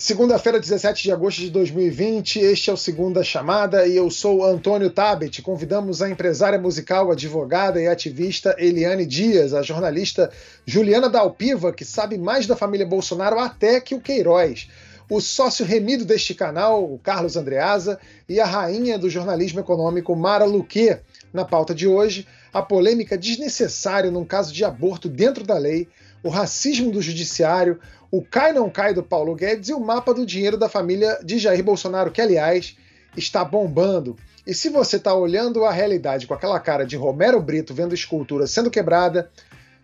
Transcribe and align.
Segunda-feira, 0.00 0.60
17 0.60 1.02
de 1.02 1.10
agosto 1.10 1.40
de 1.40 1.50
2020, 1.50 2.38
este 2.38 2.70
é 2.70 2.72
o 2.72 2.76
Segunda 2.76 3.24
Chamada 3.24 3.84
e 3.84 3.96
eu 3.96 4.08
sou 4.12 4.44
Antônio 4.44 4.90
Tabet. 4.90 5.42
Convidamos 5.42 6.00
a 6.00 6.08
empresária 6.08 6.56
musical, 6.56 7.10
advogada 7.10 7.82
e 7.82 7.88
ativista 7.88 8.54
Eliane 8.60 9.04
Dias, 9.04 9.52
a 9.52 9.60
jornalista 9.60 10.30
Juliana 10.64 11.10
Dalpiva, 11.10 11.72
que 11.72 11.84
sabe 11.84 12.16
mais 12.16 12.46
da 12.46 12.54
família 12.54 12.86
Bolsonaro 12.86 13.40
até 13.40 13.80
que 13.80 13.92
o 13.92 14.00
Queiroz, 14.00 14.68
o 15.10 15.20
sócio 15.20 15.66
remido 15.66 16.04
deste 16.04 16.32
canal, 16.32 16.84
o 16.84 16.96
Carlos 17.00 17.36
Andreasa, 17.36 17.98
e 18.28 18.38
a 18.38 18.46
rainha 18.46 18.96
do 19.00 19.10
jornalismo 19.10 19.58
econômico, 19.58 20.14
Mara 20.14 20.44
Luque. 20.44 20.96
Na 21.32 21.44
pauta 21.44 21.74
de 21.74 21.88
hoje, 21.88 22.24
a 22.52 22.62
polêmica 22.62 23.18
desnecessária 23.18 24.12
num 24.12 24.24
caso 24.24 24.54
de 24.54 24.64
aborto 24.64 25.08
dentro 25.08 25.42
da 25.42 25.58
lei, 25.58 25.88
o 26.22 26.28
racismo 26.28 26.90
do 26.90 27.02
judiciário, 27.02 27.80
o 28.10 28.22
cai 28.22 28.52
não 28.52 28.70
cai 28.70 28.94
do 28.94 29.02
Paulo 29.02 29.34
Guedes 29.34 29.68
e 29.68 29.74
o 29.74 29.80
mapa 29.80 30.14
do 30.14 30.24
dinheiro 30.24 30.56
da 30.56 30.68
família 30.68 31.18
de 31.22 31.38
Jair 31.38 31.62
Bolsonaro, 31.62 32.10
que 32.10 32.20
aliás 32.20 32.76
está 33.16 33.44
bombando. 33.44 34.16
E 34.46 34.54
se 34.54 34.70
você 34.70 34.96
está 34.96 35.14
olhando 35.14 35.64
a 35.64 35.72
realidade 35.72 36.26
com 36.26 36.34
aquela 36.34 36.58
cara 36.58 36.86
de 36.86 36.96
Romero 36.96 37.40
Brito 37.40 37.74
vendo 37.74 37.94
escultura 37.94 38.46
sendo 38.46 38.70
quebrada, 38.70 39.30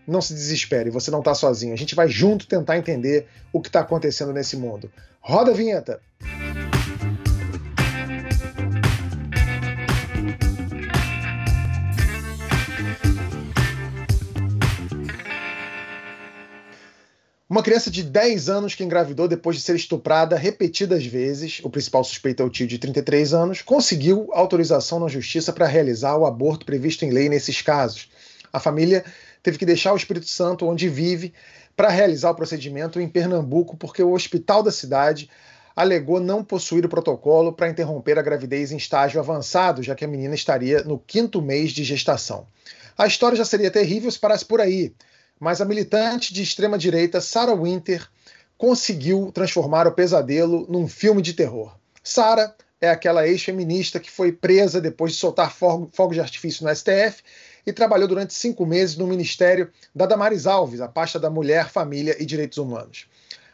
não 0.06 0.20
se 0.20 0.34
desespere, 0.34 0.90
você 0.90 1.10
não 1.10 1.18
está 1.20 1.34
sozinho. 1.34 1.74
A 1.74 1.76
gente 1.76 1.94
vai 1.94 2.08
junto 2.08 2.46
tentar 2.46 2.78
entender 2.78 3.26
o 3.52 3.60
que 3.60 3.68
está 3.68 3.80
acontecendo 3.80 4.32
nesse 4.32 4.56
mundo. 4.56 4.90
Roda 5.20 5.50
a 5.50 5.54
vinheta! 5.54 6.00
Uma 17.54 17.62
criança 17.62 17.88
de 17.88 18.02
10 18.02 18.48
anos 18.48 18.74
que 18.74 18.82
engravidou 18.82 19.28
depois 19.28 19.54
de 19.54 19.62
ser 19.62 19.76
estuprada 19.76 20.36
repetidas 20.36 21.06
vezes, 21.06 21.60
o 21.62 21.70
principal 21.70 22.02
suspeito 22.02 22.42
é 22.42 22.44
o 22.44 22.50
tio 22.50 22.66
de 22.66 22.80
33 22.80 23.32
anos, 23.32 23.62
conseguiu 23.62 24.28
autorização 24.32 24.98
na 24.98 25.06
justiça 25.06 25.52
para 25.52 25.68
realizar 25.68 26.16
o 26.16 26.26
aborto 26.26 26.66
previsto 26.66 27.04
em 27.04 27.10
lei 27.10 27.28
nesses 27.28 27.62
casos. 27.62 28.10
A 28.52 28.58
família 28.58 29.04
teve 29.40 29.56
que 29.56 29.64
deixar 29.64 29.92
o 29.92 29.96
Espírito 29.96 30.28
Santo, 30.28 30.66
onde 30.66 30.88
vive, 30.88 31.32
para 31.76 31.90
realizar 31.90 32.30
o 32.32 32.34
procedimento 32.34 32.98
em 32.98 33.08
Pernambuco, 33.08 33.76
porque 33.76 34.02
o 34.02 34.14
hospital 34.14 34.60
da 34.60 34.72
cidade 34.72 35.30
alegou 35.76 36.18
não 36.18 36.42
possuir 36.42 36.84
o 36.84 36.88
protocolo 36.88 37.52
para 37.52 37.70
interromper 37.70 38.18
a 38.18 38.22
gravidez 38.22 38.72
em 38.72 38.76
estágio 38.76 39.20
avançado, 39.20 39.80
já 39.80 39.94
que 39.94 40.04
a 40.04 40.08
menina 40.08 40.34
estaria 40.34 40.82
no 40.82 40.98
quinto 40.98 41.40
mês 41.40 41.70
de 41.70 41.84
gestação. 41.84 42.48
A 42.98 43.06
história 43.06 43.38
já 43.38 43.44
seria 43.44 43.70
terrível 43.70 44.10
se 44.10 44.18
parasse 44.18 44.44
por 44.44 44.60
aí 44.60 44.92
mas 45.38 45.60
a 45.60 45.64
militante 45.64 46.32
de 46.32 46.42
extrema-direita 46.42 47.20
Sarah 47.20 47.54
Winter 47.54 48.08
conseguiu 48.56 49.30
transformar 49.32 49.86
o 49.86 49.92
pesadelo 49.92 50.66
num 50.68 50.88
filme 50.88 51.20
de 51.20 51.32
terror. 51.32 51.76
Sarah 52.02 52.54
é 52.80 52.90
aquela 52.90 53.26
ex-feminista 53.26 53.98
que 53.98 54.10
foi 54.10 54.30
presa 54.30 54.80
depois 54.80 55.12
de 55.12 55.18
soltar 55.18 55.52
fogos 55.52 56.14
de 56.14 56.20
artifício 56.20 56.64
no 56.64 56.74
STF 56.74 57.22
e 57.66 57.72
trabalhou 57.72 58.06
durante 58.06 58.34
cinco 58.34 58.66
meses 58.66 58.96
no 58.96 59.06
ministério 59.06 59.70
da 59.94 60.06
Damares 60.06 60.46
Alves, 60.46 60.80
a 60.80 60.88
pasta 60.88 61.18
da 61.18 61.30
Mulher, 61.30 61.70
Família 61.70 62.16
e 62.20 62.26
Direitos 62.26 62.58
Humanos. 62.58 63.06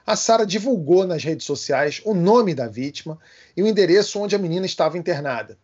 A 0.05 0.17
Sara 0.17 0.45
divulgou 0.45 1.07
nas 1.07 1.23
redes 1.23 1.47
sociais 1.47 2.01
o 2.05 2.15
nome 2.15 2.55
da 2.55 2.67
vítima 2.67 3.19
e 3.57 3.63
o 3.63 3.67
endereço 3.67 4.19
onde 4.19 4.35
a 4.35 4.39
menina 4.39 4.67
estava 4.67 4.99
internada. 4.99 5.57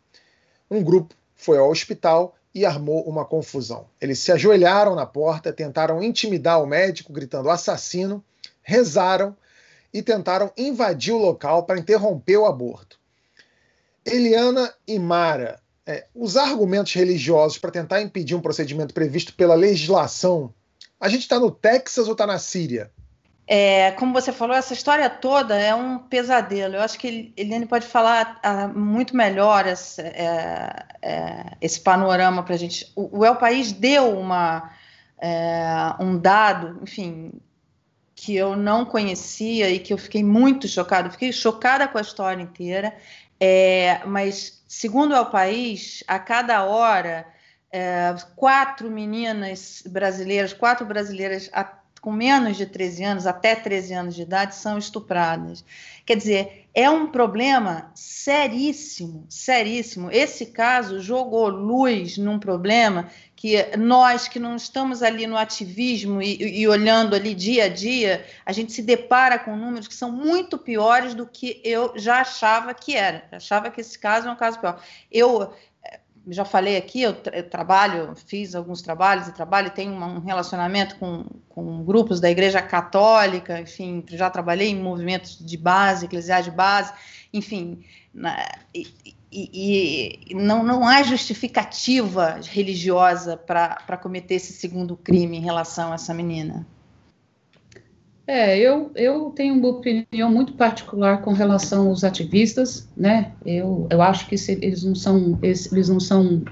Um 0.70 0.82
grupo 0.82 1.14
foi 1.34 1.58
ao 1.58 1.70
hospital 1.70 2.35
e 2.56 2.64
armou 2.64 3.02
uma 3.02 3.22
confusão. 3.22 3.86
Eles 4.00 4.18
se 4.18 4.32
ajoelharam 4.32 4.94
na 4.94 5.04
porta, 5.04 5.52
tentaram 5.52 6.02
intimidar 6.02 6.62
o 6.62 6.66
médico, 6.66 7.12
gritando 7.12 7.50
assassino, 7.50 8.24
rezaram 8.62 9.36
e 9.92 10.02
tentaram 10.02 10.50
invadir 10.56 11.12
o 11.12 11.18
local 11.18 11.64
para 11.64 11.78
interromper 11.78 12.38
o 12.38 12.46
aborto. 12.46 12.98
Eliana 14.06 14.72
e 14.88 14.98
Mara, 14.98 15.60
é, 15.84 16.06
os 16.14 16.38
argumentos 16.38 16.94
religiosos 16.94 17.58
para 17.58 17.70
tentar 17.70 18.00
impedir 18.00 18.34
um 18.34 18.40
procedimento 18.40 18.94
previsto 18.94 19.34
pela 19.34 19.54
legislação, 19.54 20.50
a 20.98 21.10
gente 21.10 21.20
está 21.20 21.38
no 21.38 21.50
Texas 21.50 22.06
ou 22.06 22.12
está 22.12 22.26
na 22.26 22.38
Síria? 22.38 22.90
É, 23.48 23.92
como 23.92 24.12
você 24.12 24.32
falou, 24.32 24.56
essa 24.56 24.72
história 24.72 25.08
toda 25.08 25.56
é 25.56 25.72
um 25.72 25.98
pesadelo. 25.98 26.74
Eu 26.74 26.82
acho 26.82 26.98
que 26.98 27.32
Eliane 27.36 27.66
pode 27.66 27.86
falar 27.86 28.40
ah, 28.42 28.66
muito 28.66 29.16
melhor 29.16 29.66
esse, 29.66 30.02
é, 30.02 30.84
é, 31.00 31.56
esse 31.60 31.80
panorama 31.80 32.42
para 32.42 32.54
a 32.54 32.58
gente. 32.58 32.90
O, 32.96 33.20
o 33.20 33.24
El 33.24 33.36
País 33.36 33.70
deu 33.70 34.18
uma, 34.18 34.72
é, 35.18 35.94
um 36.00 36.18
dado, 36.18 36.80
enfim, 36.82 37.34
que 38.16 38.34
eu 38.34 38.56
não 38.56 38.84
conhecia 38.84 39.70
e 39.70 39.78
que 39.78 39.92
eu 39.92 39.98
fiquei 39.98 40.24
muito 40.24 40.66
chocada. 40.66 41.08
Fiquei 41.08 41.32
chocada 41.32 41.86
com 41.86 41.98
a 41.98 42.02
história 42.02 42.42
inteira. 42.42 42.96
Mas, 44.06 44.64
segundo 44.66 45.12
o 45.12 45.16
El 45.16 45.26
País, 45.26 46.02
a 46.08 46.18
cada 46.18 46.64
hora, 46.64 47.26
quatro 48.34 48.90
meninas 48.90 49.82
brasileiras, 49.86 50.54
quatro 50.54 50.86
brasileiras 50.86 51.50
com 52.00 52.12
menos 52.12 52.56
de 52.56 52.66
13 52.66 53.04
anos, 53.04 53.26
até 53.26 53.54
13 53.54 53.94
anos 53.94 54.14
de 54.14 54.22
idade, 54.22 54.54
são 54.54 54.78
estupradas. 54.78 55.64
Quer 56.04 56.16
dizer, 56.16 56.68
é 56.72 56.88
um 56.88 57.08
problema 57.08 57.90
seríssimo, 57.94 59.26
seríssimo. 59.28 60.10
Esse 60.10 60.46
caso 60.46 61.00
jogou 61.00 61.48
luz 61.48 62.18
num 62.18 62.38
problema 62.38 63.08
que 63.34 63.76
nós 63.76 64.28
que 64.28 64.38
não 64.38 64.56
estamos 64.56 65.02
ali 65.02 65.26
no 65.26 65.36
ativismo 65.36 66.22
e, 66.22 66.60
e, 66.60 66.68
olhando 66.68 67.16
ali 67.16 67.34
dia 67.34 67.64
a 67.64 67.68
dia, 67.68 68.24
a 68.44 68.52
gente 68.52 68.72
se 68.72 68.82
depara 68.82 69.38
com 69.38 69.56
números 69.56 69.88
que 69.88 69.94
são 69.94 70.12
muito 70.12 70.56
piores 70.56 71.14
do 71.14 71.26
que 71.26 71.60
eu 71.64 71.92
já 71.96 72.20
achava 72.20 72.72
que 72.72 72.94
era. 72.94 73.24
Achava 73.32 73.70
que 73.70 73.80
esse 73.80 73.98
caso 73.98 74.28
é 74.28 74.30
um 74.30 74.36
caso 74.36 74.60
pior. 74.60 74.80
Eu 75.10 75.52
já 76.28 76.44
falei 76.44 76.76
aqui, 76.76 77.02
eu, 77.02 77.14
tra 77.14 77.36
eu, 77.36 77.48
trabalho, 77.48 78.14
fiz 78.16 78.54
alguns 78.54 78.82
trabalhos 78.82 79.28
e 79.28 79.32
trabalho, 79.32 79.70
tenho 79.70 79.92
um 79.92 80.20
relacionamento 80.20 80.96
com, 80.96 81.24
com 81.48 81.84
grupos 81.84 82.20
da 82.20 82.30
Igreja 82.30 82.60
Católica, 82.60 83.60
enfim, 83.60 84.04
já 84.08 84.28
trabalhei 84.28 84.70
em 84.70 84.82
movimentos 84.82 85.38
de 85.38 85.56
base, 85.56 86.06
eclesiais 86.06 86.44
de 86.44 86.50
base, 86.50 86.92
enfim, 87.32 87.84
na, 88.12 88.36
e, 88.74 88.86
e, 89.30 90.20
e, 90.30 90.34
não, 90.34 90.62
não 90.62 90.86
há 90.86 91.02
justificativa 91.02 92.40
religiosa 92.42 93.36
para 93.36 93.96
cometer 93.96 94.34
esse 94.34 94.52
segundo 94.52 94.96
crime 94.96 95.36
em 95.36 95.42
relação 95.42 95.92
a 95.92 95.94
essa 95.94 96.12
menina. 96.12 96.66
É, 98.26 98.58
eu, 98.58 98.90
eu 98.96 99.30
tenho 99.30 99.54
uma 99.54 99.68
opinião 99.68 100.28
muito 100.28 100.54
particular 100.54 101.22
com 101.22 101.32
relação 101.32 101.88
aos 101.88 102.02
ativistas, 102.02 102.90
né? 102.96 103.32
Eu, 103.44 103.86
eu 103.88 104.02
acho 104.02 104.26
que 104.26 104.36
se, 104.36 104.52
eles 104.60 104.82
não 104.82 104.96
são, 104.96 105.38
eles 105.40 105.88
não 105.88 106.00
são 106.00 106.42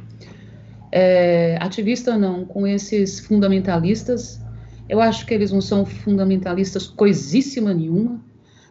é, 0.92 1.58
ativistas 1.60 2.16
não, 2.18 2.44
com 2.44 2.64
esses 2.64 3.18
fundamentalistas. 3.18 4.40
Eu 4.88 5.00
acho 5.00 5.26
que 5.26 5.34
eles 5.34 5.50
não 5.50 5.60
são 5.60 5.84
fundamentalistas 5.84 6.86
coisíssima 6.86 7.74
nenhuma. 7.74 8.22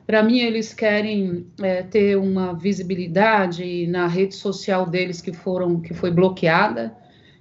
Para 0.08 0.24
mim, 0.24 0.40
eles 0.40 0.74
querem 0.74 1.46
é, 1.62 1.84
ter 1.84 2.18
uma 2.18 2.54
visibilidade 2.54 3.86
na 3.88 4.08
rede 4.08 4.36
social 4.36 4.86
deles 4.86 5.22
que 5.22 5.34
foram 5.34 5.82
que 5.82 5.94
foi 5.94 6.10
bloqueada. 6.10 6.96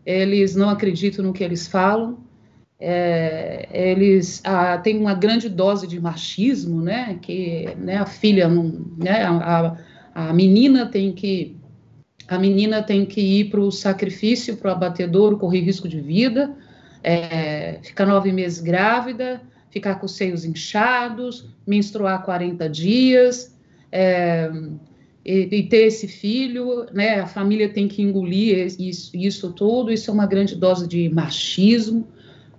Eles 0.05 0.57
não 0.57 0.69
acreditam 0.69 1.25
no 1.25 1.33
que 1.33 1.45
eles 1.45 1.69
falam 1.69 2.19
é, 2.85 3.69
eles 3.73 4.41
ah, 4.45 4.77
têm 4.77 4.99
uma 4.99 5.15
grande 5.15 5.49
dose 5.49 5.87
de 5.87 6.01
machismo, 6.01 6.83
né? 6.83 7.17
Que 7.23 7.69
né, 7.79 7.99
a 7.99 8.07
filha 8.07 8.49
não, 8.49 8.85
né? 8.97 9.23
A, 9.23 9.77
a 10.13 10.33
menina 10.33 10.87
tem 10.87 11.13
que 11.13 11.57
a 12.27 12.39
menina 12.39 12.83
tem 12.83 13.07
que 13.07 13.21
ir 13.21 13.51
para 13.51 13.61
o 13.61 13.71
sacrifício, 13.71 14.57
para 14.57 14.71
o 14.71 14.73
abatedouro, 14.73 15.39
correr 15.39 15.61
risco 15.61 15.89
de 15.89 16.01
vida, 16.01 16.57
é, 17.05 17.79
ficar 17.83 18.07
nove 18.07 18.33
meses 18.33 18.61
grávida, 18.61 19.41
ficar 19.71 19.97
com 19.97 20.07
os 20.07 20.17
seios 20.17 20.45
inchados, 20.45 21.49
menstruar 21.65 22.25
40 22.25 22.69
dias, 22.69 23.57
é, 23.93 24.51
e, 25.25 25.49
e, 25.53 25.63
ter 25.69 25.87
esse 25.87 26.09
filho, 26.09 26.87
né? 26.93 27.21
A 27.21 27.29
família 27.29 27.69
tem 27.69 27.87
que 27.87 28.03
engolir 28.03 28.67
isso, 28.67 29.15
isso 29.15 29.55
isso 29.89 30.11
é 30.11 30.13
uma 30.13 30.27
grande 30.27 30.57
dose 30.57 30.89
de 30.89 31.09
machismo. 31.11 32.09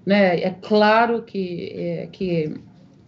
Né? 0.05 0.41
É 0.41 0.49
claro 0.49 1.23
que, 1.23 1.71
é, 1.75 2.07
que, 2.11 2.55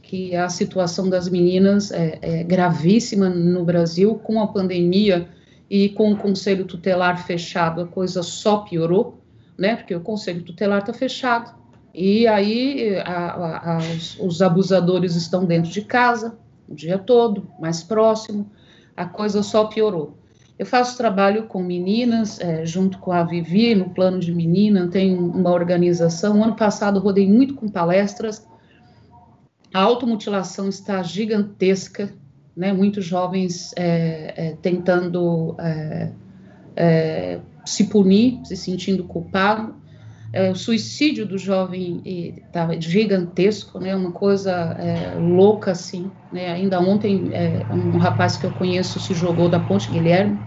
que 0.01 0.35
a 0.35 0.49
situação 0.49 1.09
das 1.09 1.29
meninas 1.29 1.91
é, 1.91 2.19
é 2.21 2.43
gravíssima 2.43 3.29
no 3.29 3.65
Brasil, 3.65 4.15
com 4.15 4.41
a 4.41 4.47
pandemia 4.47 5.27
e 5.69 5.89
com 5.89 6.11
o 6.11 6.17
conselho 6.17 6.65
tutelar 6.65 7.25
fechado, 7.25 7.81
a 7.81 7.87
coisa 7.87 8.21
só 8.23 8.57
piorou, 8.57 9.19
né? 9.57 9.75
Porque 9.75 9.95
o 9.95 10.01
conselho 10.01 10.43
tutelar 10.43 10.79
está 10.79 10.93
fechado. 10.93 11.55
E 11.93 12.27
aí 12.27 12.97
a, 13.05 13.73
a, 13.73 13.77
os, 13.77 14.19
os, 14.19 14.41
abusadores 14.41 15.15
estão 15.15 15.45
dentro 15.45 15.71
de 15.71 15.81
casa 15.81 16.37
o 16.67 16.75
dia 16.75 16.97
todo, 16.97 17.47
mais 17.59 17.83
próximo, 17.83 18.49
a 18.95 19.05
coisa 19.05 19.43
só 19.43 19.65
piorou. 19.65 20.17
Eu 20.57 20.65
faço 20.65 20.97
trabalho 20.97 21.47
com 21.47 21.61
meninas, 21.61 22.39
é, 22.39 22.65
junto 22.65 22.97
com 22.99 23.11
a 23.11 23.23
Vivi, 23.23 23.75
no 23.75 23.89
plano 23.89 24.19
de 24.19 24.33
menina, 24.33 24.87
tenho 24.87 25.19
uma 25.19 25.51
organização. 25.51 26.41
Ano 26.41 26.55
passado 26.55 26.99
rodei 26.99 27.27
muito 27.27 27.55
com 27.55 27.67
palestras. 27.67 28.47
A 29.73 29.81
automutilação 29.81 30.69
está 30.69 31.03
gigantesca, 31.03 32.13
né? 32.55 32.71
Muitos 32.71 33.03
jovens 33.03 33.73
é, 33.75 34.33
é, 34.37 34.57
tentando 34.61 35.55
é, 35.59 36.11
é 36.75 37.39
se 37.65 37.85
punir, 37.85 38.39
se 38.45 38.55
sentindo 38.55 39.03
culpado. 39.03 39.75
É, 40.35 40.51
o 40.51 40.55
suicídio 40.55 41.25
do 41.25 41.37
jovem 41.37 42.01
está 42.05 42.79
gigantesco, 42.79 43.79
né? 43.79 43.95
Uma 43.95 44.11
coisa 44.11 44.51
é, 44.51 45.15
louca 45.17 45.71
assim. 45.71 46.11
Né? 46.31 46.51
Ainda 46.51 46.79
ontem 46.79 47.31
um 47.71 47.97
rapaz 47.97 48.37
que 48.37 48.45
eu 48.45 48.51
conheço 48.51 48.99
se 48.99 49.13
jogou 49.13 49.49
da 49.49 49.59
Ponte 49.59 49.89
Guilherme. 49.89 50.37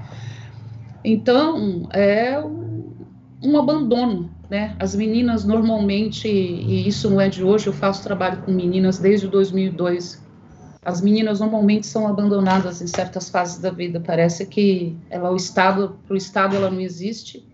Então 1.04 1.88
é 1.92 2.38
um, 2.38 2.94
um 3.42 3.58
abandono 3.58 4.30
né? 4.48 4.74
As 4.78 4.94
meninas 4.94 5.44
normalmente, 5.44 6.26
e 6.26 6.88
isso 6.88 7.10
não 7.10 7.20
é 7.20 7.28
de 7.28 7.44
hoje, 7.44 7.66
eu 7.66 7.72
faço 7.72 8.02
trabalho 8.02 8.42
com 8.42 8.52
meninas 8.52 8.98
desde 8.98 9.28
2002. 9.28 10.26
As 10.84 11.02
meninas 11.02 11.40
normalmente 11.40 11.86
são 11.86 12.08
abandonadas 12.08 12.80
em 12.80 12.86
certas 12.86 13.28
fases 13.28 13.58
da 13.58 13.70
vida. 13.70 14.00
Parece 14.00 14.46
que 14.46 14.96
ela, 15.10 15.30
o 15.30 15.36
estado, 15.36 15.98
para 16.06 16.14
o 16.14 16.16
estado 16.16 16.56
ela 16.56 16.70
não 16.70 16.80
existe. 16.80 17.46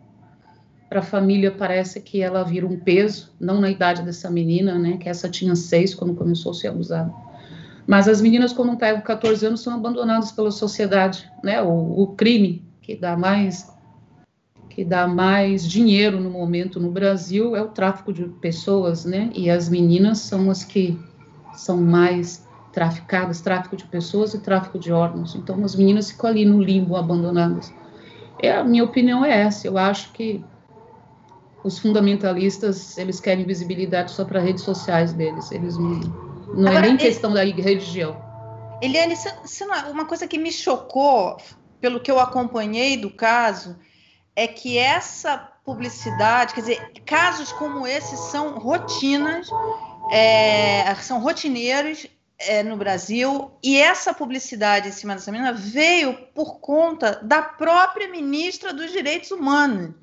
Para 0.88 1.00
a 1.00 1.02
família 1.02 1.50
parece 1.50 2.00
que 2.00 2.20
ela 2.22 2.42
vira 2.42 2.66
um 2.66 2.78
peso. 2.78 3.32
Não 3.40 3.60
na 3.60 3.70
idade 3.70 4.02
dessa 4.02 4.30
menina, 4.30 4.78
né? 4.78 4.96
Que 4.96 5.08
essa 5.08 5.28
tinha 5.28 5.56
seis 5.56 5.94
quando 5.94 6.14
começou 6.14 6.52
a 6.52 6.54
ser 6.54 6.68
abusada. 6.68 7.12
Mas 7.86 8.08
as 8.08 8.20
meninas 8.20 8.52
quando 8.52 8.76
pegam 8.76 9.00
14 9.02 9.46
anos 9.46 9.60
são 9.60 9.74
abandonadas 9.74 10.32
pela 10.32 10.50
sociedade, 10.50 11.30
né? 11.42 11.60
O, 11.62 12.02
o 12.02 12.06
crime 12.08 12.64
que 12.80 12.94
dá 12.94 13.16
mais 13.16 13.72
que 14.70 14.84
dá 14.84 15.06
mais 15.06 15.64
dinheiro 15.64 16.20
no 16.20 16.28
momento 16.28 16.80
no 16.80 16.90
Brasil 16.90 17.54
é 17.54 17.62
o 17.62 17.68
tráfico 17.68 18.12
de 18.12 18.24
pessoas, 18.24 19.04
né? 19.04 19.30
E 19.32 19.48
as 19.48 19.68
meninas 19.68 20.18
são 20.18 20.50
as 20.50 20.64
que 20.64 20.98
são 21.54 21.80
mais 21.80 22.44
traficadas, 22.72 23.40
tráfico 23.40 23.76
de 23.76 23.84
pessoas 23.84 24.34
e 24.34 24.40
tráfico 24.40 24.76
de 24.78 24.92
órgãos. 24.92 25.36
Então 25.36 25.64
as 25.64 25.76
meninas 25.76 26.10
ficam 26.10 26.28
ali 26.28 26.44
no 26.44 26.60
limbo, 26.60 26.96
abandonadas. 26.96 27.72
É, 28.42 28.50
a 28.50 28.64
minha 28.64 28.82
opinião 28.82 29.24
é 29.24 29.42
essa. 29.42 29.68
Eu 29.68 29.78
acho 29.78 30.12
que 30.12 30.44
os 31.64 31.78
fundamentalistas 31.78 32.98
eles 32.98 33.18
querem 33.18 33.44
visibilidade 33.44 34.12
só 34.12 34.24
para 34.24 34.38
redes 34.38 34.62
sociais 34.62 35.14
deles. 35.14 35.50
Eles 35.50 35.76
não, 35.78 35.98
não 36.54 36.68
Agora, 36.68 36.86
é 36.86 36.88
nem 36.90 36.96
questão 36.98 37.32
da 37.32 37.42
religião. 37.42 38.22
Eliane, 38.82 39.14
uma 39.90 40.04
coisa 40.04 40.28
que 40.28 40.36
me 40.36 40.52
chocou, 40.52 41.38
pelo 41.80 42.00
que 42.00 42.10
eu 42.10 42.20
acompanhei 42.20 42.98
do 42.98 43.10
caso, 43.10 43.78
é 44.36 44.46
que 44.46 44.76
essa 44.76 45.38
publicidade, 45.64 46.52
quer 46.52 46.60
dizer, 46.60 46.92
casos 47.06 47.50
como 47.52 47.86
esse 47.86 48.14
são 48.30 48.58
rotinas, 48.58 49.48
é, 50.12 50.94
são 50.96 51.18
rotineiros 51.18 52.06
é, 52.38 52.62
no 52.62 52.76
Brasil, 52.76 53.52
e 53.62 53.80
essa 53.80 54.12
publicidade 54.12 54.88
em 54.88 54.92
cima 54.92 55.14
dessa 55.14 55.32
menina 55.32 55.54
veio 55.54 56.14
por 56.34 56.58
conta 56.58 57.20
da 57.22 57.40
própria 57.40 58.08
ministra 58.08 58.74
dos 58.74 58.92
Direitos 58.92 59.30
Humanos. 59.30 59.94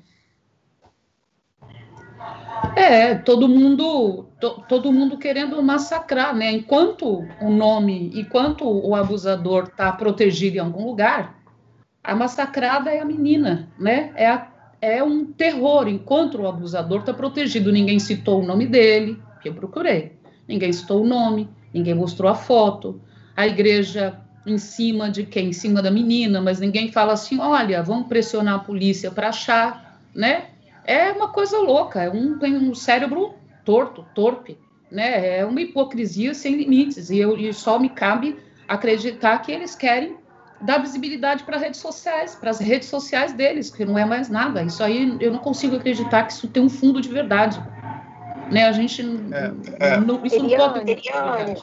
É, 2.76 3.14
todo 3.14 3.48
mundo, 3.48 4.26
to, 4.40 4.62
todo 4.68 4.92
mundo 4.92 5.18
querendo 5.18 5.62
massacrar, 5.62 6.34
né? 6.34 6.50
Enquanto 6.52 7.26
o 7.40 7.50
nome, 7.50 8.10
enquanto 8.14 8.64
o 8.64 8.94
abusador 8.94 9.64
está 9.64 9.92
protegido 9.92 10.56
em 10.56 10.60
algum 10.60 10.86
lugar, 10.86 11.38
a 12.02 12.14
massacrada 12.14 12.90
é 12.90 13.00
a 13.00 13.04
menina, 13.04 13.68
né? 13.78 14.12
É, 14.16 14.26
a, 14.26 14.48
é 14.80 15.02
um 15.02 15.24
terror, 15.24 15.86
enquanto 15.86 16.40
o 16.40 16.48
abusador 16.48 17.00
está 17.00 17.12
protegido. 17.12 17.70
Ninguém 17.70 17.98
citou 17.98 18.42
o 18.42 18.46
nome 18.46 18.66
dele, 18.66 19.20
que 19.40 19.48
eu 19.48 19.54
procurei. 19.54 20.12
Ninguém 20.48 20.72
citou 20.72 21.02
o 21.02 21.06
nome, 21.06 21.48
ninguém 21.72 21.94
mostrou 21.94 22.30
a 22.30 22.34
foto. 22.34 23.00
A 23.36 23.46
igreja 23.46 24.18
em 24.46 24.58
cima 24.58 25.10
de 25.10 25.24
quem? 25.24 25.48
Em 25.48 25.52
cima 25.52 25.80
da 25.80 25.90
menina, 25.90 26.40
mas 26.40 26.58
ninguém 26.58 26.90
fala 26.90 27.12
assim: 27.12 27.38
olha, 27.38 27.82
vamos 27.82 28.08
pressionar 28.08 28.54
a 28.54 28.58
polícia 28.58 29.10
para 29.10 29.28
achar, 29.28 30.00
né? 30.14 30.46
É 30.84 31.12
uma 31.12 31.28
coisa 31.28 31.58
louca, 31.58 32.02
é 32.02 32.10
um, 32.10 32.38
tem 32.38 32.56
um 32.56 32.74
cérebro 32.74 33.34
torto, 33.64 34.04
torpe, 34.14 34.58
né? 34.90 35.38
É 35.38 35.44
uma 35.44 35.60
hipocrisia 35.60 36.34
sem 36.34 36.56
limites, 36.56 37.10
e, 37.10 37.18
eu, 37.18 37.36
e 37.36 37.52
só 37.52 37.78
me 37.78 37.88
cabe 37.88 38.38
acreditar 38.66 39.38
que 39.38 39.52
eles 39.52 39.74
querem 39.74 40.16
dar 40.62 40.78
visibilidade 40.78 41.42
para 41.44 41.58
redes 41.58 41.80
sociais, 41.80 42.34
para 42.34 42.50
as 42.50 42.60
redes 42.60 42.88
sociais 42.88 43.32
deles, 43.32 43.70
que 43.70 43.84
não 43.84 43.98
é 43.98 44.04
mais 44.04 44.28
nada. 44.28 44.62
Isso 44.62 44.82
aí 44.82 45.16
eu 45.20 45.32
não 45.32 45.40
consigo 45.40 45.76
acreditar 45.76 46.24
que 46.24 46.32
isso 46.32 46.48
tem 46.48 46.62
um 46.62 46.70
fundo 46.70 47.00
de 47.00 47.08
verdade. 47.08 47.60
Né? 48.50 48.66
A 48.66 48.72
gente 48.72 49.02
é, 49.32 49.94
é. 49.94 49.96
Não, 49.98 50.24
isso 50.24 50.36
Eliane, 50.36 50.56
não 50.56 50.72
pode 50.72 51.62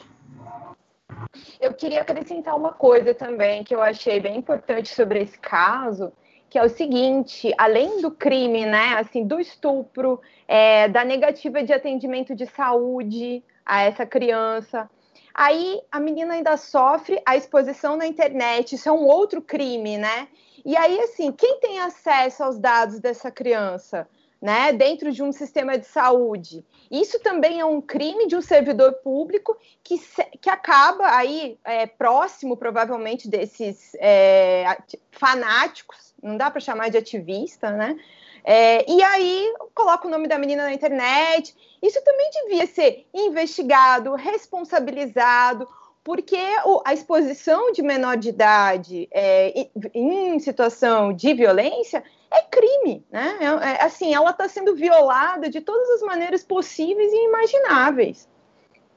Eu 1.60 1.72
queria 1.72 2.02
acrescentar 2.02 2.54
uma 2.56 2.72
coisa 2.72 3.14
também 3.14 3.64
que 3.64 3.74
eu 3.74 3.82
achei 3.82 4.20
bem 4.20 4.36
importante 4.36 4.94
sobre 4.94 5.22
esse 5.22 5.38
caso, 5.38 6.12
que 6.50 6.58
é 6.58 6.64
o 6.64 6.68
seguinte: 6.68 7.54
além 7.56 8.02
do 8.02 8.10
crime, 8.10 8.66
né, 8.66 8.96
assim, 8.98 9.24
do 9.24 9.40
estupro, 9.40 10.20
é, 10.46 10.88
da 10.88 11.04
negativa 11.04 11.62
de 11.62 11.72
atendimento 11.72 12.34
de 12.34 12.44
saúde 12.44 13.42
a 13.64 13.82
essa 13.82 14.04
criança, 14.04 14.90
Aí 15.32 15.80
a 15.90 16.00
menina 16.00 16.34
ainda 16.34 16.56
sofre 16.56 17.22
a 17.24 17.36
exposição 17.36 17.96
na 17.96 18.06
internet, 18.06 18.74
isso 18.74 18.88
é 18.88 18.92
um 18.92 19.06
outro 19.06 19.40
crime, 19.40 19.96
né? 19.96 20.28
E 20.64 20.76
aí, 20.76 21.00
assim, 21.00 21.32
quem 21.32 21.58
tem 21.60 21.78
acesso 21.80 22.42
aos 22.42 22.58
dados 22.58 23.00
dessa 23.00 23.30
criança, 23.30 24.08
né, 24.42 24.72
dentro 24.72 25.12
de 25.12 25.22
um 25.22 25.32
sistema 25.32 25.78
de 25.78 25.86
saúde? 25.86 26.64
Isso 26.90 27.18
também 27.20 27.60
é 27.60 27.64
um 27.64 27.80
crime 27.80 28.26
de 28.26 28.36
um 28.36 28.42
servidor 28.42 28.94
público 28.94 29.56
que, 29.82 29.98
que 30.40 30.50
acaba 30.50 31.16
aí 31.16 31.58
é, 31.64 31.86
próximo, 31.86 32.56
provavelmente, 32.56 33.28
desses 33.28 33.94
é, 34.00 34.76
fanáticos, 35.12 36.09
não 36.22 36.36
dá 36.36 36.50
para 36.50 36.60
chamar 36.60 36.90
de 36.90 36.98
ativista, 36.98 37.70
né? 37.70 37.96
É, 38.44 38.90
e 38.90 39.02
aí 39.02 39.52
coloca 39.74 40.06
o 40.06 40.10
nome 40.10 40.26
da 40.26 40.38
menina 40.38 40.64
na 40.64 40.72
internet. 40.72 41.54
Isso 41.82 42.02
também 42.04 42.30
devia 42.30 42.66
ser 42.66 43.06
investigado, 43.12 44.14
responsabilizado, 44.14 45.68
porque 46.02 46.38
a 46.84 46.94
exposição 46.94 47.72
de 47.72 47.82
menor 47.82 48.16
de 48.16 48.30
idade 48.30 49.08
é, 49.12 49.68
em 49.94 50.38
situação 50.38 51.12
de 51.12 51.34
violência 51.34 52.02
é 52.32 52.42
crime, 52.42 53.04
né? 53.10 53.38
É, 53.40 53.44
é 53.44 53.84
assim, 53.84 54.14
ela 54.14 54.30
está 54.30 54.48
sendo 54.48 54.74
violada 54.74 55.50
de 55.50 55.60
todas 55.60 55.88
as 55.90 56.02
maneiras 56.02 56.42
possíveis 56.42 57.12
e 57.12 57.26
imagináveis. 57.26 58.28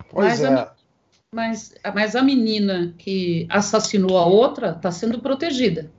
Pois 0.10 0.40
mas, 0.40 0.42
é. 0.42 0.48
a, 0.48 0.72
mas, 1.34 1.76
mas 1.94 2.16
a 2.16 2.22
menina 2.22 2.94
que 2.98 3.48
assassinou 3.50 4.18
a 4.18 4.26
outra 4.26 4.70
está 4.70 4.92
sendo 4.92 5.20
protegida 5.20 5.92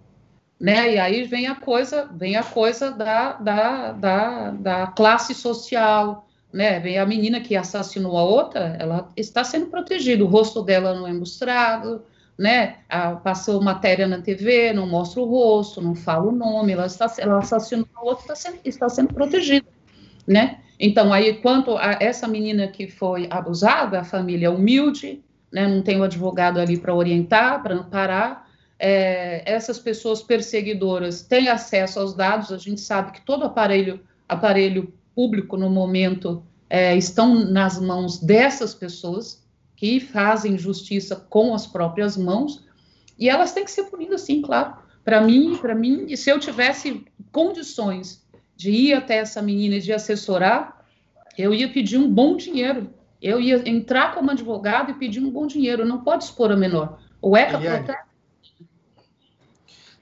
né? 0.61 0.95
E 0.95 0.99
aí 0.99 1.25
vem 1.25 1.47
a 1.47 1.55
coisa, 1.55 2.09
vem 2.15 2.37
a 2.37 2.43
coisa 2.43 2.91
da, 2.91 3.33
da, 3.35 3.93
da, 3.93 4.51
da 4.51 4.87
classe 4.89 5.35
social, 5.35 6.27
né? 6.53 6.79
Vem 6.81 6.99
a 6.99 7.07
menina 7.07 7.41
que 7.41 7.57
assassinou 7.57 8.17
a 8.17 8.23
outra, 8.23 8.77
ela 8.79 9.11
está 9.17 9.43
sendo 9.43 9.67
protegida, 9.67 10.25
o 10.25 10.29
rosto 10.29 10.63
dela 10.63 10.95
não 10.95 11.07
é 11.07 11.13
mostrado, 11.13 12.03
né? 12.39 12.77
A, 12.89 13.17
passou 13.17 13.63
matéria 13.63 14.07
na 14.07 14.21
TV, 14.21 14.73
não 14.73 14.87
mostra 14.87 15.21
o 15.21 15.25
rosto, 15.25 15.81
não 15.81 15.95
fala 15.95 16.29
o 16.29 16.33
nome, 16.33 16.73
ela 16.73 16.87
está, 16.87 17.13
ela 17.19 17.39
assassinou 17.39 17.87
a 17.95 18.05
outra, 18.05 18.23
está 18.23 18.35
sendo, 18.35 18.61
está 18.65 18.89
sendo 18.89 19.13
protegida, 19.13 19.67
né? 20.27 20.61
Então 20.79 21.13
aí 21.13 21.35
quanto 21.35 21.77
a 21.77 21.99
essa 22.01 22.27
menina 22.27 22.69
que 22.69 22.89
foi 22.89 23.27
abusada, 23.31 24.01
a 24.01 24.05
família 24.05 24.47
é 24.47 24.51
humilde, 24.51 25.23
né? 25.53 25.67
Não 25.67 25.83
tem 25.83 25.97
o 25.97 26.01
um 26.01 26.05
advogado 26.05 26.61
ali 26.61 26.79
para 26.79 26.95
orientar, 26.95 27.63
para 27.63 27.75
amparar 27.75 28.44
é, 28.87 29.43
essas 29.47 29.79
pessoas 29.79 30.23
perseguidoras 30.23 31.23
têm 31.23 31.49
acesso 31.49 31.99
aos 31.99 32.12
dados, 32.12 32.53
a 32.53 32.59
gente 32.59 32.83
sabe 32.83 33.12
que 33.12 33.23
todo 33.23 33.43
aparelho, 33.43 33.99
aparelho 34.29 34.93
público 35.14 35.57
no 35.57 35.71
momento 35.71 36.45
é, 36.69 36.95
estão 36.95 37.35
nas 37.47 37.81
mãos 37.81 38.19
dessas 38.19 38.75
pessoas 38.75 39.43
que 39.75 39.99
fazem 40.00 40.59
justiça 40.59 41.17
com 41.17 41.55
as 41.55 41.67
próprias 41.67 42.14
mãos, 42.14 42.62
e 43.19 43.26
elas 43.26 43.53
têm 43.53 43.64
que 43.64 43.71
ser 43.71 43.85
punidas, 43.85 44.21
sim, 44.21 44.43
claro. 44.43 44.75
Para 45.03 45.23
mim, 45.23 45.57
para 45.57 45.75
mim, 45.75 46.05
e 46.11 46.14
se 46.14 46.29
eu 46.29 46.38
tivesse 46.38 47.07
condições 47.33 48.23
de 48.55 48.71
ir 48.71 48.93
até 48.93 49.17
essa 49.17 49.41
menina 49.41 49.76
e 49.76 49.81
de 49.81 49.95
assessorar, 49.95 50.85
eu 51.38 51.55
ia 51.55 51.73
pedir 51.73 51.97
um 51.97 52.12
bom 52.12 52.37
dinheiro. 52.37 52.91
Eu 53.23 53.41
ia 53.41 53.67
entrar 53.67 54.14
como 54.14 54.31
advogado 54.31 54.91
e 54.91 54.95
pedir 54.95 55.21
um 55.21 55.31
bom 55.31 55.47
dinheiro. 55.47 55.87
Não 55.87 56.05
pode 56.05 56.25
expor 56.25 56.53
a 56.53 56.57
menor. 56.57 56.99
O 57.23 57.35
ECA 57.37 57.59
protege 57.59 58.13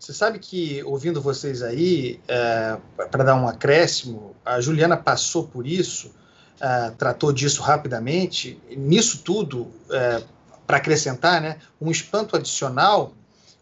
você 0.03 0.13
sabe 0.13 0.41
que, 0.41 0.83
ouvindo 0.83 1.23
vocês 1.23 1.63
aí, 1.63 2.19
é, 2.27 2.77
para 3.09 3.23
dar 3.23 3.37
um 3.37 3.47
acréscimo, 3.47 4.35
a 4.45 4.61
Juliana 4.61 4.97
passou 4.97 5.47
por 5.47 5.65
isso, 5.65 6.13
é, 6.61 6.91
tratou 6.91 7.33
disso 7.33 7.63
rapidamente. 7.63 8.61
Nisso 8.77 9.23
tudo, 9.23 9.71
é, 9.93 10.21
para 10.67 10.79
acrescentar, 10.79 11.41
né, 11.41 11.59
um 11.81 11.89
espanto 11.89 12.35
adicional, 12.35 13.15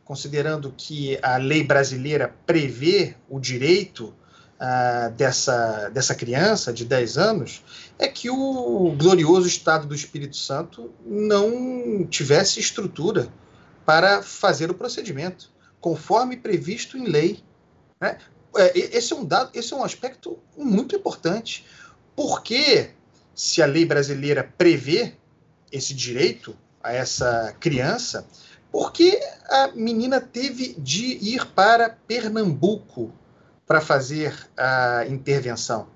considerando 0.03 0.73
que 0.75 1.19
a 1.23 1.37
lei 1.37 1.63
brasileira 1.63 2.35
prevê 2.47 3.15
o 3.29 3.39
direito 3.39 4.07
uh, 4.07 5.11
dessa, 5.13 5.91
dessa 5.91 6.15
criança 6.15 6.73
de 6.73 6.87
10 6.87 7.19
anos, 7.19 7.63
é 7.99 8.09
que 8.09 8.31
o 8.31 8.97
glorioso 8.99 9.47
Estado 9.47 9.87
do 9.87 9.95
Espírito 9.95 10.37
Santo 10.37 10.91
não 11.05 12.07
tivesse 12.07 12.59
estrutura 12.59 13.29
para 13.85 14.23
fazer 14.23 14.71
o 14.71 14.75
procedimento, 14.75 15.51
conforme 15.81 16.37
previsto 16.37 16.97
em 16.97 17.05
lei. 17.05 17.43
Né? 18.01 18.19
É, 18.57 18.97
esse 18.97 19.13
é 19.13 19.17
um 19.17 19.25
dado, 19.25 19.51
esse 19.55 19.73
é 19.73 19.77
um 19.77 19.85
aspecto 19.85 20.39
muito 20.57 20.95
importante, 20.95 21.67
porque 22.15 22.91
se 23.35 23.63
a 23.63 23.67
lei 23.67 23.85
brasileira 23.85 24.45
prevê 24.59 25.15
esse 25.73 25.95
direito 25.95 26.57
a 26.83 26.93
essa 26.93 27.55
criança, 27.61 28.27
por 28.71 28.93
que 28.93 29.19
a 29.49 29.69
menina 29.69 30.21
teve 30.21 30.75
de 30.79 31.17
ir 31.21 31.47
para 31.47 31.91
Pernambuco 31.91 33.13
para 33.67 33.81
fazer 33.81 34.49
a 34.57 35.07
intervenção? 35.07 35.89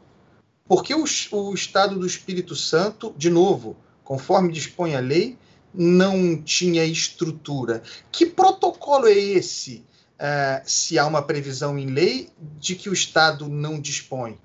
Porque 0.66 0.94
o, 0.94 1.04
o 1.32 1.54
Estado 1.54 1.98
do 1.98 2.06
Espírito 2.06 2.56
Santo, 2.56 3.14
de 3.16 3.30
novo, 3.30 3.76
conforme 4.02 4.52
dispõe 4.52 4.94
a 4.94 5.00
lei, 5.00 5.38
não 5.74 6.40
tinha 6.40 6.84
estrutura. 6.84 7.82
Que 8.12 8.26
protocolo 8.26 9.06
é 9.06 9.12
esse, 9.12 9.84
uh, 10.14 10.62
se 10.64 10.98
há 10.98 11.06
uma 11.06 11.22
previsão 11.22 11.78
em 11.78 11.86
lei 11.86 12.28
de 12.58 12.74
que 12.74 12.88
o 12.88 12.92
Estado 12.92 13.48
não 13.48 13.80
dispõe? 13.80 14.38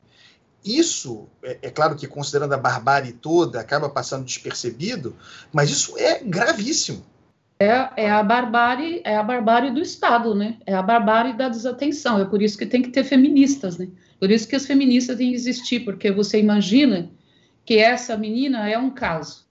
Isso, 0.63 1.27
é, 1.41 1.57
é, 1.61 1.69
claro 1.69 1.95
que 1.95 2.07
considerando 2.07 2.53
a 2.53 2.57
barbárie 2.57 3.13
toda, 3.13 3.59
acaba 3.59 3.89
passando 3.89 4.25
despercebido, 4.25 5.15
mas 5.53 5.69
isso 5.69 5.97
é 5.97 6.19
gravíssimo. 6.21 7.05
É, 7.61 8.05
é, 8.05 8.09
a 8.09 8.23
barbárie, 8.23 9.01
é 9.03 9.17
a 9.17 9.23
barbárie 9.23 9.71
do 9.71 9.81
Estado, 9.81 10.33
né? 10.33 10.57
É 10.65 10.73
a 10.73 10.81
barbárie 10.81 11.33
da 11.33 11.49
desatenção. 11.49 12.19
É 12.19 12.25
por 12.25 12.41
isso 12.41 12.57
que 12.57 12.65
tem 12.65 12.81
que 12.81 12.89
ter 12.89 13.03
feministas, 13.03 13.77
né? 13.77 13.89
Por 14.19 14.31
isso 14.31 14.47
que 14.47 14.55
as 14.55 14.65
feministas 14.65 15.17
têm 15.17 15.29
que 15.29 15.35
existir, 15.35 15.81
porque 15.81 16.11
você 16.11 16.39
imagina 16.39 17.09
que 17.65 17.77
essa 17.77 18.17
menina 18.17 18.69
é 18.69 18.77
um 18.77 18.89
caso, 18.89 19.45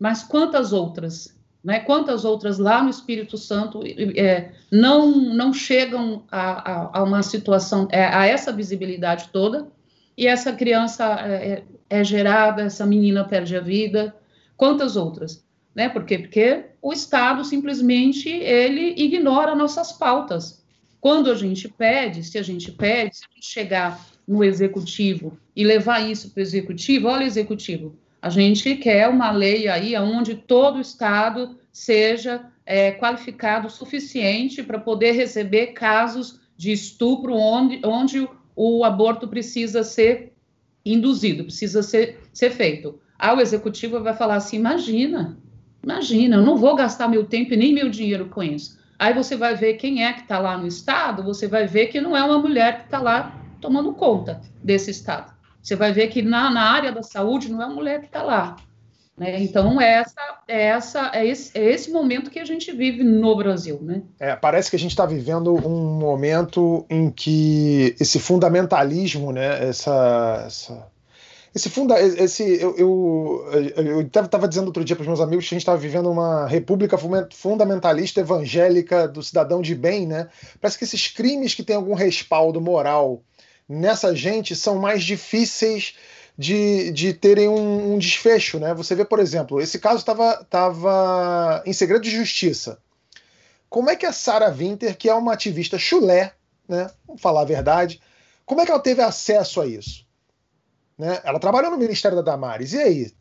mas 0.00 0.22
quantas 0.22 0.72
outras, 0.72 1.38
né? 1.62 1.80
Quantas 1.80 2.24
outras 2.24 2.58
lá 2.58 2.82
no 2.82 2.88
Espírito 2.88 3.36
Santo 3.36 3.82
é, 3.84 4.52
não 4.72 5.10
não 5.10 5.52
chegam 5.52 6.24
a, 6.30 6.72
a, 6.72 6.98
a 7.00 7.02
uma 7.04 7.22
situação, 7.22 7.86
é, 7.92 8.02
a 8.02 8.24
essa 8.24 8.50
visibilidade 8.50 9.28
toda, 9.30 9.68
e 10.16 10.26
essa 10.26 10.54
criança 10.54 11.04
é, 11.20 11.52
é, 11.90 11.98
é 12.00 12.04
gerada, 12.04 12.62
essa 12.62 12.86
menina 12.86 13.24
perde 13.24 13.54
a 13.54 13.60
vida, 13.60 14.16
quantas 14.56 14.96
outras? 14.96 15.44
Né? 15.74 15.88
Por 15.88 16.04
quê? 16.04 16.18
Porque 16.18 16.64
o 16.80 16.92
Estado 16.92 17.44
simplesmente 17.44 18.28
ele 18.28 18.94
ignora 18.96 19.54
nossas 19.54 19.92
pautas. 19.92 20.64
Quando 21.00 21.30
a 21.30 21.34
gente 21.34 21.68
pede, 21.68 22.24
se 22.24 22.38
a 22.38 22.42
gente 22.42 22.72
pede, 22.72 23.16
se 23.16 23.24
a 23.30 23.34
gente 23.34 23.46
chegar 23.46 24.00
no 24.26 24.44
executivo 24.44 25.38
e 25.54 25.64
levar 25.64 26.00
isso 26.00 26.30
para 26.30 26.40
o 26.40 26.42
executivo, 26.42 27.08
olha, 27.08 27.24
executivo, 27.24 27.96
a 28.22 28.28
gente 28.28 28.76
quer 28.76 29.08
uma 29.08 29.30
lei 29.30 29.68
aí 29.68 29.96
onde 29.96 30.34
todo 30.34 30.80
Estado 30.80 31.56
seja 31.72 32.46
é, 32.66 32.92
qualificado 32.92 33.66
o 33.66 33.70
suficiente 33.70 34.62
para 34.62 34.78
poder 34.78 35.12
receber 35.12 35.68
casos 35.68 36.40
de 36.56 36.72
estupro 36.72 37.34
onde, 37.34 37.80
onde 37.84 38.28
o 38.54 38.84
aborto 38.84 39.26
precisa 39.26 39.82
ser 39.82 40.34
induzido, 40.84 41.44
precisa 41.44 41.82
ser, 41.82 42.20
ser 42.32 42.50
feito. 42.50 43.00
Aí 43.18 43.34
o 43.34 43.40
executivo 43.40 44.02
vai 44.02 44.14
falar 44.14 44.36
assim: 44.36 44.56
imagina, 44.56 45.38
imagina, 45.82 46.36
eu 46.36 46.42
não 46.42 46.56
vou 46.56 46.74
gastar 46.74 47.08
meu 47.08 47.24
tempo 47.24 47.54
e 47.54 47.56
nem 47.56 47.72
meu 47.72 47.88
dinheiro 47.88 48.26
com 48.26 48.42
isso. 48.42 48.78
Aí 48.98 49.14
você 49.14 49.34
vai 49.34 49.54
ver 49.54 49.74
quem 49.74 50.04
é 50.04 50.12
que 50.12 50.20
está 50.20 50.38
lá 50.38 50.58
no 50.58 50.66
Estado, 50.66 51.22
você 51.22 51.48
vai 51.48 51.66
ver 51.66 51.86
que 51.86 52.00
não 52.00 52.14
é 52.14 52.22
uma 52.22 52.38
mulher 52.38 52.78
que 52.78 52.84
está 52.84 53.00
lá 53.00 53.40
tomando 53.60 53.94
conta 53.94 54.42
desse 54.62 54.90
Estado. 54.90 55.29
Você 55.62 55.76
vai 55.76 55.92
ver 55.92 56.08
que 56.08 56.22
na, 56.22 56.50
na 56.50 56.62
área 56.70 56.92
da 56.92 57.02
saúde 57.02 57.50
não 57.50 57.62
é 57.62 57.66
uma 57.66 57.74
mulher 57.74 58.00
que 58.00 58.06
está 58.06 58.22
lá. 58.22 58.56
Né? 59.20 59.42
Então, 59.42 59.78
é, 59.78 59.98
essa, 59.98 60.20
é, 60.48 60.62
essa, 60.68 61.10
é, 61.12 61.26
esse, 61.26 61.58
é 61.58 61.70
esse 61.70 61.90
momento 61.90 62.30
que 62.30 62.38
a 62.38 62.44
gente 62.44 62.72
vive 62.72 63.04
no 63.04 63.36
Brasil. 63.36 63.78
Né? 63.82 64.02
É, 64.18 64.34
parece 64.34 64.70
que 64.70 64.76
a 64.76 64.78
gente 64.78 64.92
está 64.92 65.04
vivendo 65.04 65.54
um 65.54 65.98
momento 65.98 66.86
em 66.88 67.10
que 67.10 67.94
esse 68.00 68.18
fundamentalismo, 68.18 69.30
né, 69.30 69.68
essa, 69.68 70.44
essa 70.46 70.90
esse 71.54 71.68
funda 71.68 72.00
esse 72.00 72.60
eu 72.62 73.44
eu 73.76 74.00
estava 74.02 74.46
dizendo 74.46 74.68
outro 74.68 74.84
dia 74.84 74.94
para 74.94 75.02
os 75.02 75.08
meus 75.08 75.20
amigos 75.20 75.48
que 75.48 75.54
a 75.54 75.56
gente 75.56 75.62
estava 75.62 75.76
vivendo 75.76 76.08
uma 76.08 76.46
república 76.46 76.96
fundamentalista 77.32 78.20
evangélica 78.20 79.08
do 79.08 79.20
cidadão 79.20 79.60
de 79.60 79.74
bem, 79.74 80.06
né? 80.06 80.28
Parece 80.60 80.78
que 80.78 80.84
esses 80.84 81.08
crimes 81.08 81.52
que 81.52 81.64
têm 81.64 81.74
algum 81.74 81.94
respaldo 81.94 82.60
moral 82.60 83.22
nessa 83.70 84.12
gente 84.16 84.56
são 84.56 84.80
mais 84.80 85.04
difíceis 85.04 85.94
de, 86.36 86.90
de 86.90 87.14
terem 87.14 87.48
um, 87.48 87.94
um 87.94 87.98
desfecho, 87.98 88.58
né? 88.58 88.74
Você 88.74 88.96
vê, 88.96 89.04
por 89.04 89.20
exemplo, 89.20 89.60
esse 89.60 89.78
caso 89.78 89.98
estava 89.98 90.44
tava 90.44 91.62
em 91.64 91.72
segredo 91.72 92.02
de 92.02 92.10
justiça. 92.10 92.78
Como 93.68 93.88
é 93.88 93.94
que 93.94 94.04
a 94.04 94.12
Sarah 94.12 94.50
Winter, 94.50 94.96
que 94.96 95.08
é 95.08 95.14
uma 95.14 95.34
ativista 95.34 95.78
chulé, 95.78 96.34
né? 96.68 96.90
Vamos 97.06 97.22
falar 97.22 97.42
a 97.42 97.44
verdade, 97.44 98.00
como 98.44 98.60
é 98.60 98.66
que 98.66 98.72
ela 98.72 98.80
teve 98.80 99.00
acesso 99.00 99.60
a 99.60 99.66
isso? 99.66 100.04
Né? 100.98 101.20
Ela 101.22 101.38
trabalhou 101.38 101.70
no 101.70 101.78
Ministério 101.78 102.16
da 102.16 102.32
Damares, 102.32 102.72
e 102.72 102.78
aí? 102.78 103.12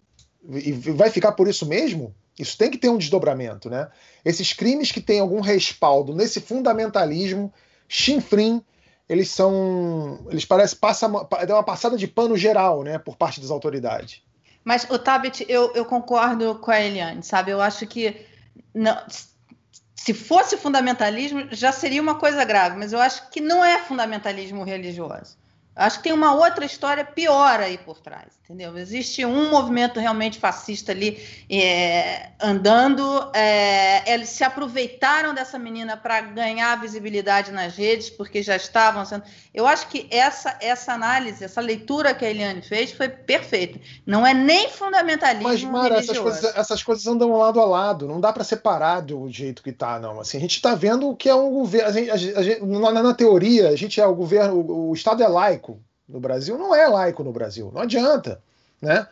E 0.50 0.72
vai 0.72 1.12
ficar 1.12 1.34
por 1.34 1.48
isso 1.48 1.68
mesmo? 1.68 2.16
Isso 2.40 2.58
tem 2.58 2.72
que 2.72 2.78
ter 2.78 2.90
um 2.90 2.98
desdobramento, 2.98 3.70
né? 3.70 3.90
Esses 4.26 4.54
crimes 4.54 4.92
que 4.92 5.02
têm 5.02 5.20
algum 5.20 5.42
respaldo 5.42 6.16
nesse 6.16 6.40
fundamentalismo 6.40 7.54
chinfrim 7.88 8.64
eles 9.10 9.32
são. 9.32 10.20
Eles 10.30 10.46
parecem. 10.46 10.78
Passa, 10.78 11.10
dá 11.48 11.56
uma 11.56 11.64
passada 11.64 11.98
de 11.98 12.08
pano 12.08 12.38
geral, 12.38 12.84
né, 12.84 13.00
por 13.00 13.18
parte 13.18 13.42
das 13.42 13.50
autoridades. 13.50 14.22
Mas, 14.64 14.86
o 14.90 15.00
Tabet, 15.00 15.46
eu, 15.50 15.74
eu 15.74 15.84
concordo 15.84 16.56
com 16.56 16.70
a 16.70 16.80
Eliane, 16.80 17.24
sabe? 17.24 17.52
Eu 17.52 17.60
acho 17.60 17.88
que. 17.88 18.26
Não, 18.74 18.96
se 19.96 20.14
fosse 20.14 20.56
fundamentalismo, 20.58 21.48
já 21.52 21.72
seria 21.72 22.02
uma 22.02 22.16
coisa 22.16 22.46
grave, 22.46 22.78
mas 22.78 22.94
eu 22.94 23.00
acho 23.00 23.30
que 23.32 23.42
não 23.42 23.66
é 23.66 23.80
fundamentalismo 23.80 24.64
religioso. 24.64 25.38
Acho 25.76 25.98
que 25.98 26.04
tem 26.04 26.14
uma 26.14 26.34
outra 26.34 26.66
história 26.66 27.06
pior 27.06 27.62
aí 27.62 27.78
por 27.78 28.00
trás, 28.02 28.34
entendeu? 28.44 28.78
Existe 28.78 29.24
um 29.24 29.50
movimento 29.50 29.98
realmente 29.98 30.38
fascista 30.38 30.92
ali 30.92 31.18
é, 31.50 32.32
andando. 32.42 33.32
É, 33.34 34.14
eles 34.14 34.28
se 34.28 34.44
aproveitaram 34.44 35.34
dessa 35.34 35.58
menina 35.58 35.96
para 35.96 36.20
ganhar 36.20 36.76
visibilidade 36.82 37.54
nas 37.54 37.78
redes, 37.78 38.10
porque 38.10 38.44
já 38.44 38.58
estavam 38.58 39.06
sendo. 39.06 39.24
Eu 39.54 39.66
acho 39.66 39.88
que 39.88 40.06
essa, 40.12 40.58
essa 40.60 40.92
análise, 40.92 41.46
essa 41.46 41.62
leitura 41.62 42.14
que 42.14 42.26
a 42.26 42.30
Eliane 42.30 42.62
fez 42.62 42.92
foi 42.92 43.08
perfeita. 43.08 43.80
Não 44.06 44.28
é 44.28 44.34
nem 44.34 44.70
fundamentalismo. 44.70 45.48
Mas, 45.48 45.64
Mara, 45.64 46.00
essas 46.00 46.18
coisas, 46.18 46.58
essas 46.58 46.84
coisas 46.84 47.08
andam 47.08 47.38
lado 47.38 47.62
a 47.62 47.66
lado. 47.66 48.06
Não 48.06 48.20
dá 48.20 48.34
para 48.34 48.44
separar 48.44 49.00
do 49.00 49.30
jeito 49.32 49.64
que 49.64 49.70
está, 49.70 49.98
não. 49.98 50.20
Assim, 50.20 50.38
a 50.38 50.42
gente 50.42 50.56
está 50.56 50.76
vendo 50.76 51.10
o 51.10 51.16
que 51.16 51.30
é 51.30 51.36
um 51.36 51.52
governo. 51.52 51.90
Na, 52.82 53.02
na, 53.02 53.14
teoria, 53.14 53.70
a 53.70 53.76
gente 53.78 54.02
é 54.02 54.06
o 54.06 54.14
governo, 54.14 54.90
o 54.90 54.94
Estado 54.94 55.24
é 55.24 55.28
laico 55.28 55.69
no 56.10 56.20
Brasil, 56.20 56.58
não 56.58 56.74
é 56.74 56.88
laico 56.88 57.24
no 57.24 57.32
Brasil. 57.32 57.72
Não 57.74 57.82
adianta, 57.82 58.42
né? 58.82 59.08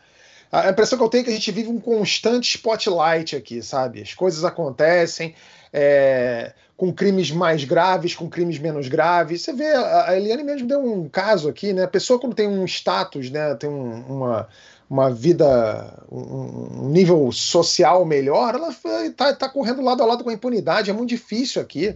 A 0.50 0.70
impressão 0.70 0.98
que 0.98 1.04
eu 1.04 1.08
tenho 1.08 1.22
é 1.22 1.24
que 1.24 1.30
a 1.30 1.34
gente 1.34 1.52
vive 1.52 1.68
um 1.68 1.78
constante 1.78 2.56
spotlight 2.56 3.36
aqui, 3.36 3.62
sabe? 3.62 4.00
As 4.00 4.14
coisas 4.14 4.44
acontecem 4.44 5.34
é, 5.72 6.52
com 6.74 6.92
crimes 6.92 7.30
mais 7.30 7.64
graves, 7.64 8.14
com 8.14 8.30
crimes 8.30 8.58
menos 8.58 8.88
graves. 8.88 9.42
Você 9.42 9.52
vê, 9.52 9.66
a 9.66 10.16
Eliane 10.16 10.42
mesmo 10.42 10.66
deu 10.66 10.80
um 10.80 11.08
caso 11.08 11.48
aqui, 11.48 11.72
né? 11.74 11.84
A 11.84 11.88
pessoa 11.88 12.18
quando 12.18 12.34
tem 12.34 12.48
um 12.48 12.64
status, 12.64 13.30
né? 13.30 13.54
Tem 13.56 13.68
um, 13.68 14.00
uma, 14.08 14.48
uma 14.88 15.10
vida, 15.10 16.02
um, 16.10 16.88
nível 16.88 17.30
social 17.30 18.06
melhor, 18.06 18.54
ela 18.54 18.70
está 19.04 19.34
tá 19.34 19.48
correndo 19.50 19.82
lado 19.82 20.02
a 20.02 20.06
lado 20.06 20.24
com 20.24 20.30
a 20.30 20.34
impunidade. 20.34 20.88
É 20.88 20.94
muito 20.94 21.10
difícil 21.10 21.60
aqui. 21.60 21.94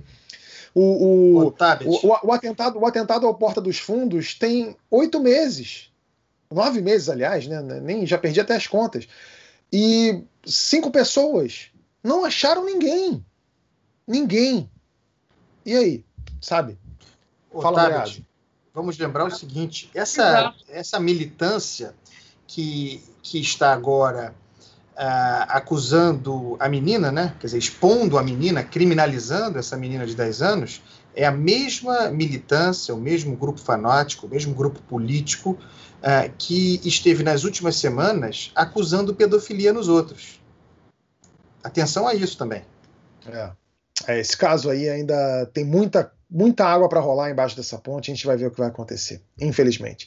O, 0.74 0.80
o, 0.80 1.48
o, 1.48 2.18
o, 2.24 2.32
atentado, 2.32 2.78
o 2.78 2.86
atentado 2.86 3.26
ao 3.26 3.34
Porta 3.34 3.60
dos 3.60 3.78
Fundos 3.78 4.34
tem 4.34 4.76
oito 4.90 5.20
meses. 5.20 5.90
Nove 6.50 6.80
meses, 6.80 7.08
aliás, 7.08 7.46
né? 7.46 7.60
Nem, 7.62 8.06
já 8.06 8.18
perdi 8.18 8.40
até 8.40 8.56
as 8.56 8.66
contas. 8.66 9.06
E 9.72 10.22
cinco 10.44 10.90
pessoas 10.90 11.70
não 12.02 12.24
acharam 12.24 12.64
ninguém. 12.64 13.24
Ninguém. 14.06 14.70
E 15.64 15.76
aí? 15.76 16.04
Sabe? 16.40 16.78
Fala, 17.50 18.04
Vamos 18.74 18.96
lembrar 18.98 19.26
o 19.26 19.30
seguinte: 19.30 19.90
essa, 19.94 20.54
essa 20.68 20.98
militância 20.98 21.94
que, 22.46 23.02
que 23.22 23.38
está 23.40 23.72
agora 23.72 24.34
acusando 25.48 26.56
a 26.60 26.68
menina, 26.68 27.10
né? 27.10 27.34
quer 27.40 27.46
dizer, 27.46 27.58
expondo 27.58 28.18
a 28.18 28.22
menina, 28.22 28.62
criminalizando 28.62 29.58
essa 29.58 29.76
menina 29.76 30.06
de 30.06 30.14
10 30.14 30.42
anos, 30.42 30.82
é 31.14 31.24
a 31.24 31.30
mesma 31.30 32.08
militância, 32.10 32.94
o 32.94 32.98
mesmo 32.98 33.36
grupo 33.36 33.60
fanático, 33.60 34.26
o 34.26 34.30
mesmo 34.30 34.54
grupo 34.54 34.80
político 34.82 35.58
que 36.38 36.80
esteve 36.84 37.22
nas 37.22 37.44
últimas 37.44 37.76
semanas 37.76 38.50
acusando 38.54 39.14
pedofilia 39.14 39.72
nos 39.72 39.88
outros. 39.88 40.40
Atenção 41.62 42.06
a 42.06 42.14
isso 42.14 42.36
também. 42.36 42.62
É. 43.26 43.50
É, 44.06 44.18
esse 44.18 44.36
caso 44.36 44.70
aí 44.70 44.88
ainda 44.88 45.46
tem 45.52 45.64
muita, 45.64 46.12
muita 46.28 46.66
água 46.66 46.88
para 46.88 47.00
rolar 47.00 47.30
embaixo 47.30 47.56
dessa 47.56 47.78
ponte, 47.78 48.10
a 48.10 48.14
gente 48.14 48.26
vai 48.26 48.36
ver 48.36 48.46
o 48.46 48.50
que 48.50 48.58
vai 48.58 48.68
acontecer, 48.68 49.22
infelizmente. 49.40 50.06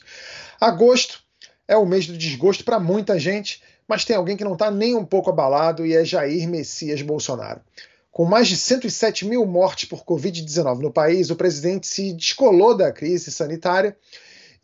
Agosto 0.60 1.20
é 1.68 1.76
o 1.76 1.86
mês 1.86 2.06
do 2.06 2.16
desgosto 2.16 2.64
para 2.64 2.78
muita 2.78 3.18
gente, 3.18 3.62
mas 3.86 4.04
tem 4.04 4.16
alguém 4.16 4.36
que 4.36 4.44
não 4.44 4.54
está 4.54 4.70
nem 4.70 4.94
um 4.94 5.04
pouco 5.04 5.30
abalado 5.30 5.86
e 5.86 5.94
é 5.94 6.04
Jair 6.04 6.48
Messias 6.48 7.02
Bolsonaro. 7.02 7.60
Com 8.10 8.24
mais 8.24 8.48
de 8.48 8.56
107 8.56 9.26
mil 9.26 9.44
mortes 9.44 9.88
por 9.88 10.02
Covid-19 10.02 10.80
no 10.80 10.90
país, 10.90 11.30
o 11.30 11.36
presidente 11.36 11.86
se 11.86 12.12
descolou 12.14 12.74
da 12.74 12.90
crise 12.90 13.30
sanitária 13.30 13.96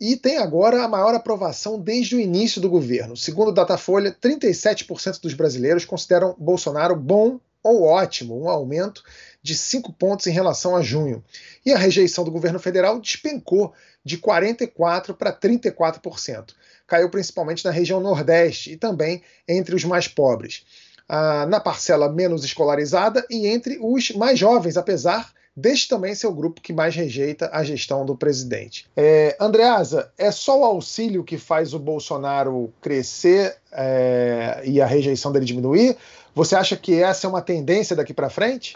e 0.01 0.17
tem 0.17 0.37
agora 0.37 0.83
a 0.83 0.87
maior 0.87 1.13
aprovação 1.13 1.79
desde 1.79 2.15
o 2.15 2.19
início 2.19 2.59
do 2.59 2.69
governo. 2.69 3.15
Segundo 3.15 3.49
o 3.49 3.53
Datafolha, 3.53 4.11
37% 4.11 5.21
dos 5.21 5.33
brasileiros 5.33 5.85
consideram 5.85 6.35
Bolsonaro 6.37 6.95
bom 6.95 7.39
ou 7.63 7.83
ótimo, 7.83 8.37
um 8.37 8.49
aumento 8.49 9.03
de 9.41 9.55
5 9.55 9.93
pontos 9.93 10.27
em 10.27 10.31
relação 10.31 10.75
a 10.75 10.81
junho. 10.81 11.23
E 11.65 11.71
a 11.71 11.77
rejeição 11.77 12.25
do 12.25 12.31
governo 12.31 12.59
federal 12.59 12.99
despencou 12.99 13.73
de 14.03 14.17
44% 14.17 15.13
para 15.13 15.31
34%. 15.31 16.53
Caiu 16.87 17.09
principalmente 17.09 17.63
na 17.65 17.71
região 17.71 17.99
Nordeste 17.99 18.73
e 18.73 18.77
também 18.77 19.21
entre 19.47 19.75
os 19.75 19.83
mais 19.83 20.07
pobres 20.07 20.63
ah, 21.07 21.45
na 21.45 21.59
parcela 21.59 22.09
menos 22.09 22.43
escolarizada 22.43 23.25
e 23.29 23.47
entre 23.47 23.77
os 23.81 24.11
mais 24.11 24.39
jovens, 24.39 24.77
apesar 24.77 25.31
deste 25.55 25.87
também 25.87 26.15
ser 26.15 26.25
o 26.25 26.33
grupo 26.33 26.61
que 26.61 26.73
mais 26.73 26.95
rejeita 26.95 27.49
a 27.53 27.63
gestão 27.63 28.05
do 28.05 28.15
presidente. 28.15 28.87
É, 28.97 29.37
Andreasa, 29.39 30.11
é 30.17 30.31
só 30.31 30.61
o 30.61 30.63
auxílio 30.63 31.23
que 31.23 31.37
faz 31.37 31.75
o 31.75 31.79
Bolsonaro 31.79 32.73
crescer 32.81 33.55
é, 33.71 34.63
e 34.65 34.81
a 34.81 34.85
rejeição 34.85 35.31
dele 35.31 35.45
diminuir? 35.45 35.95
Você 36.33 36.55
acha 36.55 36.75
que 36.75 36.99
essa 36.99 37.27
é 37.27 37.29
uma 37.29 37.41
tendência 37.41 37.95
daqui 37.95 38.13
para 38.13 38.31
frente? 38.31 38.75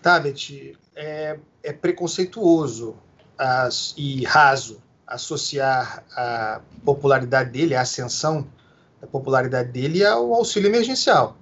Tabet, 0.00 0.74
é, 0.94 1.38
é 1.62 1.72
preconceituoso 1.74 2.96
as, 3.36 3.92
e 3.98 4.24
raso 4.24 4.82
associar 5.06 6.04
a 6.12 6.60
popularidade 6.84 7.50
dele, 7.50 7.74
a 7.74 7.82
ascensão 7.82 8.46
da 9.00 9.06
popularidade 9.06 9.70
dele 9.70 10.02
é 10.02 10.14
o 10.14 10.34
auxílio 10.34 10.68
emergencial. 10.68 11.36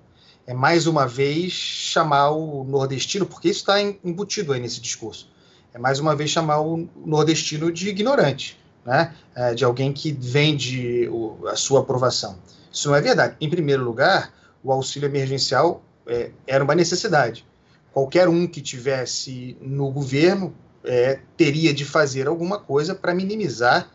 É 0.46 0.52
mais 0.52 0.86
uma 0.86 1.06
vez 1.06 1.52
chamar 1.52 2.30
o 2.30 2.64
nordestino, 2.64 3.24
porque 3.24 3.48
isso 3.48 3.60
está 3.60 3.80
embutido 3.80 4.52
aí 4.52 4.60
nesse 4.60 4.80
discurso. 4.80 5.30
É 5.72 5.78
mais 5.78 5.98
uma 5.98 6.14
vez 6.14 6.30
chamar 6.30 6.60
o 6.60 6.88
nordestino 7.04 7.72
de 7.72 7.88
ignorante, 7.88 8.58
né? 8.84 9.14
É, 9.34 9.54
de 9.54 9.64
alguém 9.64 9.92
que 9.92 10.12
vende 10.12 11.08
a 11.48 11.56
sua 11.56 11.80
aprovação. 11.80 12.38
Isso 12.70 12.88
não 12.88 12.94
é 12.94 13.00
verdade. 13.00 13.36
Em 13.40 13.48
primeiro 13.48 13.82
lugar, 13.82 14.32
o 14.62 14.70
auxílio 14.70 15.08
emergencial 15.08 15.82
é, 16.06 16.30
era 16.46 16.62
uma 16.62 16.74
necessidade. 16.74 17.46
Qualquer 17.92 18.28
um 18.28 18.46
que 18.46 18.60
tivesse 18.60 19.56
no 19.60 19.90
governo 19.90 20.54
é, 20.84 21.20
teria 21.36 21.72
de 21.72 21.84
fazer 21.84 22.26
alguma 22.26 22.58
coisa 22.58 22.94
para 22.94 23.14
minimizar 23.14 23.90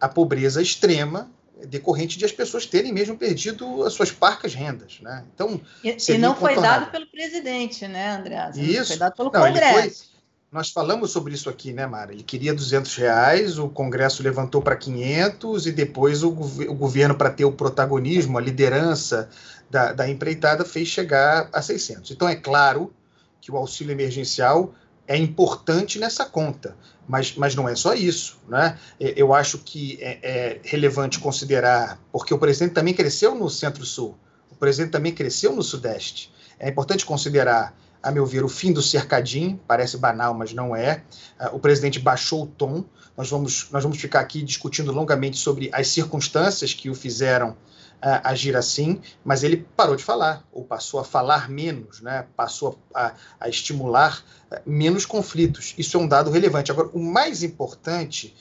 a 0.00 0.08
pobreza 0.08 0.60
extrema 0.60 1.30
decorrente 1.66 2.18
de 2.18 2.24
as 2.24 2.32
pessoas 2.32 2.66
terem 2.66 2.92
mesmo 2.92 3.16
perdido 3.16 3.84
as 3.84 3.92
suas 3.92 4.10
parcas 4.10 4.54
rendas, 4.54 4.98
né? 5.02 5.24
Então 5.34 5.60
e, 5.84 5.96
e 6.08 6.18
não 6.18 6.34
foi 6.34 6.56
dado 6.56 6.90
pelo 6.90 7.06
presidente, 7.06 7.86
né, 7.86 8.12
André? 8.16 8.50
Isso. 8.56 8.88
Foi 8.88 8.96
dado 8.96 9.14
pelo 9.14 9.30
não, 9.30 9.40
Congresso. 9.40 10.04
Foi, 10.04 10.10
nós 10.50 10.70
falamos 10.70 11.12
sobre 11.12 11.32
isso 11.32 11.48
aqui, 11.48 11.72
né, 11.72 11.86
Mara? 11.86 12.12
Ele 12.12 12.24
queria 12.24 12.52
200 12.52 12.96
reais, 12.96 13.58
o 13.58 13.68
Congresso 13.68 14.22
levantou 14.22 14.60
para 14.60 14.74
500 14.74 15.66
e 15.66 15.72
depois 15.72 16.24
o, 16.24 16.30
o 16.30 16.74
governo, 16.74 17.14
para 17.14 17.30
ter 17.30 17.44
o 17.44 17.52
protagonismo, 17.52 18.36
a 18.36 18.40
liderança 18.40 19.28
da, 19.70 19.92
da 19.92 20.08
empreitada, 20.08 20.64
fez 20.64 20.88
chegar 20.88 21.48
a 21.52 21.62
600. 21.62 22.10
Então 22.10 22.28
é 22.28 22.34
claro 22.34 22.92
que 23.40 23.52
o 23.52 23.56
auxílio 23.56 23.92
emergencial 23.92 24.74
é 25.10 25.16
importante 25.16 25.98
nessa 25.98 26.24
conta, 26.24 26.76
mas, 27.08 27.34
mas 27.34 27.56
não 27.56 27.68
é 27.68 27.74
só 27.74 27.94
isso. 27.94 28.38
Né? 28.48 28.78
Eu 29.00 29.34
acho 29.34 29.58
que 29.58 29.98
é, 30.00 30.20
é 30.22 30.60
relevante 30.62 31.18
considerar, 31.18 31.98
porque 32.12 32.32
o 32.32 32.38
presidente 32.38 32.74
também 32.74 32.94
cresceu 32.94 33.34
no 33.34 33.50
Centro-Sul, 33.50 34.16
o 34.52 34.54
presidente 34.54 34.92
também 34.92 35.12
cresceu 35.12 35.52
no 35.52 35.64
Sudeste. 35.64 36.32
É 36.60 36.68
importante 36.68 37.04
considerar, 37.04 37.76
a 38.02 38.10
meu 38.10 38.24
ver, 38.24 38.42
o 38.42 38.48
fim 38.48 38.72
do 38.72 38.80
cercadinho, 38.80 39.60
parece 39.66 39.96
banal, 39.96 40.32
mas 40.34 40.52
não 40.52 40.74
é. 40.74 41.02
Ah, 41.38 41.50
o 41.52 41.58
presidente 41.58 41.98
baixou 41.98 42.44
o 42.44 42.46
tom. 42.46 42.84
Nós 43.16 43.28
vamos, 43.28 43.68
nós 43.70 43.82
vamos 43.82 43.98
ficar 44.00 44.20
aqui 44.20 44.42
discutindo 44.42 44.90
longamente 44.92 45.36
sobre 45.36 45.68
as 45.72 45.88
circunstâncias 45.88 46.72
que 46.72 46.88
o 46.88 46.94
fizeram 46.94 47.50
uh, 47.50 48.20
agir 48.24 48.56
assim, 48.56 49.00
mas 49.22 49.42
ele 49.42 49.66
parou 49.76 49.94
de 49.94 50.02
falar, 50.02 50.42
ou 50.50 50.64
passou 50.64 51.00
a 51.00 51.04
falar 51.04 51.50
menos, 51.50 52.00
né? 52.00 52.26
passou 52.34 52.78
a, 52.94 53.12
a 53.38 53.48
estimular 53.48 54.24
uh, 54.50 54.56
menos 54.64 55.04
conflitos. 55.04 55.74
Isso 55.76 55.96
é 55.96 56.00
um 56.00 56.08
dado 56.08 56.30
relevante. 56.30 56.72
Agora, 56.72 56.88
o 56.94 56.98
mais 56.98 57.42
importante, 57.42 58.34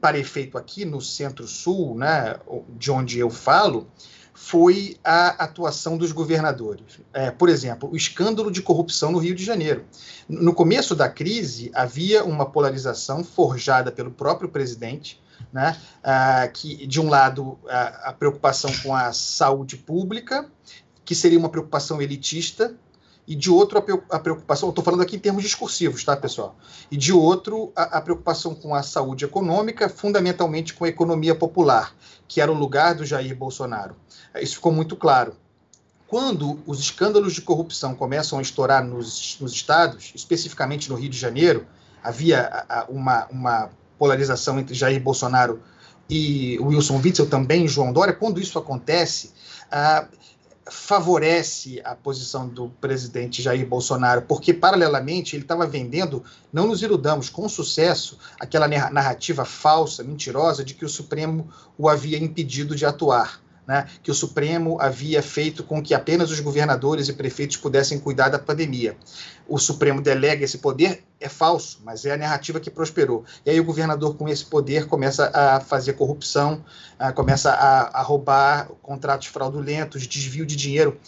para 0.00 0.18
efeito 0.18 0.58
aqui 0.58 0.84
no 0.84 1.00
Centro-Sul, 1.00 1.96
né, 1.96 2.36
de 2.76 2.90
onde 2.90 3.18
eu 3.18 3.30
falo, 3.30 3.88
foi 4.40 4.96
a 5.02 5.44
atuação 5.44 5.98
dos 5.98 6.12
governadores. 6.12 7.00
É, 7.12 7.28
por 7.28 7.48
exemplo, 7.48 7.90
o 7.92 7.96
escândalo 7.96 8.52
de 8.52 8.62
corrupção 8.62 9.10
no 9.10 9.18
Rio 9.18 9.34
de 9.34 9.44
Janeiro. 9.44 9.84
No 10.28 10.54
começo 10.54 10.94
da 10.94 11.08
crise, 11.08 11.72
havia 11.74 12.24
uma 12.24 12.46
polarização 12.46 13.24
forjada 13.24 13.90
pelo 13.90 14.12
próprio 14.12 14.48
presidente, 14.48 15.20
né? 15.52 15.76
Ah, 16.04 16.48
que 16.48 16.86
de 16.86 17.00
um 17.00 17.08
lado 17.08 17.58
a, 17.68 18.10
a 18.10 18.12
preocupação 18.12 18.70
com 18.80 18.94
a 18.94 19.12
saúde 19.12 19.76
pública, 19.76 20.48
que 21.04 21.16
seria 21.16 21.38
uma 21.38 21.48
preocupação 21.48 22.00
elitista, 22.00 22.74
e 23.28 23.36
de 23.36 23.50
outro 23.50 23.78
a 24.08 24.18
preocupação, 24.18 24.70
estou 24.70 24.82
falando 24.82 25.02
aqui 25.02 25.16
em 25.16 25.18
termos 25.18 25.42
discursivos, 25.42 26.02
tá, 26.02 26.16
pessoal? 26.16 26.56
E 26.90 26.96
de 26.96 27.12
outro 27.12 27.70
a, 27.76 27.98
a, 27.98 28.00
preocupação 28.00 28.54
com 28.54 28.74
a 28.74 28.82
saúde 28.82 29.26
econômica, 29.26 29.86
fundamentalmente 29.86 30.72
com 30.72 30.86
a 30.86 30.88
economia 30.88 31.34
popular, 31.34 31.94
que 32.26 32.40
era 32.40 32.50
o 32.50 32.54
lugar 32.54 32.94
do 32.94 33.04
Jair 33.04 33.36
Bolsonaro. 33.36 33.94
Isso 34.40 34.54
ficou 34.54 34.72
muito 34.72 34.96
claro. 34.96 35.36
Quando 36.06 36.58
os 36.66 36.80
escândalos 36.80 37.34
de 37.34 37.42
corrupção 37.42 37.94
começam 37.94 38.38
a 38.38 38.42
estourar 38.42 38.82
nos, 38.82 39.36
nos 39.38 39.52
estados, 39.52 40.10
especificamente 40.14 40.88
no 40.88 40.96
Rio 40.96 41.10
de 41.10 41.18
Janeiro, 41.18 41.66
havia 42.02 42.64
uma, 42.88 43.26
uma 43.26 43.70
polarização 43.98 44.58
entre 44.58 44.74
Jair 44.74 45.02
Bolsonaro 45.02 45.60
e 46.08 46.58
Wilson 46.62 46.98
Witzel, 47.04 47.28
também 47.28 47.68
João 47.68 47.92
Dória, 47.92 48.14
quando 48.14 48.40
isso 48.40 48.58
acontece, 48.58 49.34
ah, 49.70 50.08
favorece 50.70 51.80
a 51.84 51.94
posição 51.94 52.48
do 52.48 52.68
presidente 52.68 53.42
Jair 53.42 53.66
Bolsonaro, 53.66 54.22
porque, 54.22 54.52
paralelamente, 54.52 55.34
ele 55.34 55.44
estava 55.44 55.66
vendendo, 55.66 56.22
não 56.52 56.66
nos 56.66 56.82
iludamos, 56.82 57.28
com 57.28 57.48
sucesso, 57.48 58.18
aquela 58.38 58.68
narrativa 58.68 59.44
falsa, 59.44 60.04
mentirosa, 60.04 60.64
de 60.64 60.74
que 60.74 60.84
o 60.84 60.88
Supremo 60.88 61.48
o 61.76 61.88
havia 61.88 62.18
impedido 62.18 62.74
de 62.74 62.84
atuar 62.84 63.40
né, 63.68 63.86
que 64.02 64.10
o 64.10 64.14
Supremo 64.14 64.80
havia 64.80 65.22
feito 65.22 65.62
com 65.62 65.82
que 65.82 65.92
apenas 65.92 66.30
os 66.30 66.40
governadores 66.40 67.06
e 67.08 67.12
prefeitos 67.12 67.58
pudessem 67.58 68.00
cuidar 68.00 68.30
da 68.30 68.38
pandemia. 68.38 68.96
O 69.46 69.58
Supremo 69.58 70.00
delega 70.00 70.42
esse 70.42 70.56
poder, 70.56 71.04
é 71.20 71.28
falso, 71.28 71.82
mas 71.84 72.06
é 72.06 72.12
a 72.12 72.16
narrativa 72.16 72.58
que 72.58 72.70
prosperou. 72.70 73.26
E 73.44 73.50
aí 73.50 73.60
o 73.60 73.64
governador, 73.64 74.16
com 74.16 74.26
esse 74.26 74.46
poder, 74.46 74.86
começa 74.86 75.30
a 75.34 75.60
fazer 75.60 75.92
corrupção, 75.92 76.64
começa 77.14 77.50
a, 77.50 78.00
a 78.00 78.02
roubar 78.02 78.70
contratos 78.80 79.26
fraudulentos, 79.26 80.06
desvio 80.06 80.46
de 80.46 80.56
dinheiro. 80.56 80.98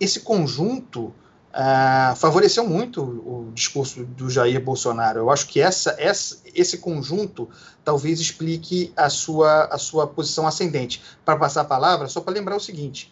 Esse 0.00 0.20
conjunto 0.20 1.12
Uh, 1.56 2.14
favoreceu 2.16 2.68
muito 2.68 3.02
o, 3.02 3.48
o, 3.48 3.52
discurso 3.52 4.04
do 4.04 4.28
Jair 4.28 4.62
Bolsonaro. 4.62 5.20
Eu 5.20 5.30
acho 5.30 5.46
que 5.46 5.58
essa, 5.58 5.96
essa, 5.98 6.36
esse 6.54 6.76
conjunto 6.76 7.48
talvez 7.82 8.20
explique 8.20 8.92
a 8.94 9.08
sua, 9.08 9.64
a 9.64 9.78
sua 9.78 10.06
posição 10.06 10.46
ascendente. 10.46 11.02
Para 11.24 11.38
passar 11.38 11.62
a 11.62 11.64
palavra, 11.64 12.08
só 12.08 12.20
para 12.20 12.34
lembrar 12.34 12.56
o 12.56 12.60
seguinte: 12.60 13.10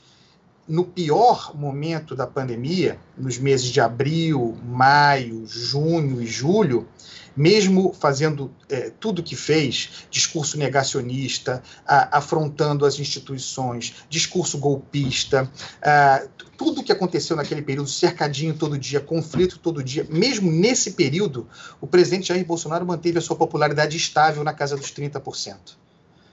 no 0.67 0.85
pior 0.85 1.55
momento 1.55 2.17
da 2.17 2.27
pandemia, 2.27 2.99
nos 3.17 3.39
meses 3.39 3.67
de 3.67 3.81
abril, 3.81 4.57
maio, 4.65 5.47
junho 5.47 6.23
e 6.23 6.27
julho, 6.27 6.89
mesmo 7.37 7.93
fazendo 7.93 8.51
é, 8.69 8.91
tudo 8.99 9.23
que 9.23 9.37
fez, 9.37 10.07
discurso 10.11 10.57
negacionista, 10.57 11.63
a, 11.87 12.19
afrontando 12.19 12.87
as 12.87 12.99
instituições, 12.99 13.95
discurso 14.09 14.57
golpista, 14.59 15.51
a, 15.83 16.27
tudo 16.57 16.83
que 16.83 16.93
aconteceu 16.93 17.37
naquele 17.37 17.61
período, 17.61 17.89
cercadinho 17.89 18.55
todo 18.55 18.79
dia, 18.79 19.01
conflito 19.01 19.59
todo 19.59 19.83
dia, 19.83 20.07
mesmo 20.09 20.51
nesse 20.51 20.93
período, 20.93 21.49
o 21.81 21.87
presidente 21.87 22.29
Jair 22.29 22.47
Bolsonaro 22.47 22.87
manteve 22.87 23.19
a 23.19 23.23
sua 23.23 23.37
popularidade 23.37 23.97
estável 23.97 24.45
na 24.45 24.53
casa 24.53 24.77
dos 24.77 24.93
30%. 24.93 25.57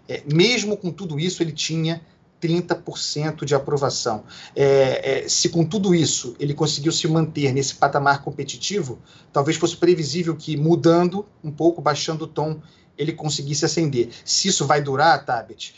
É, 0.08 0.24
mesmo 0.32 0.78
com 0.78 0.92
tudo 0.92 1.20
isso, 1.20 1.42
ele 1.42 1.52
tinha 1.52 2.02
30% 2.42 3.46
de 3.46 3.54
aprovação. 3.54 4.24
É, 4.56 5.24
é, 5.24 5.30
se 5.30 5.50
com 5.50 5.64
tudo 5.64 5.94
isso 5.94 6.36
ele 6.40 6.54
conseguiu 6.54 6.92
se 6.92 7.08
manter 7.08 7.54
nesse 7.54 7.76
patamar 7.76 8.24
competitivo, 8.24 9.00
talvez 9.32 9.58
fosse 9.58 9.78
previsível 9.78 10.36
que, 10.36 10.58
mudando 10.58 11.26
um 11.44 11.52
pouco, 11.52 11.82
baixando 11.82 12.26
o 12.26 12.28
tom, 12.28 12.60
ele 12.98 13.14
conseguisse 13.14 13.66
ascender. 13.66 14.10
Se 14.26 14.48
isso 14.48 14.66
vai 14.66 14.82
durar, 14.82 15.24
Tabet, 15.26 15.74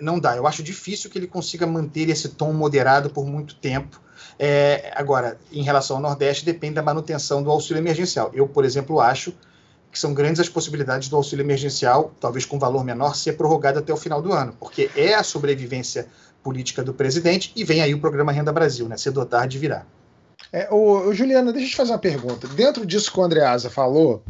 não 0.00 0.18
dá. 0.18 0.36
Eu 0.36 0.46
acho 0.46 0.62
difícil 0.62 1.10
que 1.10 1.18
ele 1.18 1.26
consiga 1.26 1.66
manter 1.66 2.08
esse 2.08 2.30
tom 2.30 2.52
moderado 2.52 3.10
por 3.10 3.26
muito 3.26 3.54
tempo. 3.56 4.00
É, 4.38 4.92
agora, 4.94 5.38
em 5.50 5.62
relação 5.62 5.96
ao 5.96 6.02
Nordeste, 6.02 6.44
depende 6.44 6.74
da 6.74 6.82
manutenção 6.82 7.42
do 7.42 7.50
auxílio 7.50 7.80
emergencial. 7.80 8.30
Eu, 8.34 8.46
por 8.46 8.64
exemplo, 8.64 9.00
acho 9.00 9.34
que 9.92 9.98
são 9.98 10.14
grandes 10.14 10.40
as 10.40 10.48
possibilidades 10.48 11.10
do 11.10 11.16
auxílio 11.16 11.42
emergencial, 11.42 12.12
talvez 12.18 12.46
com 12.46 12.58
valor 12.58 12.82
menor, 12.82 13.14
ser 13.14 13.34
prorrogado 13.34 13.78
até 13.78 13.92
o 13.92 13.96
final 13.96 14.22
do 14.22 14.32
ano, 14.32 14.56
porque 14.58 14.90
é 14.96 15.12
a 15.14 15.22
sobrevivência 15.22 16.06
política 16.42 16.82
do 16.82 16.94
presidente 16.94 17.52
e 17.54 17.62
vem 17.62 17.82
aí 17.82 17.92
o 17.92 18.00
programa 18.00 18.32
Renda 18.32 18.50
Brasil, 18.50 18.88
né? 18.88 18.96
Cedo 18.96 19.20
ou 19.20 19.26
tarde 19.26 19.58
virá. 19.58 19.84
É, 20.50 20.66
o, 20.70 21.08
o, 21.08 21.14
Juliana, 21.14 21.52
deixa 21.52 21.66
eu 21.66 21.70
te 21.70 21.76
fazer 21.76 21.92
uma 21.92 21.98
pergunta. 21.98 22.48
Dentro 22.48 22.86
disso 22.86 23.12
que 23.12 23.20
o 23.20 23.22
Andreasa 23.22 23.68
falou, 23.68 24.22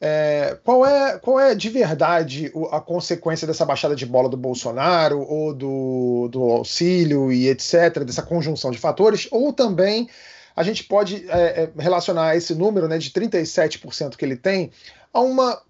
é, 0.00 0.56
qual, 0.64 0.84
é, 0.86 1.18
qual 1.18 1.38
é 1.38 1.54
de 1.54 1.68
verdade 1.68 2.50
a 2.72 2.80
consequência 2.80 3.46
dessa 3.46 3.66
baixada 3.66 3.94
de 3.94 4.06
bola 4.06 4.30
do 4.30 4.36
Bolsonaro, 4.36 5.20
ou 5.20 5.52
do, 5.52 6.28
do 6.32 6.42
auxílio 6.42 7.30
e 7.30 7.48
etc., 7.48 8.02
dessa 8.02 8.22
conjunção 8.22 8.70
de 8.70 8.78
fatores, 8.78 9.28
ou 9.30 9.52
também 9.52 10.08
a 10.54 10.62
gente 10.62 10.84
pode 10.84 11.24
é, 11.28 11.64
é 11.64 11.70
relacionar 11.82 12.36
esse 12.36 12.54
número 12.54 12.88
né, 12.88 12.98
de 12.98 13.10
37% 13.10 14.16
que 14.16 14.24
ele 14.24 14.36
tem 14.36 14.70
a 15.12 15.20
uma 15.20 15.60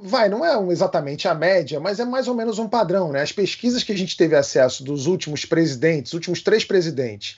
vai, 0.00 0.28
não 0.28 0.44
é 0.44 0.72
exatamente 0.72 1.26
a 1.26 1.34
média, 1.34 1.80
mas 1.80 1.98
é 1.98 2.04
mais 2.04 2.28
ou 2.28 2.34
menos 2.34 2.58
um 2.58 2.68
padrão, 2.68 3.10
né? 3.10 3.20
As 3.20 3.32
pesquisas 3.32 3.82
que 3.82 3.92
a 3.92 3.96
gente 3.96 4.16
teve 4.16 4.36
acesso 4.36 4.84
dos 4.84 5.06
últimos 5.06 5.44
presidentes, 5.44 6.12
últimos 6.12 6.40
três 6.40 6.64
presidentes, 6.64 7.36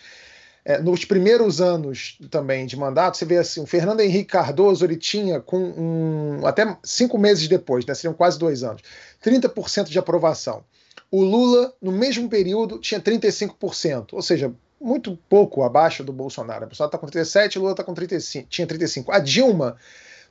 é, 0.64 0.78
nos 0.78 1.04
primeiros 1.04 1.60
anos 1.60 2.18
também 2.30 2.66
de 2.66 2.76
mandato, 2.76 3.16
você 3.16 3.24
vê 3.24 3.38
assim, 3.38 3.62
o 3.62 3.66
Fernando 3.66 4.00
Henrique 4.00 4.32
Cardoso 4.32 4.84
ele 4.84 4.96
tinha 4.96 5.40
com 5.40 5.58
um, 5.58 6.46
até 6.46 6.76
cinco 6.84 7.16
meses 7.16 7.48
depois, 7.48 7.86
né, 7.86 7.94
seriam 7.94 8.12
quase 8.12 8.38
dois 8.38 8.62
anos, 8.62 8.82
30% 9.24 9.84
de 9.84 9.98
aprovação. 9.98 10.62
O 11.10 11.24
Lula, 11.24 11.72
no 11.80 11.90
mesmo 11.90 12.28
período, 12.28 12.78
tinha 12.78 13.00
35%, 13.00 14.08
ou 14.12 14.22
seja, 14.22 14.52
muito 14.80 15.18
pouco 15.28 15.62
abaixo 15.62 16.02
do 16.02 16.12
Bolsonaro. 16.12 16.64
O 16.64 16.68
Bolsonaro 16.68 16.88
está 16.88 16.98
com 16.98 17.06
37, 17.06 17.58
o 17.58 17.62
Lula 17.62 17.74
tá 17.74 17.84
com 17.84 17.94
35, 17.94 18.48
tinha 18.48 18.66
35. 18.66 19.12
A 19.12 19.18
Dilma 19.18 19.76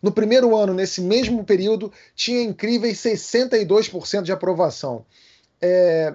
no 0.02 0.12
primeiro 0.12 0.56
ano, 0.56 0.74
nesse 0.74 1.02
mesmo 1.02 1.44
período, 1.44 1.92
tinha 2.16 2.42
incríveis 2.42 2.98
62% 3.00 4.24
de 4.24 4.32
aprovação. 4.32 5.06
É, 5.62 6.14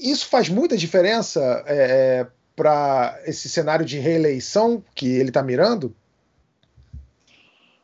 isso 0.00 0.28
faz 0.28 0.48
muita 0.48 0.76
diferença 0.76 1.40
é, 1.66 2.20
é 2.20 2.26
para 2.56 3.20
esse 3.26 3.48
cenário 3.48 3.84
de 3.84 3.98
reeleição 3.98 4.82
que 4.94 5.08
ele 5.08 5.30
está 5.30 5.42
mirando? 5.42 5.94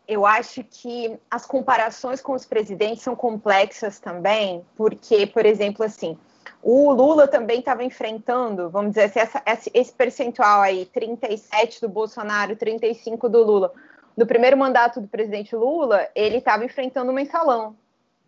Eu 0.07 0.27
acho 0.27 0.65
que 0.65 1.17
as 1.31 1.47
comparações 1.47 2.21
com 2.21 2.33
os 2.33 2.45
presidentes 2.45 3.03
são 3.03 3.15
complexas 3.15 3.99
também, 3.99 4.65
porque, 4.77 5.27
por 5.27 5.47
exemplo, 5.47 5.85
assim, 5.85 6.17
o 6.63 6.93
Lula 6.93 7.27
também 7.27 7.61
estava 7.61 7.83
enfrentando, 7.83 8.69
vamos 8.71 8.91
dizer 8.91 9.05
assim, 9.05 9.39
essa, 9.45 9.71
esse 9.73 9.93
percentual 9.93 10.61
aí, 10.61 10.85
37 10.87 11.81
do 11.81 11.89
Bolsonaro, 11.89 12.57
35 12.57 13.29
do 13.29 13.43
Lula 13.43 13.73
no 14.21 14.27
primeiro 14.27 14.57
mandato 14.57 15.01
do 15.01 15.09
presidente 15.09 15.57
Lula, 15.57 16.07
ele 16.15 16.37
estava 16.37 16.63
enfrentando 16.63 17.11
o 17.11 17.15
mensalão 17.15 17.75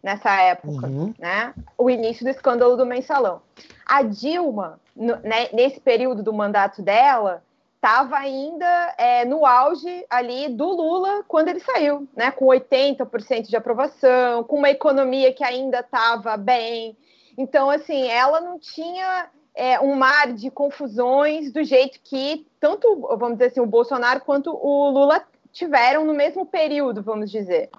nessa 0.02 0.34
época, 0.40 0.86
uhum. 0.86 1.14
né? 1.18 1.54
O 1.76 1.90
início 1.90 2.24
do 2.24 2.30
escândalo 2.30 2.76
do 2.78 2.86
mensalão. 2.86 3.42
A 3.86 4.02
Dilma, 4.02 4.80
no, 4.96 5.16
né, 5.16 5.48
nesse 5.52 5.78
período 5.80 6.22
do 6.22 6.32
mandato 6.32 6.80
dela, 6.80 7.42
estava 7.76 8.16
ainda 8.16 8.94
é, 8.96 9.24
no 9.26 9.44
auge 9.44 10.04
ali 10.08 10.48
do 10.48 10.64
Lula 10.64 11.24
quando 11.28 11.48
ele 11.48 11.60
saiu, 11.60 12.08
né? 12.16 12.30
Com 12.30 12.46
80% 12.46 13.48
de 13.48 13.56
aprovação, 13.56 14.44
com 14.44 14.56
uma 14.56 14.70
economia 14.70 15.32
que 15.32 15.44
ainda 15.44 15.80
estava 15.80 16.38
bem. 16.38 16.96
Então, 17.36 17.70
assim, 17.70 18.08
ela 18.08 18.40
não 18.40 18.58
tinha 18.58 19.30
é, 19.54 19.80
um 19.80 19.94
mar 19.94 20.32
de 20.32 20.50
confusões 20.50 21.52
do 21.52 21.62
jeito 21.62 22.00
que 22.02 22.46
tanto, 22.60 23.00
vamos 23.18 23.32
dizer 23.32 23.46
assim, 23.46 23.60
o 23.60 23.66
Bolsonaro 23.66 24.20
quanto 24.20 24.50
o 24.50 24.90
Lula 24.90 25.24
tiveram 25.52 26.04
no 26.04 26.14
mesmo 26.14 26.46
período, 26.46 27.02
vamos 27.02 27.30
dizer. 27.30 27.70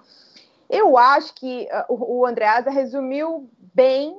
Eu 0.68 0.96
acho 0.96 1.34
que 1.34 1.68
uh, 1.88 2.18
o 2.20 2.26
Andreasa 2.26 2.70
resumiu 2.70 3.48
bem 3.74 4.16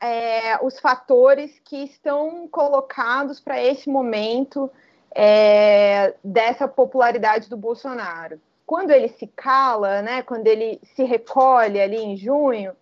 é, 0.00 0.62
os 0.64 0.78
fatores 0.78 1.58
que 1.64 1.84
estão 1.84 2.48
colocados 2.48 3.40
para 3.40 3.62
esse 3.62 3.88
momento 3.88 4.70
é, 5.14 6.14
dessa 6.22 6.68
popularidade 6.68 7.48
do 7.48 7.56
Bolsonaro. 7.56 8.40
Quando 8.64 8.90
ele 8.90 9.08
se 9.08 9.26
cala, 9.26 10.02
né, 10.02 10.22
quando 10.22 10.46
ele 10.46 10.80
se 10.94 11.04
recolhe 11.04 11.80
ali 11.80 11.96
em 11.96 12.16
junho, 12.16 12.72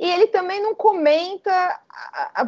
e 0.00 0.10
ele 0.10 0.28
também 0.28 0.62
não 0.62 0.74
comenta, 0.74 1.78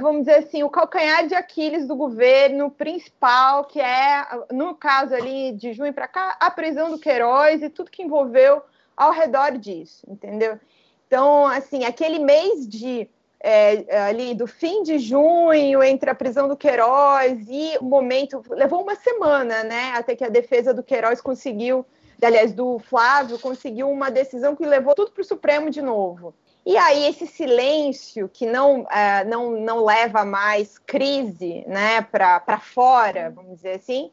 vamos 0.00 0.20
dizer 0.20 0.38
assim, 0.38 0.62
o 0.62 0.70
calcanhar 0.70 1.26
de 1.26 1.34
Aquiles 1.34 1.86
do 1.86 1.94
governo 1.94 2.70
principal, 2.70 3.66
que 3.66 3.78
é, 3.78 4.26
no 4.50 4.74
caso 4.74 5.14
ali 5.14 5.52
de 5.52 5.74
junho 5.74 5.92
para 5.92 6.08
cá, 6.08 6.34
a 6.40 6.50
prisão 6.50 6.90
do 6.90 6.98
Queiroz 6.98 7.62
e 7.62 7.68
tudo 7.68 7.90
que 7.90 8.02
envolveu 8.02 8.62
ao 8.96 9.12
redor 9.12 9.58
disso, 9.58 10.06
entendeu? 10.08 10.58
Então, 11.06 11.46
assim, 11.46 11.84
aquele 11.84 12.20
mês 12.20 12.66
de 12.66 13.06
é, 13.38 13.98
ali 14.06 14.34
do 14.34 14.46
fim 14.46 14.82
de 14.82 14.98
junho, 14.98 15.82
entre 15.82 16.08
a 16.08 16.14
prisão 16.14 16.48
do 16.48 16.56
Queiroz 16.56 17.38
e 17.50 17.76
o 17.82 17.84
momento, 17.84 18.42
levou 18.48 18.80
uma 18.80 18.94
semana, 18.94 19.62
né, 19.62 19.92
até 19.94 20.16
que 20.16 20.24
a 20.24 20.30
defesa 20.30 20.72
do 20.72 20.82
Queiroz 20.82 21.20
conseguiu, 21.20 21.84
aliás, 22.22 22.54
do 22.54 22.78
Flávio, 22.78 23.38
conseguiu 23.38 23.90
uma 23.90 24.10
decisão 24.10 24.56
que 24.56 24.64
levou 24.64 24.94
tudo 24.94 25.10
para 25.10 25.20
o 25.20 25.24
Supremo 25.24 25.68
de 25.68 25.82
novo. 25.82 26.32
E 26.64 26.76
aí 26.76 27.06
esse 27.06 27.26
silêncio 27.26 28.28
que 28.28 28.46
não, 28.46 28.86
é, 28.90 29.24
não, 29.24 29.50
não 29.50 29.84
leva 29.84 30.24
mais 30.24 30.78
crise 30.78 31.64
né, 31.66 32.02
para 32.02 32.58
fora, 32.58 33.30
vamos 33.30 33.56
dizer 33.56 33.74
assim, 33.74 34.10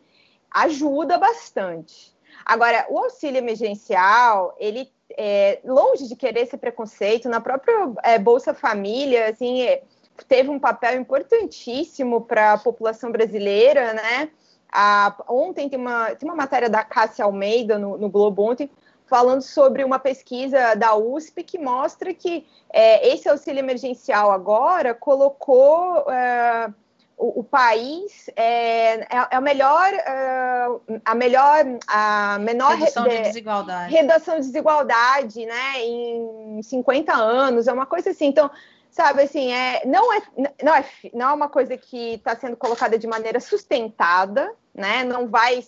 ajuda 0.50 1.18
bastante. 1.18 2.18
Agora, 2.44 2.88
o 2.90 2.98
auxílio 2.98 3.38
emergencial, 3.38 4.56
ele 4.58 4.92
é, 5.18 5.60
longe 5.64 6.08
de 6.08 6.16
querer 6.16 6.48
ser 6.48 6.58
preconceito, 6.58 7.30
na 7.30 7.40
própria 7.40 7.92
é, 8.04 8.18
Bolsa 8.18 8.54
Família, 8.54 9.30
assim, 9.30 9.62
é, 9.62 9.84
teve 10.28 10.50
um 10.50 10.60
papel 10.60 11.00
importantíssimo 11.00 12.22
para 12.22 12.54
a 12.54 12.58
população 12.58 13.12
brasileira, 13.12 13.94
né? 13.94 14.30
A, 14.72 15.16
ontem 15.28 15.68
tem 15.68 15.80
uma, 15.80 16.16
tem 16.16 16.30
uma 16.30 16.36
matéria 16.36 16.70
da 16.70 16.84
Cássia 16.84 17.26
Almeida 17.26 17.80
no, 17.80 17.98
no 17.98 18.10
Globo 18.10 18.44
ontem, 18.44 18.70
falando 19.10 19.42
sobre 19.42 19.84
uma 19.84 20.00
pesquisa 20.00 20.76
da 20.76 20.96
USP 20.96 21.44
que 21.44 21.58
mostra 21.58 22.14
que 22.14 22.46
é, 22.72 23.08
esse 23.10 23.28
auxílio 23.28 23.60
emergencial 23.60 24.32
agora 24.32 24.94
colocou 24.94 26.10
é, 26.10 26.72
o, 27.18 27.40
o, 27.40 27.44
país 27.44 28.30
é, 28.36 29.02
é, 29.02 29.08
é 29.32 29.36
a 29.36 29.42
melhor 29.42 29.94
é, 29.94 30.68
a 31.04 31.16
melhor 31.16 31.66
a 31.88 32.38
menor 32.40 32.76
redução 32.76 33.08
de 33.08 33.22
desigualdade. 33.22 33.94
redução 33.94 34.36
de 34.36 34.42
desigualdade 34.42 35.46
né 35.46 35.82
em 35.84 36.62
50 36.62 37.14
anos 37.14 37.68
é 37.68 37.74
uma 37.74 37.86
coisa 37.86 38.12
assim. 38.12 38.28
Então 38.28 38.50
sabe 38.92 39.24
assim 39.24 39.52
é 39.52 39.82
não 39.86 40.14
é 40.14 40.22
não 40.64 40.76
é 40.76 40.86
não 41.14 41.30
é 41.30 41.34
uma 41.34 41.50
coisa 41.50 41.76
que 41.76 42.16
está 42.16 42.36
sendo 42.36 42.56
colocada 42.56 42.98
de 42.98 43.08
maneira 43.08 43.40
sustentada 43.40 44.54
né 44.74 45.04
não 45.04 45.28
vai 45.28 45.62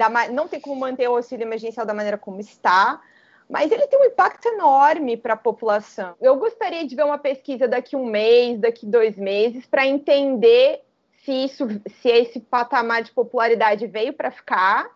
da, 0.00 0.28
não 0.30 0.48
tem 0.48 0.58
como 0.58 0.80
manter 0.80 1.08
o 1.08 1.16
auxílio 1.16 1.44
emergencial 1.44 1.84
da 1.84 1.92
maneira 1.92 2.16
como 2.16 2.40
está, 2.40 3.00
mas 3.48 3.70
ele 3.70 3.86
tem 3.86 4.00
um 4.00 4.04
impacto 4.04 4.46
enorme 4.46 5.16
para 5.16 5.34
a 5.34 5.36
população. 5.36 6.14
Eu 6.20 6.36
gostaria 6.36 6.86
de 6.86 6.96
ver 6.96 7.04
uma 7.04 7.18
pesquisa 7.18 7.68
daqui 7.68 7.96
um 7.96 8.06
mês, 8.06 8.58
daqui 8.58 8.86
dois 8.86 9.16
meses, 9.16 9.66
para 9.66 9.86
entender 9.86 10.80
se 11.24 11.32
isso, 11.32 11.68
se 12.00 12.08
esse 12.08 12.40
patamar 12.40 13.02
de 13.02 13.10
popularidade 13.10 13.86
veio 13.86 14.14
para 14.14 14.30
ficar 14.30 14.88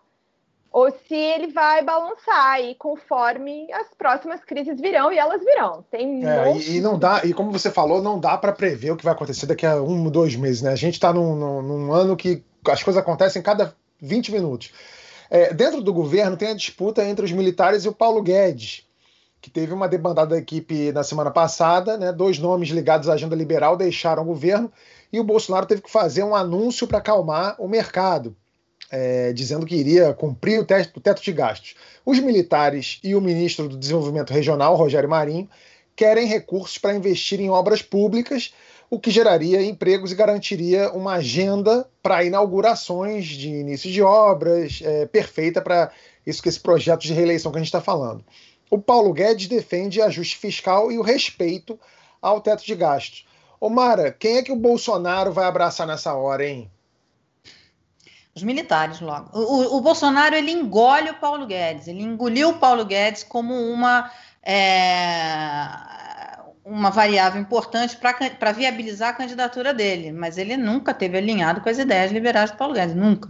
ou 0.71 0.91
se 0.91 1.15
ele 1.15 1.53
vai 1.53 1.83
balançar 1.83 2.51
aí 2.51 2.75
conforme 2.75 3.71
as 3.71 3.87
próximas 3.97 4.43
crises 4.43 4.81
virão 4.81 5.11
e 5.11 5.17
elas 5.17 5.41
virão. 5.41 5.85
Tem 5.89 6.25
é, 6.25 6.57
e, 6.57 6.77
e, 6.77 6.81
não 6.81 6.97
dá 6.97 7.21
e 7.23 7.33
como 7.33 7.51
você 7.51 7.69
falou 7.69 8.01
não 8.01 8.19
dá 8.19 8.37
para 8.37 8.51
prever 8.51 8.91
o 8.91 8.97
que 8.97 9.05
vai 9.05 9.13
acontecer 9.13 9.45
daqui 9.45 9.65
a 9.65 9.81
um, 9.81 10.09
dois 10.09 10.35
meses, 10.35 10.61
né? 10.61 10.71
A 10.71 10.75
gente 10.75 10.95
está 10.95 11.13
num, 11.13 11.35
num, 11.35 11.61
num 11.61 11.93
ano 11.93 12.17
que 12.17 12.43
as 12.67 12.83
coisas 12.83 13.01
acontecem 13.01 13.41
cada 13.41 13.73
20 14.01 14.31
minutos. 14.31 14.71
É, 15.29 15.53
dentro 15.53 15.81
do 15.81 15.93
governo 15.93 16.37
tem 16.37 16.49
a 16.49 16.53
disputa 16.53 17.03
entre 17.03 17.25
os 17.25 17.31
militares 17.31 17.85
e 17.85 17.89
o 17.89 17.93
Paulo 17.93 18.21
Guedes, 18.21 18.85
que 19.41 19.49
teve 19.49 19.73
uma 19.73 19.87
debandada 19.87 20.31
da 20.31 20.37
equipe 20.37 20.91
na 20.91 21.03
semana 21.03 21.31
passada, 21.31 21.97
né? 21.97 22.11
Dois 22.11 22.39
nomes 22.39 22.69
ligados 22.69 23.09
à 23.09 23.13
agenda 23.13 23.35
liberal 23.35 23.77
deixaram 23.77 24.23
o 24.23 24.25
governo 24.25 24.71
e 25.11 25.19
o 25.19 25.23
Bolsonaro 25.23 25.65
teve 25.65 25.81
que 25.81 25.91
fazer 25.91 26.23
um 26.23 26.35
anúncio 26.35 26.87
para 26.87 26.97
acalmar 26.97 27.55
o 27.59 27.67
mercado. 27.67 28.35
É, 28.91 29.33
dizendo 29.33 29.65
que 29.65 29.75
iria 29.75 30.13
cumprir 30.13 30.59
o 30.59 30.65
teto, 30.65 30.97
o 30.97 31.01
teto 31.01 31.21
de 31.21 31.31
gastos. 31.31 31.75
Os 32.05 32.19
militares 32.19 32.99
e 33.03 33.15
o 33.15 33.21
ministro 33.21 33.67
do 33.67 33.75
Desenvolvimento 33.75 34.31
Regional, 34.31 34.75
Rogério 34.75 35.09
Marinho, 35.09 35.49
querem 35.95 36.27
recursos 36.27 36.77
para 36.77 36.93
investir 36.93 37.39
em 37.39 37.49
obras 37.49 37.81
públicas 37.81 38.53
o 38.89 38.99
que 38.99 39.11
geraria 39.11 39.63
empregos 39.63 40.11
e 40.11 40.15
garantiria 40.15 40.91
uma 40.91 41.13
agenda 41.13 41.89
para 42.01 42.23
inaugurações 42.23 43.25
de 43.25 43.49
início 43.49 43.91
de 43.91 44.01
obras 44.01 44.79
é, 44.83 45.05
perfeita 45.05 45.61
para 45.61 45.91
isso 46.25 46.41
que 46.41 46.49
esse 46.49 46.59
projeto 46.59 47.01
de 47.01 47.13
reeleição 47.13 47.51
que 47.51 47.57
a 47.57 47.61
gente 47.61 47.67
está 47.67 47.81
falando. 47.81 48.23
O 48.69 48.79
Paulo 48.79 49.13
Guedes 49.13 49.47
defende 49.47 50.01
ajuste 50.01 50.37
fiscal 50.37 50.91
e 50.91 50.97
o 50.97 51.01
respeito 51.01 51.79
ao 52.21 52.41
teto 52.41 52.65
de 52.65 52.75
gastos. 52.75 53.25
Omara, 53.59 54.11
quem 54.11 54.37
é 54.37 54.43
que 54.43 54.51
o 54.51 54.55
Bolsonaro 54.55 55.31
vai 55.31 55.45
abraçar 55.45 55.87
nessa 55.87 56.13
hora, 56.13 56.45
hein? 56.45 56.69
Os 58.35 58.43
militares 58.43 58.99
logo. 58.99 59.29
O, 59.33 59.77
o, 59.77 59.81
Bolsonaro 59.81 60.35
ele 60.35 60.51
engole 60.51 61.09
o 61.09 61.19
Paulo 61.19 61.45
Guedes, 61.45 61.87
ele 61.87 62.01
engoliu 62.01 62.49
o 62.49 62.59
Paulo 62.59 62.83
Guedes 62.83 63.23
como 63.23 63.53
uma 63.53 64.11
é, 64.43 65.67
uma 66.65 66.89
variável 66.89 67.39
importante 67.39 67.95
para 67.95 68.51
viabilizar 68.51 69.09
a 69.09 69.13
candidatura 69.13 69.73
dele, 69.73 70.11
mas 70.11 70.37
ele 70.37 70.57
nunca 70.57 70.93
teve 70.93 71.17
alinhado 71.17 71.61
com 71.61 71.69
as 71.69 71.77
ideias 71.77 72.11
liberais 72.11 72.51
do 72.51 72.57
Paulo 72.57 72.73
Guedes, 72.73 72.95
nunca. 72.95 73.29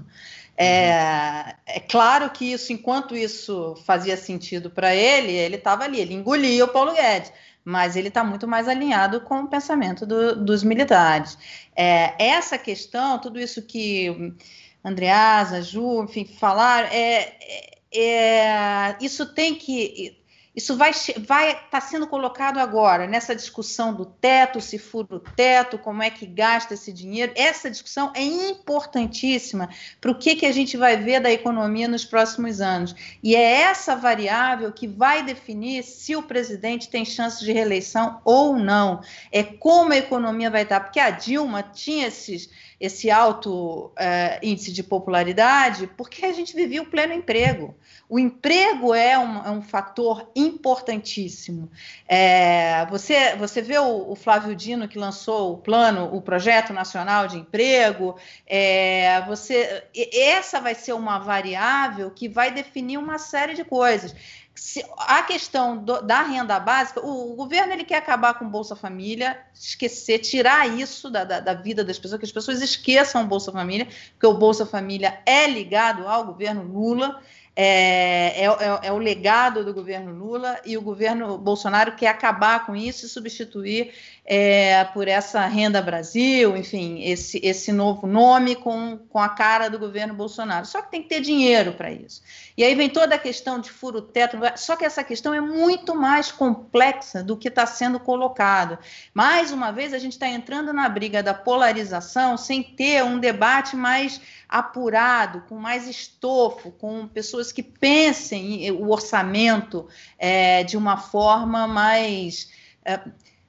É, 0.57 1.53
é 1.65 1.79
claro 1.81 2.29
que 2.29 2.53
isso, 2.53 2.71
enquanto 2.71 3.15
isso 3.15 3.75
fazia 3.85 4.15
sentido 4.15 4.69
para 4.69 4.95
ele, 4.95 5.33
ele 5.33 5.57
estava 5.57 5.83
ali, 5.83 5.99
ele 5.99 6.13
engolia 6.13 6.63
o 6.63 6.69
Paulo 6.69 6.93
Guedes 6.93 7.31
mas 7.65 7.95
ele 7.95 8.09
está 8.09 8.23
muito 8.23 8.47
mais 8.47 8.67
alinhado 8.67 9.21
com 9.21 9.41
o 9.41 9.47
pensamento 9.47 10.05
do, 10.05 10.35
dos 10.35 10.63
militares. 10.63 11.35
É, 11.75 12.13
essa 12.23 12.59
questão, 12.59 13.17
tudo 13.17 13.39
isso 13.39 13.63
que 13.63 14.35
Andreasa, 14.83 15.63
Ju, 15.63 16.03
enfim, 16.03 16.25
falaram, 16.25 16.87
é, 16.91 17.33
é, 17.41 17.75
é 17.97 18.97
isso 19.01 19.25
tem 19.33 19.55
que 19.55 20.15
isso 20.55 20.77
vai 20.77 20.91
vai 21.25 21.59
tá 21.69 21.81
sendo 21.81 22.07
colocado 22.07 22.59
agora 22.59 23.05
nessa 23.05 23.35
discussão 23.35 23.93
do 23.93 24.05
teto, 24.05 24.61
se 24.61 24.77
fura 24.77 25.15
o 25.15 25.19
teto, 25.19 25.77
como 25.77 26.01
é 26.01 26.09
que 26.09 26.25
gasta 26.25 26.73
esse 26.73 26.93
dinheiro. 26.93 27.33
Essa 27.35 27.69
discussão 27.69 28.11
é 28.15 28.23
importantíssima 28.23 29.69
para 29.99 30.11
o 30.11 30.17
que, 30.17 30.35
que 30.35 30.45
a 30.45 30.51
gente 30.51 30.77
vai 30.77 30.95
ver 30.95 31.19
da 31.19 31.31
economia 31.31 31.87
nos 31.87 32.05
próximos 32.05 32.61
anos. 32.61 32.95
E 33.21 33.35
é 33.35 33.61
essa 33.61 33.95
variável 33.95 34.71
que 34.71 34.87
vai 34.87 35.23
definir 35.23 35.83
se 35.83 36.15
o 36.15 36.23
presidente 36.23 36.89
tem 36.89 37.03
chance 37.03 37.43
de 37.43 37.51
reeleição 37.51 38.21
ou 38.23 38.57
não. 38.57 39.01
É 39.31 39.43
como 39.43 39.91
a 39.91 39.97
economia 39.97 40.49
vai 40.49 40.63
estar, 40.63 40.79
porque 40.79 40.99
a 40.99 41.09
Dilma 41.09 41.63
tinha 41.63 42.07
esses 42.07 42.49
esse 42.79 43.09
alto 43.09 43.87
uh, 43.87 44.39
índice 44.41 44.71
de 44.71 44.83
popularidade 44.83 45.87
porque 45.95 46.25
a 46.25 46.33
gente 46.33 46.55
vivia 46.55 46.81
o 46.81 46.85
pleno 46.85 47.13
emprego. 47.13 47.75
O 48.07 48.19
emprego 48.19 48.93
é 48.93 49.17
um, 49.17 49.45
é 49.45 49.49
um 49.49 49.61
fator 49.61 50.29
importantíssimo. 50.35 51.71
É, 52.07 52.85
você, 52.87 53.35
você 53.35 53.61
vê 53.61 53.79
o, 53.79 54.11
o, 54.11 54.15
Flávio 54.15 54.55
Dino 54.55 54.87
que 54.87 54.99
lançou 54.99 55.53
o 55.53 55.57
plano, 55.57 56.13
o 56.15 56.21
projeto 56.21 56.71
nacional 56.71 57.27
de 57.27 57.37
emprego. 57.37 58.15
É, 58.45 59.21
você, 59.21 59.83
essa 60.13 60.61
vai 60.61 60.75
ser 60.75 60.93
uma 60.93 61.17
variável 61.17 62.11
que 62.11 62.29
vai 62.29 62.51
definir 62.51 62.97
uma 62.97 63.17
série 63.17 63.55
de 63.55 63.63
coisas 63.63 64.15
se, 64.55 64.85
a 64.97 65.21
questão 65.23 65.77
do, 65.77 66.01
da 66.01 66.21
renda 66.21 66.57
básica, 66.59 67.01
o, 67.01 67.33
o, 67.33 67.35
governo 67.35 67.73
ele 67.73 67.83
quer 67.83 67.97
acabar 67.97 68.35
com 68.35 68.45
o 68.45 68.49
Bolsa 68.49 68.75
Família, 68.75 69.37
esquecer, 69.53 70.19
tirar 70.19 70.67
isso 70.67 71.09
da, 71.09 71.25
da, 71.25 71.39
da, 71.41 71.53
vida 71.53 71.83
das 71.83 71.99
pessoas, 71.99 72.19
que 72.19 72.25
as 72.25 72.31
pessoas 72.31 72.61
esqueçam 72.61 73.23
o 73.23 73.27
Bolsa 73.27 73.51
Família, 73.51 73.87
porque 74.11 74.25
o 74.25 74.33
Bolsa 74.33 74.65
Família 74.65 75.19
é 75.25 75.45
ligado 75.45 76.07
ao 76.07 76.25
governo 76.25 76.63
Lula, 76.63 77.21
é, 77.53 78.43
é, 78.43 78.45
é, 78.45 78.79
é 78.83 78.91
o 78.93 78.97
legado 78.97 79.63
do 79.65 79.73
governo 79.73 80.13
Lula, 80.13 80.59
e 80.65 80.77
o 80.77 80.81
governo 80.81 81.37
Bolsonaro 81.37 81.95
quer 81.97 82.07
acabar 82.07 82.65
com 82.65 82.75
isso 82.75 83.05
e 83.05 83.09
substituir 83.09 83.93
é, 84.27 84.83
por 84.85 85.07
essa 85.07 85.45
Renda 85.45 85.79
Brasil, 85.83 86.57
enfim, 86.57 87.03
esse, 87.03 87.39
esse 87.43 87.71
novo 87.71 88.07
nome 88.07 88.55
com, 88.55 88.97
com 88.97 89.19
a 89.19 89.29
cara 89.29 89.69
do 89.69 89.77
governo 89.77 90.15
Bolsonaro. 90.15 90.65
Só 90.65 90.81
que 90.81 90.89
tem 90.89 91.03
que 91.03 91.09
ter 91.09 91.21
dinheiro 91.21 91.73
para 91.73 91.91
isso. 91.91 92.23
E 92.57 92.63
aí 92.63 92.73
vem 92.73 92.89
toda 92.89 93.13
a 93.13 93.19
questão 93.19 93.59
de 93.59 93.69
furo-teto, 93.69 94.37
só 94.55 94.75
que 94.75 94.83
essa 94.83 95.03
questão 95.03 95.31
é 95.31 95.39
muito 95.39 95.93
mais 95.93 96.31
complexa 96.31 97.23
do 97.23 97.37
que 97.37 97.49
está 97.49 97.67
sendo 97.67 97.99
colocado. 97.99 98.79
Mais 99.13 99.51
uma 99.51 99.71
vez, 99.71 99.93
a 99.93 99.99
gente 99.99 100.13
está 100.13 100.27
entrando 100.27 100.73
na 100.73 100.89
briga 100.89 101.21
da 101.21 101.33
polarização 101.33 102.35
sem 102.35 102.63
ter 102.63 103.03
um 103.03 103.19
debate 103.19 103.75
mais 103.75 104.19
apurado, 104.49 105.43
com 105.47 105.55
mais 105.55 105.87
estofo, 105.87 106.71
com 106.71 107.07
pessoas 107.07 107.51
que 107.51 107.61
pensem 107.61 108.71
o 108.71 108.89
orçamento 108.89 109.87
é, 110.17 110.63
de 110.63 110.77
uma 110.77 110.97
forma 110.97 111.67
mais. 111.67 112.49
É, 112.83 112.99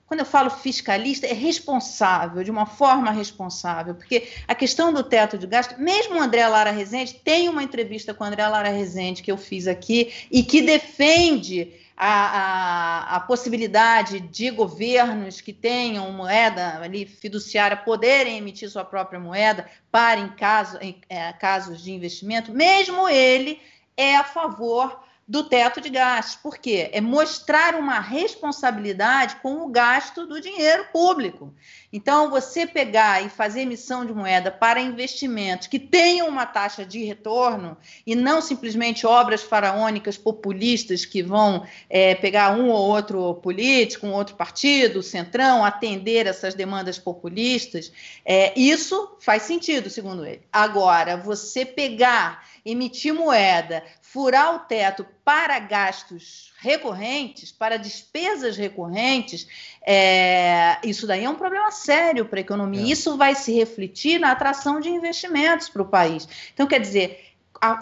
quando 0.07 0.21
eu 0.21 0.27
falo 0.27 0.51
fiscalista, 0.51 1.27
é 1.27 1.33
responsável, 1.33 2.45
de 2.45 2.51
uma 2.51 2.65
forma 2.65 3.11
responsável, 3.11 3.95
porque 3.95 4.29
a 4.47 4.55
questão 4.55 4.93
do 4.93 5.03
teto 5.03 5.37
de 5.37 5.47
gasto, 5.47 5.81
mesmo 5.81 6.15
o 6.15 6.21
André 6.21 6.47
Lara 6.47 6.71
Rezende, 6.71 7.15
tem 7.15 7.49
uma 7.49 7.63
entrevista 7.63 8.15
com 8.15 8.23
o 8.23 8.27
André 8.27 8.47
Lara 8.47 8.69
Rezende 8.69 9.23
que 9.23 9.33
eu 9.33 9.37
fiz 9.37 9.67
aqui 9.67 10.13
e 10.31 10.45
que 10.45 10.63
defende 10.63 11.75
a, 11.97 12.07
a, 12.07 13.17
a, 13.17 13.21
possibilidade 13.21 14.21
de 14.21 14.51
governos 14.51 15.41
que 15.41 15.53
tenham 15.53 16.13
moeda 16.13 16.79
ali 16.81 17.07
fiduciária 17.07 17.77
poderem 17.77 18.37
emitir 18.37 18.71
sua 18.71 18.85
própria 18.85 19.19
moeda 19.19 19.67
para 19.91 20.21
em, 20.21 20.29
caso, 20.29 20.79
em 20.81 21.01
é, 21.09 21.33
casos 21.33 21.83
de 21.83 21.91
investimento, 21.93 22.53
mesmo 22.53 23.09
ele 23.09 23.59
é 23.97 24.15
a 24.15 24.25
favor 24.25 25.06
do 25.29 25.43
teto 25.43 25.81
de 25.81 25.89
gastos. 25.89 26.37
Por 26.37 26.57
quê? 26.57 26.89
É 26.93 27.01
mostrar 27.01 27.75
uma 27.75 27.99
responsabilidade 27.99 29.37
com 29.43 29.63
o 29.63 29.69
gasto 29.69 30.25
do 30.25 30.41
dinheiro 30.41 30.87
público. 30.93 31.53
Então, 31.93 32.31
você 32.31 32.67
pegar 32.67 33.25
e 33.25 33.29
fazer 33.29 33.63
emissão 33.63 34.05
de 34.05 34.13
moeda 34.13 34.51
para 34.51 34.81
investimentos 34.81 35.67
que 35.67 35.79
tenham 35.79 36.29
uma 36.29 36.47
taxa 36.47 36.85
de 36.85 37.03
retorno 37.05 37.77
e 38.07 38.15
não 38.15 38.41
simplesmente 38.41 39.07
obras 39.07 39.43
faraônicas 39.43 40.17
populistas 40.17 41.05
que 41.05 41.23
vão 41.23 41.67
é, 41.89 42.15
pegar 42.15 42.57
um 42.57 42.69
ou 42.69 42.89
outro 42.89 43.35
político, 43.37 44.07
um 44.07 44.13
outro 44.13 44.37
partido, 44.37 45.03
centrão, 45.03 45.65
atender 45.65 46.27
essas 46.27 46.55
demandas 46.55 46.99
populistas, 46.99 47.91
é, 48.25 48.53
isso 48.59 49.17
faz 49.19 49.43
sentido, 49.43 49.91
segundo 49.91 50.25
ele. 50.25 50.43
Agora, 50.53 51.17
você 51.17 51.65
pegar, 51.65 52.45
emitir 52.67 53.15
moeda, 53.15 53.85
furar 54.03 54.57
o 54.57 54.59
teto 54.59 55.07
para 55.25 55.57
gastos 55.61 56.53
recorrentes, 56.59 57.53
para 57.53 57.77
despesas 57.77 58.57
recorrentes, 58.57 59.47
é, 59.87 60.77
isso 60.83 61.07
daí 61.07 61.25
é 61.25 61.31
um 61.31 61.37
problema 61.37 61.71
sério 61.71 62.27
para 62.27 62.41
a 62.41 62.41
economia. 62.41 62.83
É. 62.83 62.89
Isso 62.89 63.17
vai 63.17 63.37
se 63.37 63.53
refletir 63.53 64.19
na 64.19 64.33
atração 64.33 64.81
de 64.81 64.89
investimentos 64.89 65.69
para 65.69 65.83
o 65.83 65.89
país. 65.89 66.29
Então, 66.53 66.67
quer 66.67 66.81
dizer, 66.81 67.27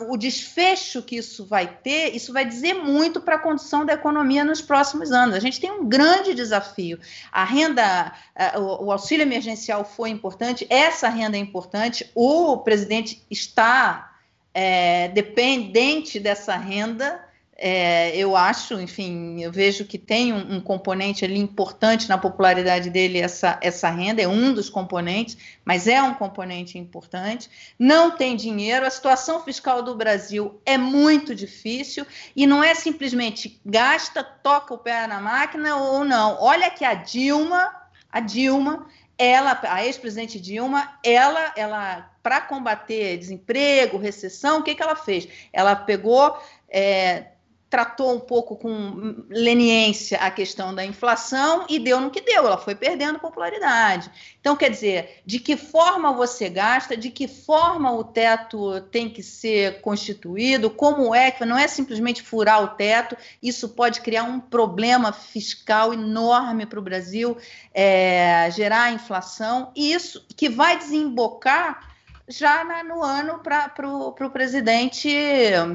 o 0.09 0.17
desfecho 0.17 1.03
que 1.03 1.17
isso 1.17 1.47
vai 1.47 1.67
ter, 1.67 2.15
isso 2.15 2.33
vai 2.33 2.45
dizer 2.45 2.75
muito 2.75 3.21
para 3.21 3.37
a 3.37 3.39
condição 3.39 3.85
da 3.85 3.95
economia 3.95 4.45
nos 4.45 4.61
próximos 4.61 5.11
anos. 5.11 5.35
A 5.35 5.41
gente 5.41 5.61
tem 5.61 5.71
um 5.71 5.89
grande 5.89 6.35
desafio. 6.35 6.99
A 7.33 7.45
renda, 7.45 8.13
o, 8.57 8.85
o 8.85 8.93
auxílio 8.93 9.23
emergencial 9.23 9.85
foi 9.85 10.11
importante, 10.11 10.67
essa 10.69 11.09
renda 11.09 11.37
é 11.37 11.41
importante, 11.41 12.09
o 12.15 12.59
presidente 12.59 13.25
está 13.31 14.14
é, 14.55 15.09
dependente 15.09 16.21
dessa 16.21 16.57
renda. 16.57 17.21
É, 17.57 18.17
eu 18.17 18.37
acho, 18.37 18.81
enfim, 18.81 19.41
eu 19.41 19.53
vejo 19.53 19.85
que 19.85 19.97
tem 19.97 20.33
um, 20.33 20.57
um, 20.57 20.61
componente 20.61 21.25
ali 21.25 21.39
importante 21.39 22.09
na 22.09 22.19
popularidade 22.19 22.91
dele, 22.91 23.21
essa, 23.21 23.59
essa 23.63 23.89
renda, 23.89 24.21
é 24.21 24.27
um 24.27 24.53
dos 24.53 24.69
componentes, 24.69 25.39
mas 25.65 25.87
é 25.87 26.03
um 26.03 26.15
componente 26.15 26.79
importante. 26.79 27.49
Não 27.79 28.11
tem 28.11 28.35
dinheiro, 28.35 28.85
a 28.85 28.91
situação 28.91 29.45
fiscal 29.45 29.83
do 29.83 29.95
Brasil 29.95 30.61
é 30.67 30.77
muito 30.77 31.33
difícil 31.33 32.05
e 32.35 32.45
não 32.45 32.63
é 32.63 32.75
simplesmente 32.75 33.61
gasta, 33.65 34.25
toca 34.25 34.75
o 34.75 34.79
pé 34.79 35.07
na 35.07 35.21
máquina 35.21 35.77
ou 35.77 36.05
não. 36.05 36.37
Olha 36.41 36.69
que 36.71 36.85
a 36.85 36.95
Dilma, 36.95 37.73
a 38.11 38.19
Dilma, 38.19 38.89
ela, 39.19 39.61
a 39.65 39.85
ex-presidente 39.85 40.41
Dilma, 40.41 40.99
ela, 41.03 41.53
ela 41.57 42.11
para 42.23 42.41
combater 42.41 43.19
desemprego, 43.19 43.99
recessão, 43.99 44.61
o 44.61 44.63
que, 44.63 44.75
que 44.75 44.83
ela 44.83 44.97
fez? 44.97 45.29
Ela 45.53 45.77
pegou, 45.77 46.37
é, 46.69 47.27
tratou 47.75 48.15
um 48.15 48.21
pouco 48.21 48.55
com 48.55 49.25
leniência 49.29 50.17
a 50.19 50.31
questão 50.31 50.73
da 50.73 50.85
inflação 50.85 51.67
e 51.69 51.81
deu 51.81 52.01
no 52.01 52.09
que 52.09 52.21
deu, 52.21 52.47
ela 52.47 52.57
foi 52.57 52.77
perdendo 52.77 53.19
popularidade. 53.19 54.09
Então, 54.41 54.55
quer 54.55 54.71
dizer, 54.71 55.23
de 55.27 55.41
que 55.41 55.57
forma 55.57 56.13
você 56.13 56.49
gasta, 56.49 56.97
de 56.97 57.11
que 57.11 57.27
forma 57.27 57.91
o 57.91 58.05
teto 58.05 58.81
tem 58.93 59.11
que 59.11 59.25
ser 59.25 59.81
constituído, 59.81 60.71
como 60.71 61.13
é 61.13 61.33
que 61.33 61.45
não 61.45 61.59
é 61.59 61.67
simplesmente 61.67 62.23
furar 62.23 62.63
o 62.63 62.69
teto, 62.69 63.17
isso 63.43 63.71
pode 63.71 64.03
criar 64.03 64.23
um 64.23 64.39
problema 64.39 65.13
fiscal 65.13 65.93
enorme 65.93 66.67
para 66.67 66.79
o 66.79 66.83
Brasil, 66.83 67.37
é, 67.75 68.49
gerar 68.53 68.93
inflação, 68.93 69.73
e 69.75 69.93
isso 69.93 70.25
que 70.37 70.49
vai 70.49 70.79
desembocar 70.79 71.94
já 72.27 72.65
na, 72.65 72.83
no 72.83 73.03
ano 73.03 73.39
para 73.41 73.71
o 73.87 74.31
presidente, 74.31 75.11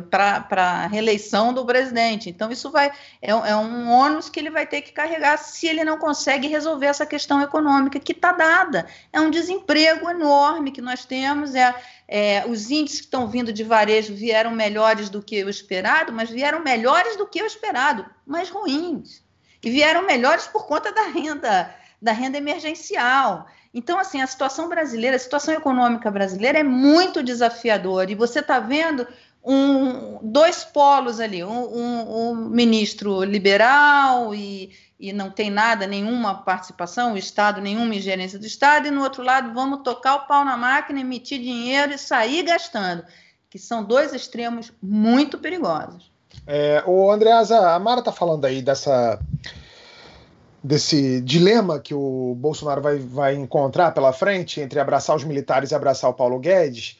para 0.09 0.45
a 0.61 0.87
reeleição 0.87 1.53
do 1.53 1.63
presidente. 1.63 2.29
Então, 2.29 2.51
isso 2.51 2.71
vai 2.71 2.91
é, 3.21 3.29
é, 3.29 3.55
um 3.55 3.89
ônus 3.89 4.29
que 4.29 4.39
ele 4.39 4.49
vai 4.49 4.65
ter 4.65 4.81
que 4.81 4.91
carregar 4.91 5.37
se 5.37 5.67
ele 5.67 5.83
não 5.83 5.99
consegue 5.99 6.47
resolver 6.47 6.87
essa 6.87 7.05
questão 7.05 7.41
econômica 7.41 7.99
que 7.99 8.13
está 8.13 8.31
dada. 8.31 8.87
É 9.13 9.21
um 9.21 9.29
desemprego 9.29 10.09
enorme 10.09 10.71
que 10.71 10.81
nós 10.81 11.05
temos, 11.05 11.53
é, 11.53 11.75
é, 12.07 12.43
os 12.47 12.71
índices 12.71 13.01
que 13.01 13.05
estão 13.05 13.27
vindo 13.27 13.53
de 13.53 13.63
varejo 13.63 14.15
vieram 14.15 14.51
melhores 14.51 15.09
do 15.09 15.21
que 15.21 15.43
o 15.43 15.49
esperado, 15.49 16.11
mas 16.11 16.29
vieram 16.31 16.63
melhores 16.63 17.15
do 17.15 17.27
que 17.27 17.43
o 17.43 17.45
esperado, 17.45 18.05
mas 18.25 18.49
ruins. 18.49 19.23
E 19.61 19.69
vieram 19.69 20.03
melhores 20.03 20.47
por 20.47 20.65
conta 20.65 20.91
da 20.91 21.03
renda, 21.03 21.75
da 22.01 22.11
renda 22.11 22.37
emergencial. 22.37 23.45
Então, 23.73 23.99
assim, 23.99 24.21
a 24.21 24.27
situação 24.27 24.67
brasileira, 24.67 25.15
a 25.15 25.19
situação 25.19 25.53
econômica 25.53 26.09
brasileira 26.09 26.59
é 26.59 26.63
muito 26.63 27.21
desafiadora. 27.21 28.11
E 28.11 28.15
você 28.15 28.39
está 28.39 28.59
vendo 28.59 29.07
um, 29.43 30.19
dois 30.21 30.63
polos 30.63 31.19
ali, 31.19 31.43
um, 31.43 31.49
um, 31.49 32.29
um 32.31 32.35
ministro 32.35 33.23
liberal 33.23 34.33
e, 34.33 34.71
e, 34.99 35.13
não 35.13 35.29
tem 35.29 35.49
nada, 35.49 35.87
nenhuma 35.87 36.43
participação, 36.43 37.13
o 37.13 37.17
Estado, 37.17 37.61
nenhuma 37.61 37.95
ingerência 37.95 38.39
do 38.39 38.45
Estado, 38.45 38.87
e 38.87 38.91
no 38.91 39.01
outro 39.01 39.23
lado, 39.23 39.53
vamos 39.53 39.81
tocar 39.83 40.15
o 40.15 40.27
pau 40.27 40.43
na 40.43 40.57
máquina, 40.57 40.99
emitir 40.99 41.39
dinheiro 41.39 41.93
e 41.93 41.97
sair 41.97 42.43
gastando. 42.43 43.03
que 43.49 43.57
são 43.57 43.83
dois 43.83 44.13
extremos 44.13 44.71
muito 44.81 45.37
perigosos. 45.37 46.11
É, 46.45 46.83
o 46.85 47.11
Andreasa, 47.11 47.73
a 47.73 47.79
Mara 47.79 47.99
está 47.99 48.11
falando 48.11 48.45
aí 48.45 48.61
dessa 48.61 49.19
desse 50.63 51.21
dilema 51.21 51.79
que 51.79 51.93
o 51.93 52.35
Bolsonaro 52.35 52.81
vai, 52.81 52.97
vai 52.97 53.35
encontrar 53.35 53.91
pela 53.93 54.11
frente 54.11 54.59
entre 54.59 54.79
abraçar 54.79 55.15
os 55.15 55.23
militares 55.23 55.71
e 55.71 55.75
abraçar 55.75 56.09
o 56.09 56.13
Paulo 56.13 56.39
Guedes. 56.39 56.97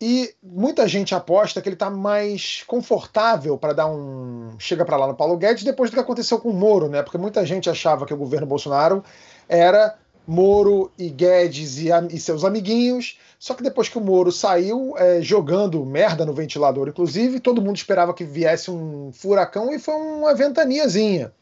E 0.00 0.34
muita 0.42 0.88
gente 0.88 1.14
aposta 1.14 1.62
que 1.62 1.68
ele 1.68 1.76
está 1.76 1.88
mais 1.88 2.64
confortável 2.66 3.56
para 3.56 3.72
dar 3.72 3.86
um 3.86 4.50
chega 4.58 4.84
para 4.84 4.96
lá 4.96 5.06
no 5.06 5.14
Paulo 5.14 5.36
Guedes 5.36 5.62
depois 5.62 5.90
do 5.90 5.94
que 5.94 6.00
aconteceu 6.00 6.40
com 6.40 6.48
o 6.48 6.54
Moro, 6.54 6.88
né? 6.88 7.02
Porque 7.02 7.18
muita 7.18 7.46
gente 7.46 7.70
achava 7.70 8.04
que 8.04 8.12
o 8.12 8.16
governo 8.16 8.46
Bolsonaro 8.46 9.04
era 9.48 9.96
Moro 10.26 10.90
e 10.98 11.08
Guedes 11.08 11.78
e, 11.78 11.88
e, 12.10 12.18
seus 12.18 12.44
amiguinhos. 12.44 13.18
Só 13.38 13.54
que 13.54 13.62
depois 13.62 13.88
que 13.88 13.98
o 13.98 14.00
Moro 14.00 14.32
saiu 14.32 14.94
é, 14.96 15.20
jogando 15.20 15.84
merda 15.84 16.24
no 16.24 16.32
ventilador, 16.32 16.88
inclusive, 16.88 17.38
todo 17.38 17.62
mundo 17.62 17.76
esperava 17.76 18.14
que 18.14 18.24
viesse 18.24 18.70
um 18.70 19.12
furacão 19.12 19.72
e 19.72 19.78
foi 19.78 19.94
uma 19.94 20.34
ventaniazinha. 20.34 21.32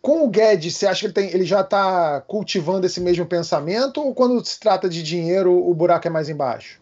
Com 0.00 0.24
o 0.24 0.28
Guedes, 0.28 0.76
você 0.76 0.86
acha 0.86 1.00
que 1.00 1.06
ele, 1.06 1.12
tem, 1.12 1.30
ele 1.30 1.44
já 1.44 1.60
está 1.60 2.20
cultivando 2.20 2.86
esse 2.86 3.00
mesmo 3.00 3.26
pensamento 3.26 4.00
ou 4.00 4.14
quando 4.14 4.44
se 4.44 4.58
trata 4.58 4.88
de 4.88 5.02
dinheiro 5.02 5.52
o 5.52 5.74
buraco 5.74 6.06
é 6.06 6.10
mais 6.10 6.28
embaixo? 6.28 6.80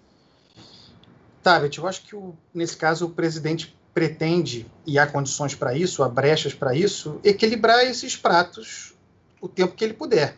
Tá, 1.42 1.60
eu 1.60 1.86
acho 1.86 2.02
que 2.02 2.14
o, 2.14 2.34
nesse 2.52 2.76
caso 2.76 3.06
o 3.06 3.10
presidente 3.10 3.76
pretende, 3.94 4.66
e 4.86 4.98
há 4.98 5.06
condições 5.06 5.54
para 5.54 5.74
isso, 5.74 6.02
há 6.02 6.08
brechas 6.08 6.52
para 6.52 6.74
isso, 6.74 7.18
equilibrar 7.24 7.82
esses 7.84 8.14
pratos 8.14 8.94
o 9.40 9.48
tempo 9.48 9.74
que 9.74 9.82
ele 9.82 9.94
puder. 9.94 10.36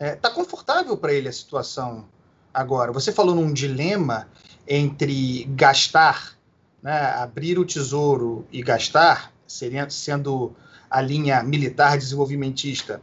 Está 0.00 0.06
é, 0.06 0.14
tá 0.14 0.30
confortável 0.30 0.96
para 0.96 1.12
ele 1.12 1.28
a 1.28 1.32
situação 1.32 2.06
agora. 2.54 2.92
Você 2.92 3.12
falou 3.12 3.34
num 3.34 3.52
dilema 3.52 4.28
entre 4.66 5.44
gastar, 5.50 6.38
né, 6.82 6.98
abrir 7.16 7.58
o 7.58 7.64
tesouro 7.64 8.46
e 8.50 8.62
gastar, 8.62 9.32
seria, 9.46 9.90
sendo 9.90 10.54
a 10.90 11.00
linha 11.00 11.42
militar 11.42 11.96
desenvolvimentista, 11.98 13.00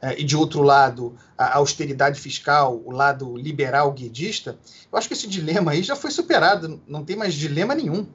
é, 0.00 0.20
e 0.20 0.24
de 0.24 0.36
outro 0.36 0.62
lado, 0.62 1.16
a 1.36 1.56
austeridade 1.56 2.20
fiscal, 2.20 2.80
o 2.84 2.92
lado 2.92 3.36
liberal 3.36 3.92
guedista, 3.92 4.56
eu 4.90 4.96
acho 4.96 5.08
que 5.08 5.14
esse 5.14 5.26
dilema 5.26 5.72
aí 5.72 5.82
já 5.82 5.96
foi 5.96 6.10
superado, 6.10 6.80
não 6.86 7.04
tem 7.04 7.16
mais 7.16 7.34
dilema 7.34 7.74
nenhum. 7.74 8.06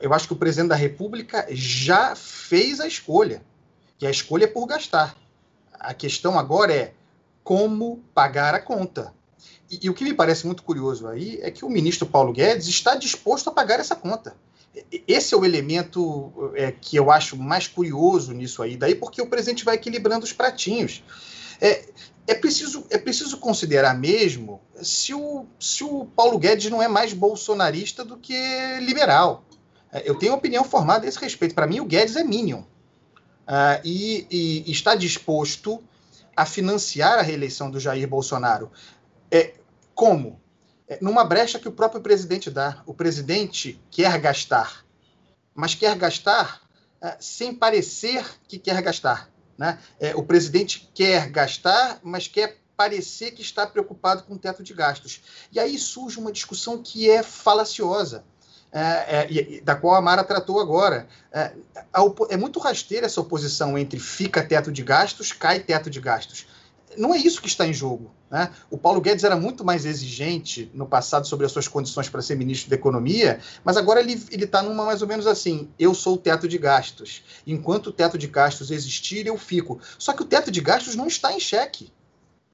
Eu 0.00 0.12
acho 0.12 0.26
que 0.26 0.32
o 0.32 0.36
presidente 0.36 0.70
da 0.70 0.74
República 0.74 1.46
já 1.50 2.16
fez 2.16 2.80
a 2.80 2.86
escolha, 2.86 3.42
e 4.00 4.06
a 4.06 4.10
escolha 4.10 4.44
é 4.44 4.48
por 4.48 4.66
gastar. 4.66 5.14
A 5.72 5.94
questão 5.94 6.38
agora 6.38 6.74
é 6.74 6.94
como 7.44 8.02
pagar 8.12 8.54
a 8.54 8.60
conta. 8.60 9.14
E, 9.70 9.86
e, 9.86 9.90
o 9.90 9.94
que 9.94 10.04
me 10.04 10.12
parece 10.12 10.46
muito 10.46 10.62
curioso 10.62 11.06
aí 11.06 11.38
é 11.42 11.50
que 11.50 11.64
o 11.64 11.70
ministro 11.70 12.06
Paulo 12.06 12.32
Guedes 12.32 12.66
está 12.66 12.96
disposto 12.96 13.48
a 13.48 13.52
pagar 13.52 13.78
essa 13.78 13.94
conta. 13.94 14.34
Esse 15.06 15.34
é 15.34 15.36
o 15.36 15.44
elemento 15.44 16.52
é, 16.54 16.70
que 16.70 16.96
eu 16.96 17.10
acho 17.10 17.36
mais 17.36 17.66
curioso 17.66 18.32
nisso 18.32 18.62
aí, 18.62 18.76
daí 18.76 18.94
porque 18.94 19.20
o 19.20 19.26
presidente 19.26 19.64
vai 19.64 19.74
equilibrando 19.74 20.24
os 20.24 20.32
pratinhos. 20.32 21.02
É, 21.60 21.84
é, 22.26 22.34
preciso, 22.34 22.86
é 22.88 22.96
preciso 22.96 23.38
considerar 23.38 23.94
mesmo 23.94 24.60
se 24.80 25.12
o, 25.12 25.46
se 25.58 25.82
o 25.82 26.06
Paulo 26.06 26.38
Guedes 26.38 26.70
não 26.70 26.80
é 26.80 26.88
mais 26.88 27.12
bolsonarista 27.12 28.04
do 28.04 28.16
que 28.16 28.34
liberal. 28.80 29.44
É, 29.92 30.08
eu 30.08 30.14
tenho 30.14 30.34
opinião 30.34 30.64
formada 30.64 31.04
a 31.04 31.08
esse 31.08 31.18
respeito. 31.18 31.54
Para 31.54 31.66
mim, 31.66 31.80
o 31.80 31.84
Guedes 31.84 32.16
é 32.16 32.22
Minion. 32.22 32.60
Uh, 32.60 33.82
e, 33.84 34.26
e, 34.30 34.70
está 34.70 34.94
disposto 34.94 35.82
a 36.36 36.46
financiar 36.46 37.18
a 37.18 37.22
reeleição 37.22 37.68
do 37.68 37.80
Jair 37.80 38.06
Bolsonaro. 38.06 38.70
É, 39.28 39.54
como? 39.92 40.39
É, 40.90 40.98
numa 41.00 41.24
brecha 41.24 41.60
que 41.60 41.68
o 41.68 41.72
próprio 41.72 42.00
presidente 42.00 42.50
dá. 42.50 42.82
O 42.84 42.92
presidente 42.92 43.80
quer 43.92 44.18
gastar, 44.18 44.84
mas 45.54 45.72
quer 45.72 45.96
gastar 45.96 46.60
é, 47.00 47.16
sem 47.20 47.54
parecer 47.54 48.26
que 48.48 48.58
quer 48.58 48.82
gastar. 48.82 49.30
Né? 49.56 49.78
É, 50.00 50.16
o 50.16 50.24
presidente 50.24 50.90
quer 50.92 51.30
gastar, 51.30 52.00
mas 52.02 52.26
quer 52.26 52.58
parecer 52.76 53.30
que 53.30 53.40
está 53.40 53.68
preocupado 53.68 54.24
com 54.24 54.34
o 54.34 54.38
teto 54.38 54.64
de 54.64 54.74
gastos. 54.74 55.22
E 55.52 55.60
aí 55.60 55.78
surge 55.78 56.18
uma 56.18 56.32
discussão 56.32 56.82
que 56.82 57.08
é 57.08 57.22
falaciosa. 57.22 58.24
É, 58.72 59.26
é, 59.58 59.60
da 59.62 59.74
qual 59.74 59.94
a 59.94 60.00
Mara 60.00 60.24
tratou 60.24 60.58
agora. 60.60 61.08
É, 61.32 61.52
é, 62.30 62.36
muito 62.36 62.58
rasteira 62.58 63.06
essa 63.06 63.20
oposição 63.20 63.78
entre 63.78 64.00
fica 64.00 64.42
teto 64.42 64.72
de 64.72 64.82
gastos, 64.82 65.32
cai 65.32 65.60
teto 65.60 65.88
de 65.88 66.00
gastos. 66.00 66.46
Não 66.96 67.14
é 67.14 67.18
isso 67.18 67.40
que 67.40 67.48
está 67.48 67.66
em 67.66 67.72
jogo. 67.72 68.10
Né? 68.30 68.50
O 68.70 68.76
Paulo 68.76 69.00
Guedes 69.00 69.24
era 69.24 69.36
muito 69.36 69.64
mais 69.64 69.84
exigente 69.84 70.70
no 70.74 70.86
passado 70.86 71.26
sobre 71.26 71.46
as 71.46 71.52
suas 71.52 71.68
condições 71.68 72.08
para 72.08 72.22
ser 72.22 72.36
ministro 72.36 72.70
da 72.70 72.76
Economia, 72.76 73.40
mas 73.64 73.76
agora 73.76 74.00
ele 74.00 74.14
está 74.32 74.62
numa 74.62 74.84
mais 74.84 75.02
ou 75.02 75.08
menos 75.08 75.26
assim: 75.26 75.68
eu 75.78 75.94
sou 75.94 76.14
o 76.14 76.18
teto 76.18 76.48
de 76.48 76.58
gastos. 76.58 77.22
Enquanto 77.46 77.88
o 77.88 77.92
teto 77.92 78.18
de 78.18 78.26
gastos 78.26 78.70
existir, 78.70 79.26
eu 79.26 79.36
fico. 79.36 79.80
Só 79.98 80.12
que 80.12 80.22
o 80.22 80.26
teto 80.26 80.50
de 80.50 80.60
gastos 80.60 80.94
não 80.94 81.06
está 81.06 81.32
em 81.32 81.40
xeque. 81.40 81.92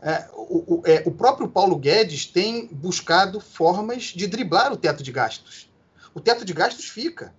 É, 0.00 0.28
o, 0.34 0.74
o, 0.74 0.82
é, 0.84 1.02
o 1.06 1.10
próprio 1.10 1.48
Paulo 1.48 1.76
Guedes 1.76 2.26
tem 2.26 2.66
buscado 2.66 3.40
formas 3.40 4.04
de 4.04 4.26
driblar 4.26 4.70
o 4.70 4.76
teto 4.76 5.02
de 5.02 5.10
gastos 5.10 5.66
o 6.16 6.20
teto 6.20 6.46
de 6.46 6.54
gastos 6.54 6.88
fica. 6.88 7.34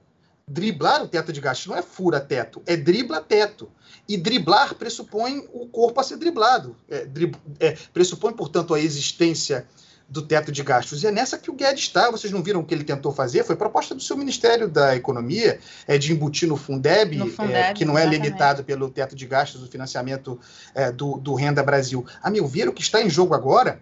Driblar 0.49 1.03
o 1.03 1.07
teto 1.07 1.33
de 1.33 1.41
gastos 1.41 1.67
não 1.67 1.75
é 1.75 1.81
fura 1.81 2.21
teto, 2.21 2.61
é 2.65 2.77
dribla 2.77 3.19
teto. 3.19 3.69
E 4.07 4.15
driblar 4.15 4.75
pressupõe 4.75 5.45
o 5.51 5.67
corpo 5.67 5.99
a 5.99 6.03
ser 6.03 6.15
driblado. 6.15 6.75
É, 6.89 7.05
drib, 7.05 7.35
é, 7.59 7.75
pressupõe, 7.93 8.31
portanto, 8.31 8.73
a 8.73 8.79
existência 8.79 9.67
do 10.07 10.21
teto 10.21 10.49
de 10.49 10.63
gastos. 10.63 11.03
E 11.03 11.07
é 11.07 11.11
nessa 11.11 11.37
que 11.37 11.51
o 11.51 11.53
Guedes 11.53 11.83
está. 11.83 12.09
Vocês 12.09 12.31
não 12.31 12.41
viram 12.41 12.61
o 12.61 12.65
que 12.65 12.73
ele 12.73 12.85
tentou 12.85 13.11
fazer? 13.11 13.43
Foi 13.43 13.57
proposta 13.57 13.93
do 13.93 14.01
seu 14.01 14.15
Ministério 14.15 14.69
da 14.69 14.95
Economia, 14.95 15.59
é, 15.85 15.97
de 15.97 16.13
embutir 16.13 16.47
no 16.47 16.55
Fundeb, 16.55 17.17
no 17.17 17.27
Fundeb 17.27 17.55
é, 17.55 17.73
que 17.73 17.83
não 17.83 17.97
é 17.97 18.03
exatamente. 18.03 18.23
limitado 18.23 18.63
pelo 18.63 18.89
teto 18.89 19.15
de 19.15 19.25
gastos 19.25 19.59
do 19.59 19.67
financiamento 19.67 20.39
é, 20.73 20.91
do, 20.91 21.17
do 21.17 21.33
Renda 21.33 21.61
Brasil. 21.61 22.05
A 22.21 22.29
meu 22.29 22.47
ver, 22.47 22.69
o 22.69 22.73
que 22.73 22.81
está 22.81 23.01
em 23.01 23.09
jogo 23.09 23.35
agora 23.35 23.81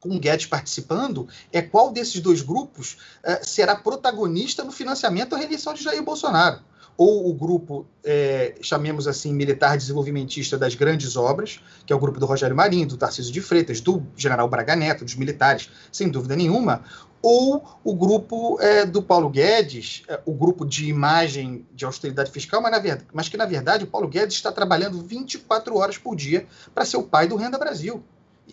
com 0.00 0.16
o 0.16 0.20
Guedes 0.20 0.46
participando, 0.46 1.28
é 1.52 1.60
qual 1.62 1.90
desses 1.90 2.20
dois 2.20 2.42
grupos 2.42 2.96
é, 3.22 3.42
será 3.42 3.74
protagonista 3.74 4.62
no 4.62 4.72
financiamento 4.72 5.30
da 5.30 5.36
reeleição 5.36 5.74
de 5.74 5.82
Jair 5.82 6.02
Bolsonaro. 6.02 6.60
Ou 6.98 7.28
o 7.28 7.34
grupo, 7.34 7.86
é, 8.02 8.54
chamemos 8.62 9.06
assim, 9.06 9.32
militar 9.34 9.76
desenvolvimentista 9.76 10.56
das 10.56 10.74
grandes 10.74 11.14
obras, 11.14 11.60
que 11.84 11.92
é 11.92 11.96
o 11.96 11.98
grupo 11.98 12.18
do 12.18 12.24
Rogério 12.24 12.56
Marinho, 12.56 12.86
do 12.86 12.96
Tarcísio 12.96 13.32
de 13.32 13.42
Freitas, 13.42 13.82
do 13.82 14.02
general 14.16 14.48
Braga 14.48 14.74
Neto, 14.74 15.04
dos 15.04 15.14
militares, 15.14 15.68
sem 15.92 16.08
dúvida 16.08 16.34
nenhuma, 16.34 16.82
ou 17.20 17.80
o 17.84 17.94
grupo 17.94 18.58
é, 18.60 18.86
do 18.86 19.02
Paulo 19.02 19.28
Guedes, 19.28 20.04
o 20.24 20.32
grupo 20.32 20.64
de 20.64 20.88
imagem 20.88 21.66
de 21.74 21.84
austeridade 21.84 22.30
fiscal, 22.30 22.62
mas, 22.62 22.80
verdade, 22.80 23.06
mas, 23.12 23.28
que, 23.28 23.36
na 23.36 23.44
verdade, 23.44 23.84
o 23.84 23.88
Paulo 23.88 24.08
Guedes 24.08 24.36
está 24.36 24.52
trabalhando 24.52 25.02
24 25.02 25.76
horas 25.76 25.98
por 25.98 26.14
dia 26.16 26.46
para 26.74 26.84
ser 26.84 26.96
o 26.96 27.02
pai 27.02 27.26
do 27.26 27.36
Renda 27.36 27.58
Brasil. 27.58 28.02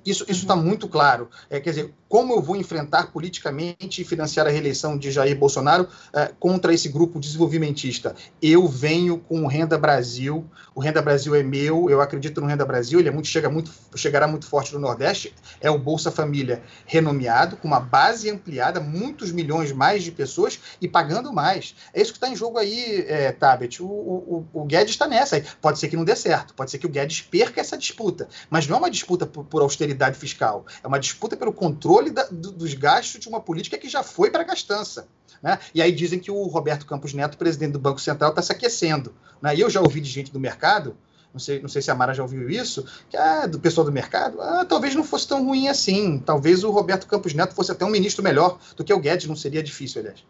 Isso 0.06 0.26
está 0.30 0.56
uhum. 0.56 0.64
muito 0.64 0.88
claro. 0.88 1.30
É, 1.50 1.60
quer 1.60 1.70
dizer, 1.72 1.94
como 2.14 2.32
eu 2.32 2.44
vou 2.44 2.56
enfrentar 2.56 3.12
politicamente 3.12 4.04
e 4.04 4.06
financiar 4.06 4.46
a 4.46 4.52
reeleição 4.52 4.96
de 4.96 5.10
Jair 5.10 5.36
Bolsonaro 5.36 5.88
é, 6.14 6.32
contra 6.40 6.72
esse 6.72 6.88
grupo 6.88 7.20
desenvolvimentista? 7.20 8.14
Eu 8.40 8.68
venho 8.68 9.18
com 9.18 9.42
o 9.42 9.48
Renda 9.48 9.80
Brasil. 9.80 10.46
O 10.76 10.80
Renda 10.80 11.02
Brasil 11.02 11.34
é 11.34 11.42
meu. 11.42 11.90
Eu 11.90 12.02
acredito 12.02 12.40
no 12.40 12.46
Renda 12.46 12.64
Brasil. 12.68 13.00
Ele 13.00 13.10
é 13.10 13.12
muito, 13.12 13.28
chega 13.28 13.50
muito, 13.50 13.72
chegará 13.96 14.28
muito 14.28 14.46
forte 14.46 14.72
no 14.76 14.80
Nordeste. 14.80 15.34
É 15.60 15.72
o 15.72 15.80
Bolsa 15.80 16.12
Família 16.12 16.62
renomeado, 16.86 17.58
com 17.58 17.68
uma 17.68 17.80
base 17.80 18.30
ampliada, 18.30 18.80
muitos 18.80 19.32
milhões 19.32 19.72
mais 19.72 20.04
de 20.04 20.12
pessoas 20.12 20.60
e 20.80 20.88
pagando 20.88 21.34
mais. 21.34 21.74
É 21.96 22.00
isso 22.00 22.12
que 22.12 22.18
está 22.18 22.30
em 22.30 22.36
jogo 22.36 22.60
aí, 22.60 23.06
é, 23.08 23.32
Tabet. 23.32 23.82
O, 23.82 23.88
o, 23.88 24.48
o 24.54 24.66
Guedes 24.66 24.94
está 24.94 25.08
nessa. 25.08 25.44
Pode 25.60 25.80
ser 25.80 25.88
que 25.88 25.98
não 25.98 26.06
dê 26.06 26.16
certo. 26.16 26.54
Pode 26.54 26.70
ser 26.70 26.78
que 26.78 26.86
o 26.86 26.90
Guedes 26.90 27.22
perca 27.22 27.60
essa 27.60 27.76
disputa. 27.76 28.28
Mas 28.52 28.68
não 28.68 28.76
é 28.76 28.80
uma 28.82 28.92
disputa 28.92 29.26
por, 29.26 29.46
por 29.46 29.64
austeridade 29.64 30.16
fiscal. 30.16 30.68
É 30.84 30.88
uma 30.88 31.00
disputa 31.00 31.36
pelo 31.36 31.52
controle 31.52 32.03
da, 32.12 32.24
do, 32.24 32.52
dos 32.52 32.74
gastos 32.74 33.20
de 33.20 33.30
uma 33.30 33.40
política 33.40 33.78
que 33.78 33.90
já 33.90 34.04
foi 34.04 34.30
para 34.30 34.44
gastança. 34.44 35.08
Né? 35.42 35.60
E 35.74 35.82
aí 35.82 35.92
dizem 35.92 36.20
que 36.20 36.32
o 36.32 36.44
Roberto 36.44 36.86
Campos 36.86 37.14
Neto, 37.14 37.38
presidente 37.38 37.74
do 37.74 37.80
Banco 37.80 38.00
Central, 38.00 38.30
está 38.30 38.42
se 38.42 38.52
aquecendo. 38.52 39.14
Né? 39.42 39.56
E 39.56 39.62
eu 39.62 39.70
já 39.70 39.82
ouvi 39.82 40.00
de 40.00 40.10
gente 40.10 40.32
do 40.32 40.40
mercado, 40.40 40.96
não 41.34 41.40
sei, 41.40 41.60
não 41.60 41.68
sei 41.68 41.82
se 41.82 41.90
a 41.90 41.96
Mara 41.96 42.14
já 42.14 42.22
ouviu 42.22 42.50
isso, 42.50 42.86
que 43.10 43.18
ah, 43.18 43.48
do 43.48 43.60
pessoal 43.60 43.84
do 43.84 43.92
mercado, 43.92 44.40
ah, 44.40 44.64
talvez 44.64 44.94
não 44.94 45.04
fosse 45.04 45.28
tão 45.28 45.44
ruim 45.44 45.68
assim. 45.68 46.20
Talvez 46.20 46.64
o 46.64 46.72
Roberto 46.72 47.08
Campos 47.08 47.34
Neto 47.34 47.56
fosse 47.56 47.72
até 47.72 47.84
um 47.84 47.90
ministro 47.90 48.24
melhor 48.24 48.60
do 48.78 48.84
que 48.84 48.94
o 48.94 49.00
Guedes, 49.00 49.28
não 49.28 49.36
seria 49.36 49.64
difícil, 49.64 50.02
aliás. 50.02 50.24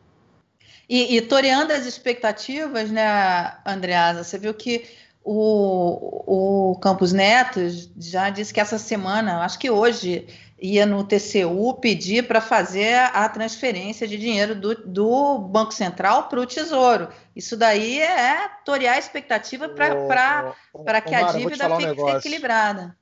E, 0.90 1.16
e 1.16 1.22
toreando 1.22 1.74
as 1.74 1.86
expectativas, 1.86 2.90
né, 2.90 3.56
Andreasa, 3.66 4.24
você 4.24 4.38
viu 4.38 4.54
que 4.54 4.86
o, 5.24 6.72
o 6.72 6.76
Campos 6.80 7.14
Neto 7.14 7.62
já 7.98 8.30
disse 8.30 8.54
que 8.54 8.60
essa 8.60 8.78
semana, 8.78 9.44
acho 9.44 9.58
que 9.58 9.70
hoje, 9.70 10.28
ia 10.62 10.86
no 10.86 11.04
TCU 11.04 11.74
pedir 11.76 12.28
para 12.28 12.40
fazer 12.40 12.96
a 13.14 13.28
transferência 13.28 14.08
de 14.08 14.18
dinheiro 14.18 14.56
do, 14.56 14.76
do 14.76 15.40
Banco 15.40 15.74
Central 15.74 16.30
para 16.30 16.40
o 16.40 16.46
Tesouro. 16.46 17.10
Isso 17.36 17.58
daí 17.58 18.00
é 18.00 18.50
torear 18.64 18.96
a 18.96 19.00
expectativa 19.00 19.70
para 19.70 21.02
que 21.02 21.16
a 21.16 21.24
dívida 21.32 21.76
fique 21.78 22.02
um 22.02 22.10
equilibrada. 22.10 22.96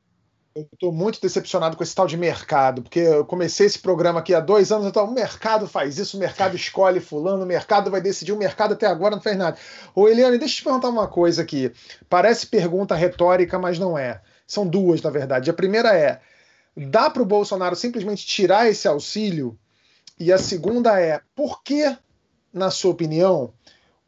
Eu 0.54 0.68
estou 0.74 0.92
muito 0.92 1.22
decepcionado 1.22 1.78
com 1.78 1.84
esse 1.84 1.96
tal 1.96 2.06
de 2.06 2.18
mercado, 2.18 2.82
porque 2.82 3.00
eu 3.00 3.24
comecei 3.24 3.68
esse 3.68 3.80
programa 3.80 4.20
aqui 4.20 4.34
há 4.34 4.42
dois 4.42 4.70
anos, 4.70 4.86
então 4.86 5.06
o 5.06 5.14
mercado 5.14 5.66
faz 5.66 5.98
isso, 5.98 6.18
o 6.18 6.20
mercado 6.20 6.58
escolhe 6.58 7.00
fulano, 7.00 7.44
o 7.44 7.48
mercado 7.48 7.90
vai 7.90 8.02
decidir, 8.02 8.34
o 8.34 8.38
mercado 8.38 8.74
até 8.74 8.86
agora 8.86 9.16
não 9.16 9.24
fez 9.24 9.38
nada. 9.38 9.58
Ô 9.96 10.10
Eliane, 10.10 10.38
deixa 10.38 10.56
eu 10.56 10.58
te 10.58 10.64
perguntar 10.66 10.90
uma 10.90 11.08
coisa 11.08 11.42
aqui. 11.42 11.72
Parece 12.10 12.48
pergunta 12.48 12.96
retórica, 12.96 13.58
mas 13.58 13.80
não 13.80 13.98
é. 13.98 14.20
São 14.46 14.68
duas, 14.68 15.02
na 15.02 15.10
verdade. 15.10 15.50
A 15.50 15.54
primeira 15.54 15.96
é: 15.96 16.20
dá 16.76 17.10
para 17.10 17.22
o 17.22 17.26
Bolsonaro 17.26 17.76
simplesmente 17.76 18.26
tirar 18.26 18.68
esse 18.68 18.88
auxílio? 18.88 19.58
E 20.20 20.32
a 20.32 20.38
segunda 20.38 21.00
é: 21.00 21.22
por 21.36 21.64
que, 21.64 21.96
na 22.54 22.70
sua 22.70 22.92
opinião, 22.92 23.54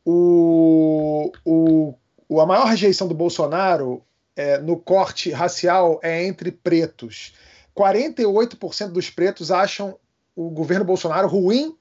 o, 0.05 1.31
o, 1.45 1.95
a 2.39 2.45
maior 2.45 2.65
rejeição 2.65 3.07
do 3.07 3.15
Bolsonaro 3.15 4.03
é, 4.35 4.57
no 4.57 4.77
corte 4.77 5.31
racial 5.31 5.99
é 6.01 6.25
entre 6.25 6.51
pretos. 6.51 7.33
48% 7.75 8.89
dos 8.89 9.09
pretos 9.09 9.51
acham 9.51 9.97
o 10.35 10.49
governo 10.49 10.85
Bolsonaro 10.85 11.27
ruim, 11.27 11.77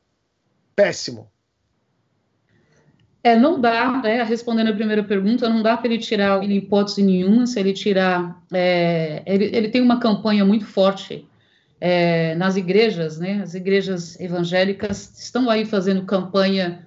péssimo. 0.77 1.32
É, 3.25 3.37
não 3.37 3.61
dá, 3.61 4.01
né, 4.03 4.23
respondendo 4.25 4.71
a 4.71 4.75
primeira 4.75 5.05
pergunta, 5.05 5.49
não 5.49 5.63
dá 5.63 5.77
para 5.77 5.87
ele 5.89 5.99
tirar 5.99 6.43
em 6.43 6.57
hipótese 6.57 7.03
nenhuma, 7.03 7.47
se 7.47 7.61
ele 7.61 7.73
tirar, 7.73 8.43
é, 8.53 9.23
ele, 9.25 9.45
ele, 9.55 9.69
tem 9.69 9.81
uma 9.81 10.01
campanha 10.01 10.45
muito 10.45 10.67
forte 10.67 11.25
é, 11.81 12.35
nas 12.35 12.57
igrejas, 12.57 13.21
né, 13.21 13.41
as 13.43 13.55
igrejas 13.55 14.19
evangélicas 14.19 15.17
estão 15.17 15.49
aí 15.49 15.65
fazendo 15.65 16.05
campanha 16.05 16.85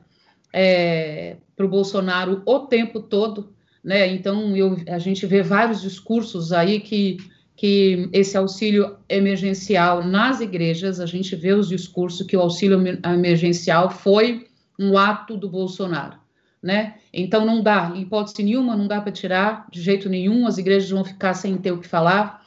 é, 0.51 1.38
para 1.55 1.65
o 1.65 1.69
Bolsonaro 1.69 2.41
o 2.45 2.59
tempo 2.59 2.99
todo, 2.99 3.53
né? 3.83 4.07
Então 4.07 4.55
eu, 4.57 4.77
a 4.88 4.97
gente 4.97 5.25
vê 5.25 5.43
vários 5.43 5.81
discursos 5.81 6.51
aí 6.51 6.79
que 6.79 7.17
que 7.57 8.09
esse 8.11 8.36
auxílio 8.38 8.97
emergencial 9.07 10.03
nas 10.03 10.41
igrejas, 10.41 10.99
a 10.99 11.05
gente 11.05 11.36
vê 11.38 11.53
os 11.53 11.69
discursos 11.69 12.27
que 12.27 12.36
o 12.36 12.41
auxílio 12.41 12.77
emergencial 13.05 13.89
foi 13.89 14.47
um 14.77 14.97
ato 14.97 15.38
do 15.38 15.47
Bolsonaro, 15.47 16.17
né? 16.66 16.95
Então 17.13 17.45
não 17.45 17.61
dá, 17.61 17.91
em 17.93 18.01
hipótese 18.01 18.43
nenhuma, 18.43 18.76
não 18.76 18.88
dá 18.88 18.99
para 18.99 19.11
tirar 19.11 19.68
de 19.72 19.80
jeito 19.80 20.09
nenhum, 20.09 20.47
as 20.47 20.57
igrejas 20.57 20.89
vão 20.89 21.05
ficar 21.05 21.36
sem 21.36 21.55
ter 21.57 21.72
o 21.72 21.78
que 21.78 21.88
falar. 21.88 22.43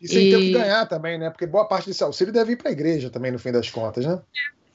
E 0.00 0.08
sem 0.08 0.28
e... 0.28 0.30
ter 0.30 0.36
o 0.36 0.40
que 0.40 0.52
ganhar 0.52 0.86
também, 0.86 1.18
né? 1.18 1.28
Porque 1.28 1.46
boa 1.46 1.66
parte 1.66 1.86
desse 1.86 2.02
auxílio 2.02 2.32
deve 2.32 2.52
ir 2.52 2.56
para 2.56 2.70
a 2.70 2.72
igreja 2.72 3.10
também, 3.10 3.30
no 3.30 3.38
fim 3.38 3.52
das 3.52 3.68
contas, 3.68 4.06
né? 4.06 4.18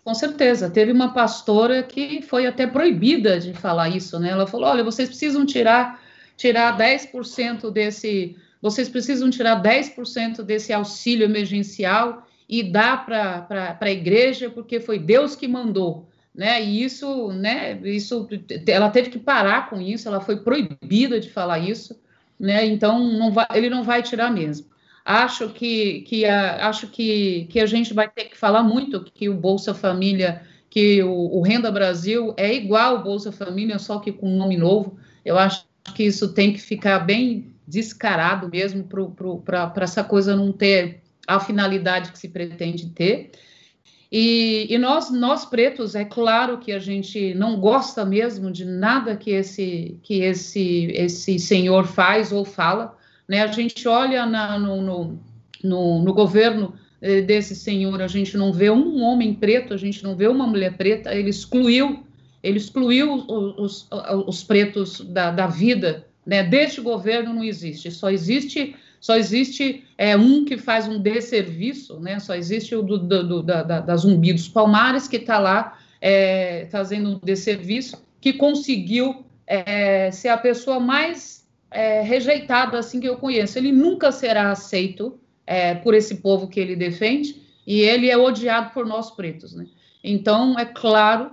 Com 0.06 0.14
certeza. 0.14 0.70
Teve 0.70 0.92
uma 0.92 1.12
pastora 1.12 1.82
que 1.82 2.22
foi 2.22 2.46
até 2.46 2.68
proibida 2.68 3.40
de 3.40 3.54
falar 3.54 3.90
isso, 3.90 4.20
né? 4.20 4.30
Ela 4.30 4.46
falou: 4.46 4.70
olha, 4.70 4.84
vocês 4.84 5.10
precisam 5.10 5.46
tirar 5.46 6.00
tirar 6.38 6.78
10% 6.78 7.72
desse, 7.72 8.36
vocês 8.62 8.90
precisam 8.90 9.30
tirar 9.30 9.62
10% 9.62 10.44
desse 10.44 10.74
auxílio 10.74 11.26
emergencial 11.26 12.28
e 12.48 12.64
dar 12.64 13.06
para 13.06 13.78
a 13.80 13.92
igreja, 13.92 14.50
porque 14.50 14.80
foi 14.80 15.00
Deus 15.00 15.36
que 15.36 15.48
mandou. 15.48 16.08
Né? 16.34 16.64
E 16.64 16.84
isso, 16.84 17.32
né, 17.32 17.80
isso, 17.84 18.28
ela 18.68 18.90
teve 18.90 19.10
que 19.12 19.20
parar 19.20 19.70
com 19.70 19.80
isso, 19.80 20.08
ela 20.08 20.20
foi 20.20 20.38
proibida 20.38 21.20
de 21.20 21.30
falar 21.30 21.60
isso, 21.60 22.00
né? 22.40 22.66
Então 22.66 23.00
não 23.00 23.32
vai, 23.32 23.46
ele 23.54 23.70
não 23.70 23.84
vai 23.84 24.02
tirar 24.02 24.32
mesmo. 24.32 24.66
Acho 25.06 25.50
que, 25.50 26.02
que 26.02 26.26
a, 26.26 26.68
acho 26.68 26.88
que, 26.88 27.46
que 27.52 27.60
a 27.60 27.66
gente 27.66 27.94
vai 27.94 28.10
ter 28.10 28.26
que 28.26 28.38
falar 28.38 28.64
muito 28.64 29.04
que 29.04 29.30
o 29.30 29.34
Bolsa 29.36 29.74
Família, 29.74 30.42
que 30.70 31.04
o, 31.04 31.12
o 31.12 31.42
Renda 31.42 31.72
Brasil 31.72 32.34
é 32.36 32.54
igual 32.54 32.98
ao 32.98 33.04
Bolsa 33.04 33.32
Família, 33.32 33.78
só 33.78 34.00
que 34.00 34.12
com 34.12 34.28
um 34.28 34.38
nome 34.38 34.58
novo. 34.58 34.98
Eu 35.24 35.38
acho 35.38 35.66
que 35.94 36.04
isso 36.04 36.34
tem 36.34 36.54
que 36.54 36.60
ficar 36.60 37.00
bem 37.00 37.54
descarado 37.68 38.50
mesmo 38.50 38.88
para 39.46 39.84
essa 39.84 40.04
coisa 40.04 40.36
não 40.36 40.52
ter 40.52 41.02
a 41.28 41.40
finalidade 41.40 42.12
que 42.12 42.20
se 42.20 42.30
pretende 42.30 42.90
ter. 42.90 43.32
E, 44.16 44.68
e, 44.70 44.78
nós, 44.78 45.10
nós 45.10 45.44
pretos, 45.44 45.96
é 45.96 46.06
claro 46.06 46.60
que 46.60 46.72
a 46.72 46.78
gente 46.78 47.34
não 47.34 47.60
gosta 47.60 48.06
mesmo 48.06 48.52
de 48.52 48.64
nada 48.64 49.18
que 49.18 49.32
esse, 49.32 49.98
que 50.04 50.22
esse, 50.22 50.92
esse 50.94 51.40
senhor 51.40 51.88
faz 51.88 52.32
ou 52.32 52.46
fala. 52.46 52.96
Né? 53.28 53.42
A 53.42 53.48
gente 53.48 53.88
olha 53.88 54.24
na, 54.28 54.60
no, 54.60 54.80
no, 54.84 55.20
no, 55.64 56.04
no 56.04 56.14
governo 56.14 56.76
eh, 57.02 57.22
desse 57.22 57.56
senhor, 57.56 58.04
a 58.04 58.08
gente 58.08 58.38
não 58.38 58.54
vê 58.54 58.70
um 58.70 59.02
homem 59.02 59.34
preto, 59.34 59.74
a 59.74 59.78
gente 59.78 60.04
não 60.04 60.16
vê 60.16 60.28
uma 60.28 60.46
mulher 60.46 60.78
preta, 60.78 61.16
ele 61.16 61.32
excluiu 61.32 62.06
ele 62.44 62.58
excluiu 62.58 63.14
os, 63.14 63.88
os, 63.90 63.90
os 64.28 64.44
pretos 64.44 65.00
da, 65.00 65.32
da 65.32 65.48
vida, 65.48 66.06
né? 66.26 66.44
Deste 66.44 66.82
governo 66.82 67.34
não 67.34 67.44
existe, 67.44 67.90
só 67.90 68.12
existe 68.12 68.76
só 69.04 69.18
existe 69.18 69.84
é, 69.98 70.16
um 70.16 70.46
que 70.46 70.58
faz 70.58 70.88
um 70.88 70.98
desserviço, 70.98 72.00
né? 72.00 72.20
Só 72.22 72.36
existe 72.36 72.74
o 72.74 72.82
do, 72.82 72.98
do, 72.98 73.24
do 73.28 73.44
da, 73.44 73.62
da 73.62 73.96
Zumbi 73.98 74.32
dos 74.32 74.48
Palmares 74.48 75.10
que 75.10 75.18
está 75.18 75.40
lá 75.40 75.78
é, 76.00 76.70
fazendo 76.72 77.10
um 77.10 77.20
desserviço, 77.22 78.02
que 78.22 78.32
conseguiu 78.32 79.26
é, 79.46 80.10
ser 80.10 80.30
a 80.30 80.38
pessoa 80.38 80.80
mais 80.80 81.46
é, 81.70 82.00
rejeitada 82.00 82.80
assim 82.80 83.02
que 83.02 83.10
eu 83.10 83.18
conheço. 83.18 83.58
Ele 83.58 83.74
nunca 83.74 84.10
será 84.10 84.52
aceito 84.52 85.20
é, 85.46 85.76
por 85.76 85.94
esse 85.94 86.16
povo 86.22 86.48
que 86.48 86.62
ele 86.62 86.74
defende 86.74 87.42
e 87.68 87.82
ele 87.82 88.10
é 88.10 88.18
odiado 88.18 88.70
por 88.70 88.86
nós 88.86 89.12
pretos, 89.12 89.54
né? 89.54 89.68
Então 90.02 90.58
é 90.58 90.64
claro 90.64 91.32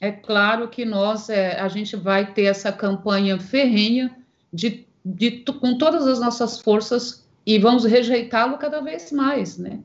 é 0.00 0.10
claro 0.10 0.66
que 0.66 0.84
nós, 0.84 1.28
é, 1.28 1.60
a 1.60 1.68
gente 1.68 1.94
vai 1.94 2.32
ter 2.32 2.46
essa 2.46 2.72
campanha 2.72 3.38
ferrenha 3.38 4.16
de, 4.52 4.87
de, 5.14 5.42
com 5.60 5.78
todas 5.78 6.06
as 6.06 6.20
nossas 6.20 6.60
forças 6.60 7.26
e 7.46 7.58
vamos 7.58 7.84
rejeitá-lo 7.84 8.58
cada 8.58 8.80
vez 8.80 9.10
mais, 9.10 9.56
né? 9.56 9.80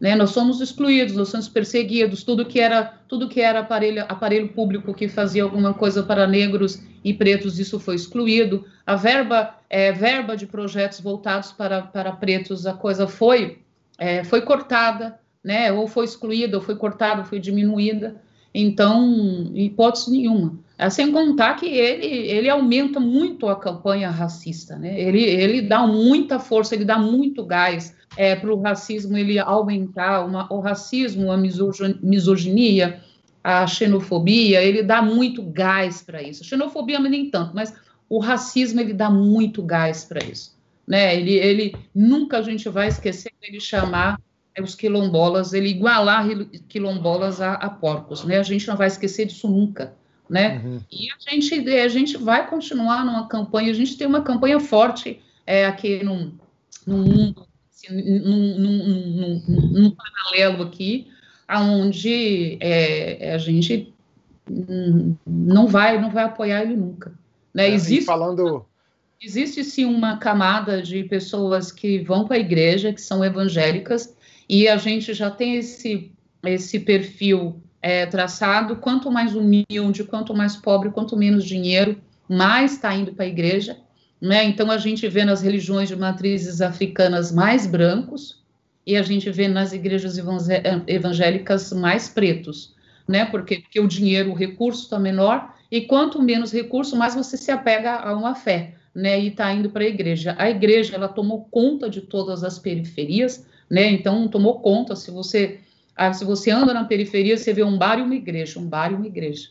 né? 0.00 0.16
Nós 0.16 0.30
somos 0.30 0.60
excluídos, 0.60 1.14
nós 1.14 1.28
somos 1.28 1.48
perseguidos, 1.48 2.24
tudo 2.24 2.46
que 2.46 2.58
era 2.58 2.98
tudo 3.06 3.28
que 3.28 3.40
era 3.40 3.60
aparelho, 3.60 4.02
aparelho 4.08 4.48
público 4.48 4.94
que 4.94 5.08
fazia 5.08 5.42
alguma 5.42 5.74
coisa 5.74 6.02
para 6.02 6.26
negros 6.26 6.82
e 7.04 7.12
pretos, 7.12 7.58
isso 7.58 7.78
foi 7.78 7.96
excluído. 7.96 8.64
A 8.86 8.96
verba, 8.96 9.54
é, 9.68 9.92
verba 9.92 10.36
de 10.36 10.46
projetos 10.46 11.00
voltados 11.00 11.52
para, 11.52 11.82
para 11.82 12.12
pretos, 12.12 12.66
a 12.66 12.72
coisa 12.72 13.06
foi, 13.06 13.58
é, 13.98 14.24
foi 14.24 14.40
cortada, 14.40 15.20
né? 15.44 15.70
Ou 15.70 15.86
foi 15.86 16.06
excluída, 16.06 16.56
ou 16.56 16.62
foi 16.62 16.76
cortada, 16.76 17.20
ou 17.20 17.26
foi 17.26 17.38
diminuída. 17.38 18.16
Então, 18.54 19.50
hipótese 19.54 20.10
nenhuma. 20.10 20.58
Sem 20.90 21.12
contar 21.12 21.54
que 21.54 21.66
ele, 21.66 22.06
ele 22.06 22.48
aumenta 22.48 22.98
muito 22.98 23.48
a 23.48 23.54
campanha 23.54 24.10
racista, 24.10 24.76
né? 24.76 25.00
Ele, 25.00 25.22
ele 25.22 25.62
dá 25.62 25.86
muita 25.86 26.40
força, 26.40 26.74
ele 26.74 26.84
dá 26.84 26.98
muito 26.98 27.44
gás 27.44 27.94
é, 28.16 28.34
para 28.34 28.52
o 28.52 28.60
racismo 28.60 29.16
ele 29.16 29.38
aumentar, 29.38 30.24
uma, 30.24 30.52
o 30.52 30.60
racismo, 30.60 31.30
a 31.30 31.36
misoginia, 31.36 33.00
a 33.42 33.66
xenofobia, 33.66 34.62
ele 34.62 34.82
dá 34.82 35.00
muito 35.00 35.42
gás 35.42 36.02
para 36.02 36.22
isso. 36.22 36.42
A 36.42 36.46
xenofobia 36.46 36.98
nem 36.98 37.30
tanto, 37.30 37.54
mas 37.54 37.74
o 38.08 38.18
racismo 38.18 38.80
ele 38.80 38.92
dá 38.92 39.08
muito 39.08 39.62
gás 39.62 40.04
para 40.04 40.22
isso, 40.24 40.56
né? 40.86 41.16
Ele, 41.16 41.32
ele 41.34 41.76
nunca 41.94 42.38
a 42.38 42.42
gente 42.42 42.68
vai 42.68 42.88
esquecer 42.88 43.32
de 43.40 43.60
chamar 43.60 44.18
os 44.60 44.74
quilombolas, 44.74 45.52
ele 45.52 45.68
igualar 45.68 46.26
quilombolas 46.68 47.40
a, 47.40 47.54
a, 47.54 47.70
porcos, 47.70 48.24
né? 48.24 48.38
A 48.38 48.42
gente 48.42 48.68
não 48.68 48.76
vai 48.76 48.86
esquecer 48.86 49.26
disso 49.26 49.48
nunca, 49.48 49.94
né? 50.28 50.60
Uhum. 50.64 50.80
E 50.90 51.08
a 51.10 51.30
gente, 51.30 51.68
a 51.70 51.88
gente 51.88 52.16
vai 52.18 52.48
continuar 52.48 53.04
numa 53.04 53.26
campanha, 53.28 53.70
a 53.70 53.74
gente 53.74 53.96
tem 53.96 54.06
uma 54.06 54.22
campanha 54.22 54.60
forte 54.60 55.20
é, 55.46 55.64
aqui 55.64 56.04
no, 56.04 56.34
no 56.86 56.98
mundo, 56.98 57.46
assim, 57.70 57.94
num, 57.94 58.58
num, 58.58 59.42
num, 59.48 59.70
num, 59.72 59.90
paralelo 59.90 60.64
aqui, 60.64 61.08
aonde 61.48 62.58
é, 62.60 63.32
a 63.34 63.38
gente 63.38 63.94
não 65.26 65.66
vai, 65.66 66.00
não 66.00 66.10
vai 66.10 66.24
apoiar 66.24 66.62
ele 66.62 66.76
nunca, 66.76 67.12
né? 67.54 67.68
É, 67.68 67.74
Existe... 67.74 68.04
falando 68.04 68.66
existe 69.24 69.62
sim 69.62 69.84
uma 69.84 70.16
camada 70.16 70.82
de 70.82 71.04
pessoas 71.04 71.70
que 71.70 72.00
vão 72.00 72.26
para 72.26 72.36
a 72.36 72.40
igreja, 72.40 72.92
que 72.92 73.00
são 73.00 73.24
evangélicas, 73.24 74.16
e 74.52 74.68
a 74.68 74.76
gente 74.76 75.14
já 75.14 75.30
tem 75.30 75.56
esse, 75.56 76.12
esse 76.44 76.78
perfil 76.80 77.62
é, 77.80 78.04
traçado, 78.04 78.76
quanto 78.76 79.10
mais 79.10 79.34
humilde, 79.34 80.04
quanto 80.04 80.34
mais 80.34 80.56
pobre, 80.56 80.90
quanto 80.90 81.16
menos 81.16 81.46
dinheiro, 81.46 81.98
mais 82.28 82.74
está 82.74 82.94
indo 82.94 83.14
para 83.14 83.24
a 83.24 83.28
igreja, 83.28 83.78
né? 84.20 84.44
Então 84.44 84.70
a 84.70 84.76
gente 84.76 85.08
vê 85.08 85.24
nas 85.24 85.40
religiões 85.40 85.88
de 85.88 85.96
matrizes 85.96 86.60
africanas 86.60 87.32
mais 87.32 87.66
brancos 87.66 88.44
e 88.86 88.94
a 88.94 89.02
gente 89.02 89.30
vê 89.30 89.48
nas 89.48 89.72
igrejas 89.72 90.18
evangélicas 90.86 91.72
mais 91.72 92.10
pretos, 92.10 92.74
né? 93.08 93.24
Porque, 93.24 93.60
porque 93.60 93.80
o 93.80 93.88
dinheiro, 93.88 94.32
o 94.32 94.34
recurso 94.34 94.82
está 94.82 94.98
menor 94.98 95.54
e 95.70 95.80
quanto 95.80 96.20
menos 96.20 96.52
recurso, 96.52 96.94
mais 96.94 97.14
você 97.14 97.38
se 97.38 97.50
apega 97.50 97.94
a 97.94 98.14
uma 98.14 98.34
fé, 98.34 98.74
né? 98.94 99.18
E 99.18 99.28
está 99.28 99.50
indo 99.50 99.70
para 99.70 99.82
a 99.82 99.88
igreja. 99.88 100.36
A 100.38 100.50
igreja 100.50 100.94
ela 100.94 101.08
tomou 101.08 101.46
conta 101.50 101.88
de 101.88 102.02
todas 102.02 102.44
as 102.44 102.58
periferias, 102.58 103.46
né? 103.72 103.90
Então 103.90 104.28
tomou 104.28 104.60
conta. 104.60 104.94
Se 104.94 105.10
você 105.10 105.60
ah, 105.96 106.12
se 106.12 106.26
você 106.26 106.50
anda 106.50 106.74
na 106.74 106.84
periferia, 106.84 107.38
você 107.38 107.54
vê 107.54 107.64
um 107.64 107.78
bar 107.78 107.98
e 107.98 108.02
uma 108.02 108.14
igreja, 108.14 108.60
um 108.60 108.68
bar 108.68 108.92
e 108.92 108.94
uma 108.94 109.06
igreja. 109.06 109.48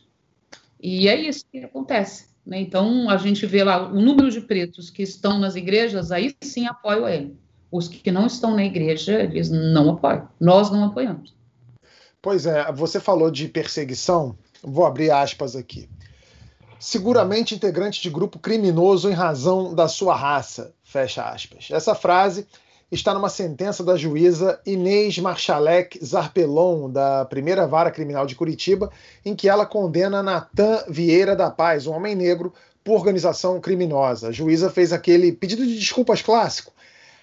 E 0.80 1.08
é 1.08 1.16
isso 1.16 1.44
que 1.50 1.58
acontece. 1.58 2.28
Né? 2.46 2.60
Então 2.60 3.10
a 3.10 3.16
gente 3.16 3.44
vê 3.46 3.64
lá 3.64 3.88
o 3.88 4.00
número 4.00 4.30
de 4.30 4.40
pretos 4.40 4.90
que 4.90 5.02
estão 5.02 5.40
nas 5.40 5.56
igrejas, 5.56 6.12
aí 6.12 6.36
sim 6.40 6.66
apoio 6.66 7.08
ele. 7.08 7.36
Os 7.70 7.88
que 7.88 8.12
não 8.12 8.26
estão 8.26 8.54
na 8.54 8.64
igreja, 8.64 9.20
eles 9.20 9.50
não 9.50 9.90
apoiam. 9.90 10.28
Nós 10.38 10.70
não 10.70 10.84
apoiamos. 10.84 11.34
Pois 12.20 12.46
é, 12.46 12.70
você 12.70 13.00
falou 13.00 13.28
de 13.28 13.48
perseguição, 13.48 14.36
vou 14.62 14.86
abrir 14.86 15.10
aspas 15.10 15.56
aqui. 15.56 15.88
Seguramente 16.78 17.54
integrante 17.54 18.00
de 18.00 18.10
grupo 18.10 18.38
criminoso 18.38 19.08
em 19.08 19.14
razão 19.14 19.74
da 19.74 19.88
sua 19.88 20.14
raça, 20.14 20.72
fecha 20.84 21.24
aspas. 21.24 21.68
Essa 21.70 21.94
frase 21.94 22.46
está 22.94 23.14
numa 23.14 23.30
sentença 23.30 23.82
da 23.82 23.96
juíza 23.96 24.60
Inês 24.66 25.18
Marchalek 25.18 25.98
Zarpelon, 26.04 26.90
da 26.90 27.24
primeira 27.24 27.66
vara 27.66 27.90
criminal 27.90 28.26
de 28.26 28.34
Curitiba, 28.34 28.90
em 29.24 29.34
que 29.34 29.48
ela 29.48 29.64
condena 29.64 30.22
Natan 30.22 30.84
Vieira 30.88 31.34
da 31.34 31.50
Paz, 31.50 31.86
um 31.86 31.92
homem 31.92 32.14
negro, 32.14 32.52
por 32.84 32.94
organização 32.94 33.58
criminosa. 33.60 34.28
A 34.28 34.32
juíza 34.32 34.68
fez 34.68 34.92
aquele 34.92 35.32
pedido 35.32 35.64
de 35.64 35.78
desculpas 35.78 36.20
clássico. 36.20 36.70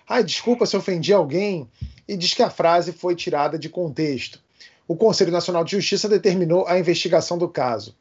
Ai, 0.08 0.24
desculpa 0.24 0.66
se 0.66 0.76
ofendi 0.76 1.14
alguém, 1.14 1.70
e 2.08 2.18
diz 2.18 2.34
que 2.34 2.42
a 2.42 2.50
frase 2.50 2.92
foi 2.92 3.16
tirada 3.16 3.60
de 3.60 3.70
contexto. 3.70 4.42
O 4.88 4.96
Conselho 4.96 5.32
Nacional 5.32 5.64
de 5.64 5.72
Justiça 5.72 6.10
determinou 6.10 6.66
a 6.68 6.80
investigação 6.80 7.38
do 7.38 7.48
caso. 7.48 7.96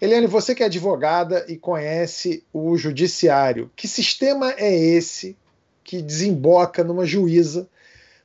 Eliane, 0.00 0.28
você 0.28 0.54
que 0.54 0.62
é 0.62 0.66
advogada 0.66 1.44
e 1.48 1.56
conhece 1.56 2.44
o 2.52 2.76
judiciário, 2.76 3.70
que 3.74 3.88
sistema 3.88 4.54
é 4.56 4.72
esse 4.72 5.36
que 5.82 6.02
desemboca 6.02 6.84
numa 6.84 7.04
juíza 7.04 7.68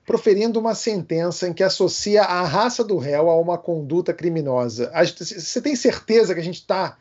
proferindo 0.05 0.57
uma 0.57 0.73
sentença 0.73 1.49
em 1.49 1.53
que 1.53 1.61
associa 1.61 2.23
a 2.23 2.41
raça 2.43 2.81
do 2.81 2.97
réu 2.97 3.29
a 3.29 3.37
uma 3.37 3.57
conduta 3.57 4.13
criminosa? 4.13 4.91
Você 5.17 5.61
tem 5.61 5.75
certeza 5.75 6.33
que 6.33 6.39
a 6.39 6.43
gente 6.43 6.61
está 6.61 6.97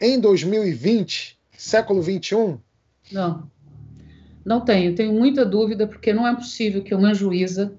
em 0.00 0.18
2020, 0.18 1.38
século 1.56 2.00
21? 2.00 2.58
Não. 3.12 3.50
Não 4.42 4.62
tenho, 4.62 4.94
tenho 4.94 5.12
muita 5.12 5.44
dúvida, 5.44 5.86
porque 5.86 6.14
não 6.14 6.26
é 6.26 6.34
possível 6.34 6.82
que 6.82 6.94
uma 6.94 7.12
juíza, 7.12 7.76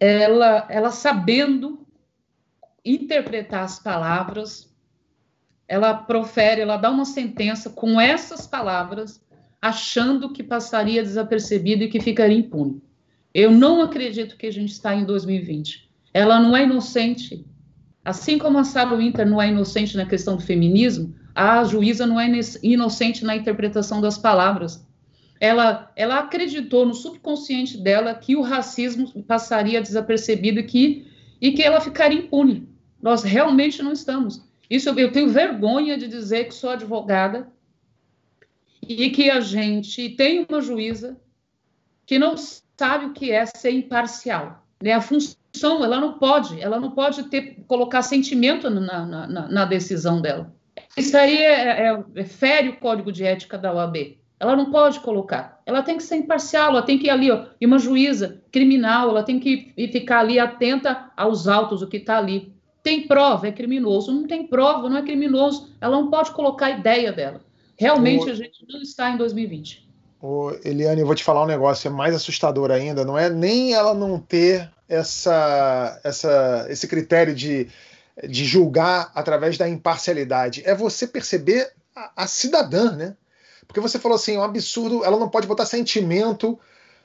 ela, 0.00 0.66
ela 0.68 0.90
sabendo 0.90 1.86
interpretar 2.84 3.62
as 3.62 3.78
palavras, 3.78 4.68
ela 5.68 5.94
profere, 5.94 6.62
ela 6.62 6.76
dá 6.76 6.90
uma 6.90 7.04
sentença 7.04 7.70
com 7.70 8.00
essas 8.00 8.48
palavras, 8.48 9.22
achando 9.60 10.32
que 10.32 10.42
passaria 10.42 11.02
desapercebido 11.02 11.84
e 11.84 11.88
que 11.88 12.00
ficaria 12.00 12.36
impune. 12.36 12.82
Eu 13.32 13.50
não 13.50 13.82
acredito 13.82 14.36
que 14.36 14.46
a 14.46 14.52
gente 14.52 14.72
está 14.72 14.94
em 14.94 15.04
2020. 15.04 15.88
Ela 16.12 16.40
não 16.40 16.56
é 16.56 16.64
inocente. 16.64 17.44
Assim 18.04 18.38
como 18.38 18.58
a 18.58 18.64
Sarah 18.64 18.96
Winter 18.96 19.28
não 19.28 19.40
é 19.40 19.48
inocente 19.48 19.96
na 19.96 20.06
questão 20.06 20.36
do 20.36 20.42
feminismo, 20.42 21.14
a 21.34 21.62
juíza 21.64 22.06
não 22.06 22.18
é 22.18 22.28
inocente 22.62 23.24
na 23.24 23.36
interpretação 23.36 24.00
das 24.00 24.18
palavras. 24.18 24.84
Ela, 25.38 25.90
ela 25.94 26.18
acreditou 26.18 26.84
no 26.84 26.94
subconsciente 26.94 27.78
dela 27.78 28.14
que 28.14 28.36
o 28.36 28.42
racismo 28.42 29.10
passaria 29.22 29.80
desapercebido 29.80 30.60
e 30.60 30.64
que, 30.64 31.06
e 31.40 31.52
que 31.52 31.62
ela 31.62 31.80
ficaria 31.80 32.18
impune. 32.18 32.68
Nós 33.00 33.22
realmente 33.22 33.82
não 33.82 33.92
estamos. 33.92 34.42
Isso 34.68 34.88
eu, 34.88 34.98
eu 34.98 35.12
tenho 35.12 35.28
vergonha 35.28 35.96
de 35.96 36.08
dizer 36.08 36.46
que 36.46 36.54
sou 36.54 36.70
advogada 36.70 37.48
e 38.94 39.10
que 39.10 39.30
a 39.30 39.40
gente 39.40 40.10
tem 40.10 40.44
uma 40.48 40.60
juíza 40.60 41.16
que 42.04 42.18
não 42.18 42.34
sabe 42.36 43.06
o 43.06 43.12
que 43.12 43.30
é 43.30 43.46
ser 43.46 43.70
imparcial. 43.70 44.66
Né? 44.82 44.92
A 44.92 45.00
função, 45.00 45.84
ela 45.84 46.00
não 46.00 46.14
pode, 46.14 46.60
ela 46.60 46.80
não 46.80 46.90
pode 46.90 47.24
ter 47.24 47.62
colocar 47.68 48.02
sentimento 48.02 48.68
na, 48.68 49.06
na, 49.06 49.48
na 49.48 49.64
decisão 49.64 50.20
dela. 50.20 50.52
Isso 50.96 51.16
aí 51.16 51.36
é, 51.38 51.86
é, 51.86 52.04
é, 52.16 52.24
fere 52.24 52.70
o 52.70 52.78
código 52.78 53.12
de 53.12 53.24
ética 53.24 53.56
da 53.56 53.72
OAB. 53.72 54.18
Ela 54.40 54.56
não 54.56 54.70
pode 54.70 54.98
colocar. 55.00 55.60
Ela 55.66 55.82
tem 55.82 55.96
que 55.96 56.02
ser 56.02 56.16
imparcial, 56.16 56.70
ela 56.70 56.82
tem 56.82 56.98
que 56.98 57.06
ir 57.06 57.10
ali, 57.10 57.30
ó, 57.30 57.44
e 57.60 57.66
uma 57.66 57.78
juíza 57.78 58.42
criminal, 58.50 59.10
ela 59.10 59.22
tem 59.22 59.38
que 59.38 59.72
ficar 59.92 60.20
ali 60.20 60.40
atenta 60.40 61.12
aos 61.16 61.46
autos, 61.46 61.82
o 61.82 61.86
que 61.86 61.98
está 61.98 62.18
ali. 62.18 62.52
Tem 62.82 63.06
prova, 63.06 63.46
é 63.46 63.52
criminoso. 63.52 64.10
Não 64.10 64.26
tem 64.26 64.46
prova, 64.46 64.88
não 64.88 64.96
é 64.96 65.02
criminoso. 65.02 65.76
Ela 65.80 66.00
não 66.00 66.10
pode 66.10 66.32
colocar 66.32 66.66
a 66.66 66.70
ideia 66.70 67.12
dela. 67.12 67.42
Realmente 67.80 68.28
o... 68.28 68.30
a 68.30 68.34
gente 68.34 68.64
não 68.68 68.82
está 68.82 69.10
em 69.10 69.16
2020. 69.16 69.88
Ô, 70.20 70.52
Eliane, 70.62 71.00
eu 71.00 71.06
vou 71.06 71.14
te 71.14 71.24
falar 71.24 71.42
um 71.42 71.46
negócio, 71.46 71.88
é 71.88 71.90
mais 71.90 72.14
assustador 72.14 72.70
ainda, 72.70 73.06
não 73.06 73.16
é 73.18 73.30
nem 73.30 73.72
ela 73.72 73.94
não 73.94 74.18
ter 74.18 74.70
essa, 74.86 75.98
essa, 76.04 76.66
esse 76.68 76.86
critério 76.86 77.34
de, 77.34 77.68
de 78.28 78.44
julgar 78.44 79.10
através 79.14 79.56
da 79.56 79.66
imparcialidade, 79.66 80.62
é 80.66 80.74
você 80.74 81.06
perceber 81.06 81.72
a, 81.96 82.24
a 82.24 82.26
cidadã, 82.26 82.94
né? 82.94 83.16
Porque 83.66 83.80
você 83.80 83.98
falou 83.98 84.16
assim, 84.16 84.34
é 84.34 84.38
um 84.38 84.42
absurdo, 84.42 85.02
ela 85.04 85.18
não 85.18 85.30
pode 85.30 85.46
botar 85.46 85.64
sentimento 85.64 86.58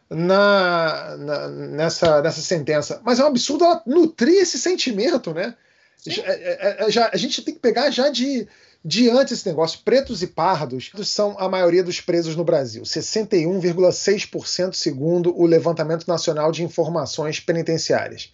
na, 0.10 1.16
na, 1.16 1.48
nessa, 1.48 2.22
nessa 2.22 2.42
sentença. 2.42 3.00
Mas 3.04 3.20
é 3.20 3.24
um 3.24 3.28
absurdo 3.28 3.64
ela 3.64 3.82
nutrir 3.86 4.42
esse 4.42 4.60
sentimento, 4.60 5.34
né? 5.34 5.56
Já, 6.06 6.24
é, 6.24 6.28
é, 6.28 6.86
é, 6.86 6.92
já, 6.92 7.10
a 7.14 7.18
gente 7.18 7.42
tem 7.44 7.54
que 7.54 7.60
pegar 7.60 7.90
já 7.92 8.10
de, 8.10 8.48
de 8.86 9.10
antes 9.10 9.40
esse 9.40 9.50
negócio. 9.50 9.80
Pretos 9.84 10.22
e 10.22 10.28
pardos 10.28 10.92
são 11.06 11.36
a 11.40 11.50
maioria 11.50 11.84
dos 11.84 12.00
presos 12.00 12.36
no 12.36 12.44
Brasil, 12.44 12.84
61,6% 12.84 14.76
segundo 14.76 15.36
o 15.36 15.48
Levantamento 15.48 16.08
Nacional 16.08 16.52
de 16.52 16.64
Informações 16.64 17.40
Penitenciárias. 17.40 18.30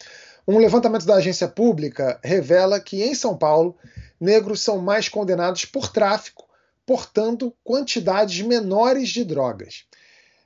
Um 0.46 0.58
levantamento 0.58 1.06
da 1.06 1.16
agência 1.16 1.48
pública 1.48 2.20
revela 2.22 2.82
que 2.82 3.02
em 3.02 3.16
São 3.16 3.38
Paulo, 3.38 3.78
negros 4.20 4.60
são 4.60 4.80
mais 4.80 5.08
condenados 5.08 5.64
por 5.64 5.88
tráfico, 5.90 6.44
portando 6.86 7.56
quantidades 7.64 8.42
menores 8.46 9.08
de 9.08 9.24
drogas. 9.24 9.86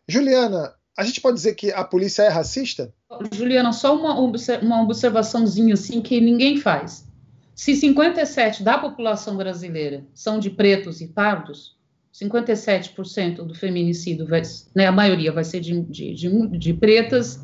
Juliana, 0.07 0.75
a 0.95 1.03
gente 1.03 1.19
pode 1.19 1.37
dizer 1.37 1.55
que 1.55 1.71
a 1.71 1.83
polícia 1.83 2.21
é 2.23 2.27
racista? 2.27 2.93
Juliana, 3.31 3.73
só 3.73 3.95
uma, 3.95 4.13
uma 4.61 4.83
observaçãozinha 4.83 5.73
assim 5.73 5.99
que 5.99 6.21
ninguém 6.21 6.57
faz. 6.57 7.04
Se 7.55 7.75
57 7.75 8.61
da 8.61 8.77
população 8.77 9.37
brasileira 9.37 10.05
são 10.13 10.37
de 10.37 10.49
pretos 10.49 10.99
e 11.01 11.07
pardos, 11.07 11.75
57% 12.13 13.37
do 13.37 13.55
feminicídio, 13.55 14.27
vai, 14.27 14.41
né, 14.75 14.87
a 14.87 14.91
maioria 14.91 15.31
vai 15.31 15.43
ser 15.43 15.61
de, 15.61 15.81
de, 15.83 16.13
de, 16.13 16.47
de 16.57 16.73
pretas, 16.73 17.39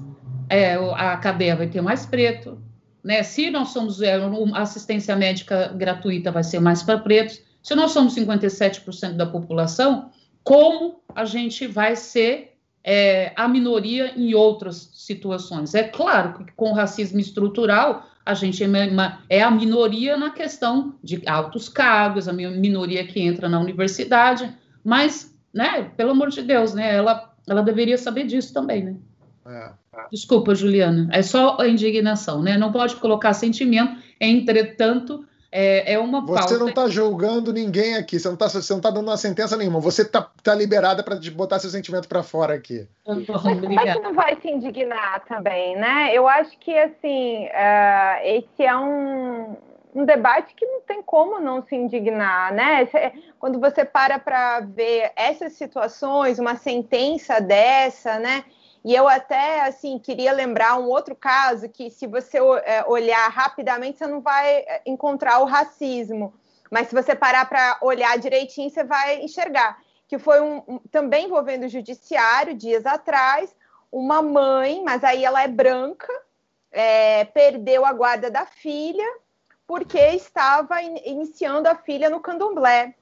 é, 0.49 0.75
a 0.75 1.17
cadeia 1.17 1.55
vai 1.55 1.67
ter 1.67 1.81
mais 1.81 2.05
preto, 2.05 2.61
né? 3.03 3.23
Se 3.23 3.49
nós 3.49 3.69
somos 3.69 4.01
é, 4.01 4.15
assistência 4.53 5.15
médica 5.15 5.69
gratuita 5.69 6.31
vai 6.31 6.43
ser 6.43 6.59
mais 6.59 6.83
para 6.83 6.99
pretos. 6.99 7.41
Se 7.63 7.73
nós 7.75 7.91
somos 7.91 8.15
57% 8.15 9.13
da 9.13 9.25
população, 9.25 10.11
como 10.43 11.01
a 11.15 11.25
gente 11.25 11.67
vai 11.67 11.95
ser 11.95 12.57
é, 12.83 13.31
a 13.35 13.47
minoria 13.47 14.13
em 14.15 14.33
outras 14.33 14.91
situações. 14.93 15.73
É 15.73 15.83
claro 15.83 16.45
que 16.45 16.51
com 16.53 16.71
o 16.71 16.73
racismo 16.73 17.19
estrutural, 17.19 18.07
a 18.25 18.33
gente 18.33 18.63
é, 18.63 18.67
é 19.29 19.41
a 19.41 19.51
minoria 19.51 20.15
na 20.17 20.29
questão 20.29 20.95
de 21.03 21.21
altos 21.27 21.67
cargos, 21.67 22.27
a 22.27 22.33
minoria 22.33 23.05
que 23.05 23.19
entra 23.19 23.49
na 23.49 23.59
universidade, 23.59 24.53
mas, 24.83 25.35
né, 25.53 25.91
pelo 25.95 26.11
amor 26.11 26.29
de 26.29 26.41
Deus, 26.41 26.73
né, 26.73 26.95
ela, 26.95 27.33
ela 27.47 27.61
deveria 27.61 27.97
saber 27.97 28.25
disso 28.25 28.53
também, 28.53 28.83
né? 28.83 28.95
É, 29.45 29.71
é. 29.95 30.07
Desculpa, 30.11 30.53
Juliana, 30.53 31.09
é 31.11 31.21
só 31.21 31.57
a 31.59 31.67
indignação, 31.67 32.43
né? 32.43 32.57
Não 32.57 32.71
pode 32.71 32.95
colocar 32.97 33.33
sentimento, 33.33 33.97
entretanto, 34.19 35.25
é, 35.51 35.93
é 35.93 35.99
uma 35.99 36.21
Você 36.21 36.33
pauta... 36.33 36.57
não 36.57 36.69
está 36.69 36.87
julgando 36.87 37.51
ninguém 37.51 37.95
aqui, 37.95 38.17
você 38.17 38.27
não 38.29 38.35
está 38.35 38.47
você 38.47 38.73
não 38.73 38.79
tá 38.79 38.89
dando 38.89 39.07
uma 39.07 39.17
sentença 39.17 39.57
nenhuma, 39.57 39.81
você 39.81 40.03
está 40.03 40.29
tá 40.41 40.55
liberada 40.55 41.03
para 41.03 41.19
botar 41.33 41.59
seu 41.59 41.69
sentimento 41.69 42.07
para 42.07 42.23
fora 42.23 42.53
aqui. 42.53 42.87
Mas 43.05 43.25
como 43.25 43.79
é 43.79 43.93
que 43.93 43.99
não 43.99 44.13
vai 44.13 44.39
se 44.39 44.49
indignar 44.49 45.25
também, 45.25 45.75
né? 45.75 46.11
Eu 46.13 46.25
acho 46.25 46.57
que, 46.57 46.73
assim, 46.77 47.47
uh, 47.47 48.23
esse 48.23 48.63
é 48.63 48.77
um, 48.77 49.57
um 49.93 50.05
debate 50.05 50.55
que 50.55 50.65
não 50.65 50.81
tem 50.81 51.03
como 51.03 51.37
não 51.41 51.61
se 51.61 51.75
indignar, 51.75 52.53
né? 52.53 52.87
Quando 53.37 53.59
você 53.59 53.83
para 53.83 54.17
para 54.19 54.61
ver 54.61 55.11
essas 55.17 55.53
situações, 55.53 56.39
uma 56.39 56.55
sentença 56.55 57.41
dessa, 57.41 58.17
né? 58.19 58.45
E 58.83 58.95
eu 58.95 59.07
até 59.07 59.61
assim 59.61 59.99
queria 59.99 60.31
lembrar 60.31 60.77
um 60.77 60.87
outro 60.87 61.15
caso 61.15 61.69
que, 61.69 61.89
se 61.89 62.07
você 62.07 62.37
é, 62.63 62.83
olhar 62.87 63.27
rapidamente, 63.29 63.99
você 63.99 64.07
não 64.07 64.21
vai 64.21 64.57
é, 64.57 64.81
encontrar 64.85 65.39
o 65.39 65.45
racismo, 65.45 66.33
mas 66.69 66.87
se 66.87 66.95
você 66.95 67.13
parar 67.13 67.47
para 67.47 67.77
olhar 67.81 68.17
direitinho, 68.17 68.69
você 68.69 68.83
vai 68.83 69.21
enxergar 69.21 69.77
que 70.11 70.19
foi 70.19 70.41
um, 70.41 70.61
um, 70.67 70.79
também 70.91 71.27
envolvendo 71.27 71.63
o 71.63 71.69
judiciário 71.69 72.53
dias 72.53 72.85
atrás, 72.85 73.55
uma 73.89 74.21
mãe, 74.21 74.83
mas 74.83 75.05
aí 75.05 75.23
ela 75.23 75.41
é 75.41 75.47
branca, 75.47 76.11
é, 76.69 77.23
perdeu 77.23 77.85
a 77.85 77.93
guarda 77.93 78.29
da 78.29 78.45
filha 78.45 79.05
porque 79.65 79.97
estava 79.97 80.81
in, 80.81 80.97
iniciando 81.05 81.69
a 81.69 81.75
filha 81.75 82.09
no 82.09 82.19
candomblé. 82.19 82.93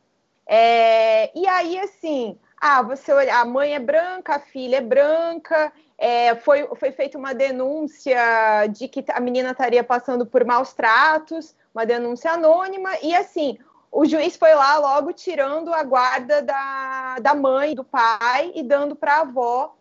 É, 0.46 1.32
e 1.36 1.48
aí, 1.48 1.80
assim, 1.80 2.38
ah, 2.60 2.82
você 2.82 3.12
olha, 3.12 3.38
a 3.38 3.46
mãe 3.46 3.74
é 3.74 3.80
branca, 3.80 4.36
a 4.36 4.40
filha 4.40 4.78
é 4.78 4.82
branca, 4.82 5.72
é, 5.98 6.36
foi, 6.36 6.68
foi 6.76 6.92
feita 6.92 7.18
uma 7.18 7.34
denúncia 7.34 8.68
de 8.70 8.88
que 8.88 9.04
a 9.10 9.20
menina 9.20 9.52
estaria 9.52 9.84
passando 9.84 10.26
por 10.26 10.44
maus 10.46 10.74
tratos, 10.74 11.56
uma 11.74 11.86
denúncia 11.86 12.32
anônima, 12.32 12.90
e 13.02 13.16
assim, 13.16 13.58
o 13.92 14.06
juiz 14.06 14.36
foi 14.36 14.54
lá 14.54 14.78
logo 14.78 15.14
tirando 15.14 15.74
a 15.74 15.84
guarda 15.84 16.42
da, 16.42 17.20
da 17.20 17.34
mãe, 17.34 17.76
do 17.76 17.84
pai, 17.84 18.52
e 18.54 18.64
dando 18.64 18.96
para 18.96 19.16
a 19.16 19.22
avó, 19.22 19.76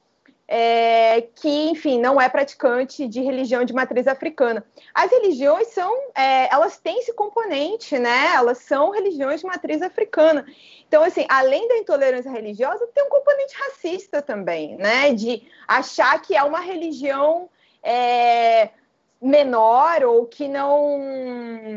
é, 0.50 1.20
que, 1.34 1.68
enfim, 1.68 2.00
não 2.00 2.18
é 2.18 2.26
praticante 2.26 3.06
de 3.06 3.20
religião 3.20 3.64
de 3.64 3.74
matriz 3.74 4.08
africana. 4.08 4.64
As 4.94 5.10
religiões 5.10 5.68
são, 5.68 5.94
é, 6.14 6.52
elas 6.52 6.78
têm 6.78 6.98
esse 7.00 7.12
componente, 7.12 7.98
né? 7.98 8.32
Elas 8.34 8.58
são 8.58 8.90
religiões 8.90 9.40
de 9.40 9.46
matriz 9.46 9.82
africana. 9.82 10.46
Então, 10.86 11.04
assim, 11.04 11.26
além 11.28 11.68
da 11.68 11.76
intolerância 11.76 12.30
religiosa, 12.30 12.88
tem 12.94 13.04
um 13.04 13.10
componente 13.10 13.54
racista 13.58 14.22
também, 14.22 14.74
né? 14.78 15.12
De 15.12 15.46
achar 15.68 16.18
que 16.22 16.34
é 16.34 16.42
uma 16.42 16.60
religião 16.60 17.50
é, 17.82 18.70
menor 19.20 20.02
ou 20.04 20.24
que 20.24 20.48
não, 20.48 20.98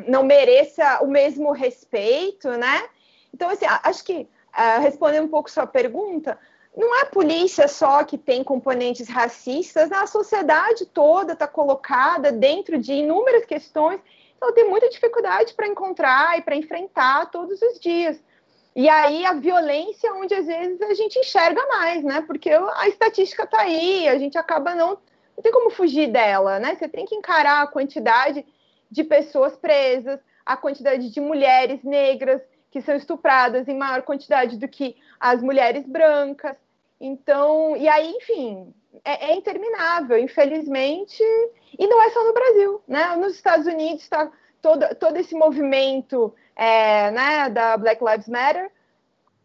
não 0.07 0.23
mereça 0.23 1.01
o 1.01 1.07
mesmo 1.07 1.51
respeito, 1.51 2.47
né? 2.51 2.87
Então, 3.33 3.49
assim, 3.49 3.65
acho 3.83 4.03
que, 4.05 4.29
uh, 4.53 4.81
respondendo 4.81 5.25
um 5.25 5.29
pouco 5.29 5.51
sua 5.51 5.67
pergunta, 5.67 6.39
não 6.75 6.95
é 6.95 7.01
a 7.01 7.05
polícia 7.05 7.67
só 7.67 8.03
que 8.03 8.17
tem 8.17 8.43
componentes 8.43 9.09
racistas, 9.09 9.89
né? 9.89 9.97
a 9.97 10.07
sociedade 10.07 10.85
toda 10.85 11.33
está 11.33 11.47
colocada 11.47 12.31
dentro 12.31 12.77
de 12.77 12.93
inúmeras 12.93 13.45
questões, 13.45 13.99
então 14.37 14.53
tem 14.53 14.67
muita 14.67 14.89
dificuldade 14.89 15.53
para 15.53 15.67
encontrar 15.67 16.37
e 16.37 16.41
para 16.41 16.55
enfrentar 16.55 17.29
todos 17.29 17.61
os 17.61 17.79
dias. 17.79 18.19
E 18.75 18.87
aí 18.87 19.25
a 19.25 19.33
violência, 19.33 20.07
é 20.07 20.13
onde 20.13 20.33
às 20.33 20.45
vezes 20.45 20.81
a 20.81 20.93
gente 20.93 21.19
enxerga 21.19 21.61
mais, 21.67 22.03
né? 22.03 22.23
Porque 22.25 22.49
a 22.49 22.87
estatística 22.87 23.43
está 23.43 23.61
aí, 23.61 24.07
a 24.07 24.17
gente 24.17 24.37
acaba 24.37 24.73
não. 24.73 24.97
Não 25.35 25.43
tem 25.43 25.51
como 25.51 25.69
fugir 25.69 26.07
dela, 26.07 26.59
né? 26.59 26.75
Você 26.75 26.87
tem 26.87 27.05
que 27.05 27.15
encarar 27.15 27.61
a 27.61 27.67
quantidade 27.67 28.45
de 28.89 29.03
pessoas 29.03 29.55
presas, 29.55 30.19
a 30.45 30.55
quantidade 30.55 31.09
de 31.09 31.19
mulheres 31.19 31.83
negras 31.83 32.41
que 32.69 32.81
são 32.81 32.95
estupradas 32.95 33.67
em 33.67 33.77
maior 33.77 34.01
quantidade 34.01 34.57
do 34.57 34.67
que 34.67 34.95
as 35.21 35.41
mulheres 35.41 35.85
brancas. 35.85 36.55
Então, 36.99 37.77
e 37.77 37.87
aí, 37.87 38.09
enfim, 38.09 38.73
é, 39.05 39.31
é 39.31 39.35
interminável, 39.35 40.17
infelizmente, 40.17 41.23
e 41.77 41.87
não 41.87 42.01
é 42.01 42.09
só 42.09 42.25
no 42.25 42.33
Brasil, 42.33 42.81
né? 42.87 43.15
Nos 43.15 43.35
Estados 43.35 43.67
Unidos 43.67 44.01
está 44.01 44.31
todo, 44.61 44.95
todo 44.95 45.17
esse 45.17 45.35
movimento 45.35 46.33
é, 46.55 47.11
né, 47.11 47.49
da 47.49 47.77
Black 47.77 48.03
Lives 48.03 48.27
Matter 48.27 48.71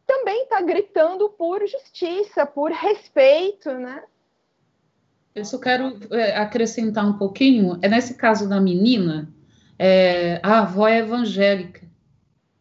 também 0.06 0.44
está 0.44 0.60
gritando 0.60 1.28
por 1.30 1.66
justiça, 1.66 2.46
por 2.46 2.70
respeito, 2.70 3.70
né? 3.72 4.02
Eu 5.34 5.44
só 5.44 5.58
quero 5.58 5.98
é, 6.12 6.36
acrescentar 6.36 7.06
um 7.06 7.18
pouquinho. 7.18 7.78
É 7.82 7.88
nesse 7.88 8.14
caso 8.14 8.48
da 8.48 8.60
menina, 8.60 9.28
é, 9.78 10.40
a 10.42 10.60
avó 10.60 10.88
é 10.88 10.98
evangélica 10.98 11.85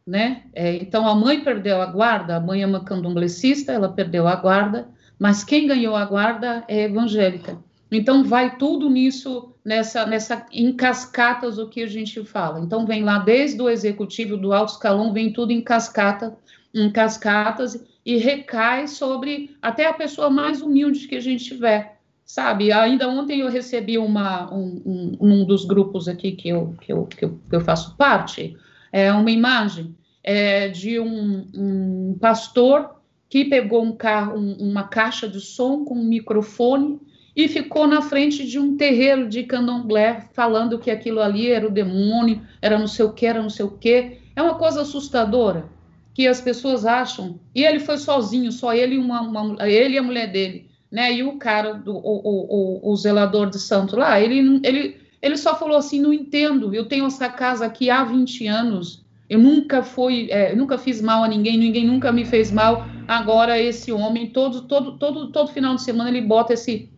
né? 0.05 0.43
É, 0.53 0.75
então 0.75 1.07
a 1.07 1.15
mãe 1.15 1.43
perdeu 1.43 1.81
a 1.81 1.85
guarda, 1.87 2.35
a 2.35 2.39
mãe 2.39 2.61
é 2.61 2.67
uma 2.67 2.83
candomblessista, 2.83 3.71
ela 3.71 3.89
perdeu 3.89 4.27
a 4.27 4.35
guarda, 4.35 4.87
mas 5.17 5.43
quem 5.43 5.67
ganhou 5.67 5.95
a 5.95 6.05
guarda 6.05 6.63
é 6.67 6.83
evangélica. 6.83 7.57
Então 7.91 8.23
vai 8.23 8.57
tudo 8.57 8.89
nisso, 8.89 9.53
nessa, 9.63 10.05
nessa 10.05 10.45
em 10.51 10.73
cascatas 10.73 11.57
o 11.57 11.67
que 11.67 11.81
a 11.81 11.87
gente 11.87 12.23
fala. 12.25 12.59
Então 12.59 12.85
vem 12.85 13.03
lá 13.03 13.19
desde 13.19 13.61
o 13.61 13.69
executivo 13.69 14.37
do 14.37 14.53
alto 14.53 14.73
escalão, 14.73 15.13
vem 15.13 15.31
tudo 15.31 15.51
em 15.51 15.61
cascata, 15.61 16.37
em 16.73 16.91
cascatas 16.91 17.83
e 18.05 18.17
recai 18.17 18.87
sobre 18.87 19.55
até 19.61 19.87
a 19.87 19.93
pessoa 19.93 20.29
mais 20.29 20.61
humilde 20.61 21.07
que 21.07 21.15
a 21.15 21.21
gente 21.21 21.45
tiver. 21.45 21.95
Sabe, 22.25 22.71
ainda 22.71 23.07
ontem 23.07 23.41
eu 23.41 23.49
recebi 23.49 23.99
uma, 23.99 24.51
um, 24.51 24.81
um, 24.83 25.17
um 25.21 25.45
dos 25.45 25.63
grupos 25.63 26.07
aqui 26.07 26.31
que 26.31 26.49
eu, 26.49 26.75
que 26.81 26.91
eu, 26.91 27.05
que 27.05 27.23
eu, 27.23 27.39
que 27.47 27.55
eu 27.55 27.61
faço 27.61 27.95
parte, 27.95 28.57
é 28.95 29.11
uma 29.11 29.29
imagem 29.29 29.93
é, 30.23 30.69
de 30.69 31.01
um, 31.01 31.45
um, 31.53 32.17
pastor 32.17 32.95
que 33.27 33.43
pegou 33.43 33.83
um 33.83 33.91
carro, 33.91 34.39
um, 34.39 34.53
uma 34.53 34.83
caixa 34.83 35.27
de 35.27 35.41
som 35.41 35.83
com 35.83 35.95
um 35.95 36.05
microfone 36.05 37.01
e 37.35 37.49
ficou 37.49 37.85
na 37.87 38.01
frente 38.01 38.47
de 38.47 38.57
um 38.57 38.77
terreiro 38.77 39.27
de 39.27 39.43
candomblé 39.43 40.29
falando 40.31 40.79
que 40.79 40.89
aquilo 40.89 41.19
ali 41.19 41.51
era 41.51 41.67
o 41.67 41.71
demônio, 41.71 42.41
era 42.61 42.79
não 42.79 42.87
sei 42.87 43.03
o 43.03 43.11
que, 43.11 43.25
era 43.25 43.41
não 43.41 43.49
sei 43.49 43.65
o 43.65 43.71
que. 43.71 44.19
É 44.33 44.41
uma 44.41 44.55
coisa 44.55 44.83
assustadora 44.83 45.65
que 46.13 46.25
as 46.25 46.39
pessoas 46.39 46.85
acham. 46.85 47.37
E 47.53 47.65
ele 47.65 47.79
foi 47.79 47.97
sozinho, 47.97 48.49
só 48.49 48.73
ele 48.73 48.95
e 48.95 48.97
uma, 48.97 49.19
uma 49.19 49.67
ele 49.67 49.95
e 49.95 49.97
a 49.97 50.03
mulher 50.03 50.31
dele, 50.31 50.69
né? 50.89 51.11
E 51.11 51.21
o 51.21 51.37
cara 51.37 51.73
do 51.73 51.93
o, 51.97 51.99
o, 51.99 52.91
o, 52.93 52.95
zelador 52.95 53.49
de 53.49 53.59
santo 53.59 53.97
lá, 53.97 54.21
ele 54.21 54.61
ele 54.63 55.04
ele 55.25 55.37
só 55.37 55.57
falou 55.57 55.75
assim: 55.75 55.99
não 55.99 56.13
entendo, 56.13 56.71
eu 56.75 56.85
tenho 56.85 57.07
essa 57.07 57.27
casa 57.27 57.65
aqui 57.65 57.89
há 57.89 58.03
20 58.03 58.45
anos, 58.45 59.03
eu 59.27 59.39
nunca 59.39 59.81
fui, 59.81 60.29
é, 60.29 60.55
nunca 60.55 60.77
fiz 60.77 61.01
mal 61.01 61.23
a 61.23 61.27
ninguém, 61.27 61.57
ninguém 61.57 61.87
nunca 61.87 62.11
me 62.11 62.23
fez 62.23 62.51
mal. 62.51 62.85
Agora 63.07 63.59
esse 63.59 63.91
homem, 63.91 64.29
todo, 64.29 64.67
todo, 64.67 64.99
todo, 64.99 65.31
todo 65.31 65.51
final 65.51 65.73
de 65.73 65.81
semana, 65.81 66.11
ele 66.11 66.21
bota 66.21 66.53
esse, 66.53 66.91